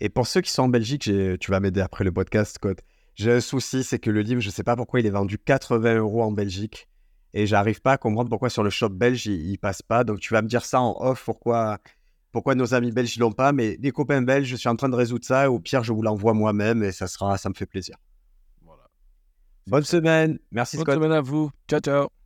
Et 0.00 0.08
pour 0.08 0.26
ceux 0.26 0.40
qui 0.40 0.50
sont 0.50 0.62
en 0.62 0.68
Belgique, 0.68 1.02
tu 1.02 1.50
vas 1.50 1.60
m'aider 1.60 1.80
après 1.80 2.04
le 2.04 2.12
podcast, 2.12 2.54
Scott. 2.54 2.78
J'ai 3.16 3.32
un 3.32 3.40
souci, 3.40 3.82
c'est 3.82 3.98
que 3.98 4.10
le 4.10 4.20
livre, 4.22 4.40
je 4.40 4.46
ne 4.46 4.52
sais 4.52 4.62
pas 4.62 4.76
pourquoi 4.76 5.00
il 5.00 5.06
est 5.06 5.10
vendu 5.10 5.38
80 5.38 5.96
euros 5.96 6.22
en 6.22 6.30
Belgique. 6.30 6.88
Et 7.34 7.46
j'arrive 7.46 7.80
pas 7.80 7.92
à 7.92 7.98
comprendre 7.98 8.30
pourquoi 8.30 8.48
sur 8.48 8.62
le 8.62 8.70
shop 8.70 8.90
belge, 8.90 9.26
il, 9.26 9.50
il 9.50 9.58
passe 9.58 9.82
pas. 9.82 10.04
Donc 10.04 10.20
tu 10.20 10.32
vas 10.32 10.40
me 10.40 10.46
dire 10.48 10.64
ça 10.64 10.80
en 10.80 10.96
off, 11.00 11.24
pourquoi, 11.24 11.78
pourquoi 12.30 12.54
nos 12.54 12.74
amis 12.74 12.92
belges 12.92 13.16
ne 13.18 13.22
l'ont 13.22 13.32
pas. 13.32 13.50
Mais 13.52 13.76
les 13.80 13.90
copains 13.90 14.22
belges, 14.22 14.46
je 14.46 14.56
suis 14.56 14.68
en 14.68 14.76
train 14.76 14.88
de 14.88 14.94
résoudre 14.94 15.24
ça. 15.24 15.50
Au 15.50 15.58
pire, 15.58 15.82
je 15.82 15.92
vous 15.92 16.02
l'envoie 16.02 16.32
moi-même 16.32 16.84
et 16.84 16.92
ça, 16.92 17.08
sera, 17.08 17.36
ça 17.36 17.48
me 17.48 17.54
fait 17.54 17.66
plaisir. 17.66 17.96
Voilà. 18.62 18.84
Bonne 19.66 19.84
semaine. 19.84 20.38
Merci 20.52 20.76
Bonne 20.76 20.84
Scott. 20.84 20.94
semaine 20.94 21.12
à 21.12 21.20
vous. 21.20 21.50
Ciao, 21.68 21.80
ciao. 21.80 22.17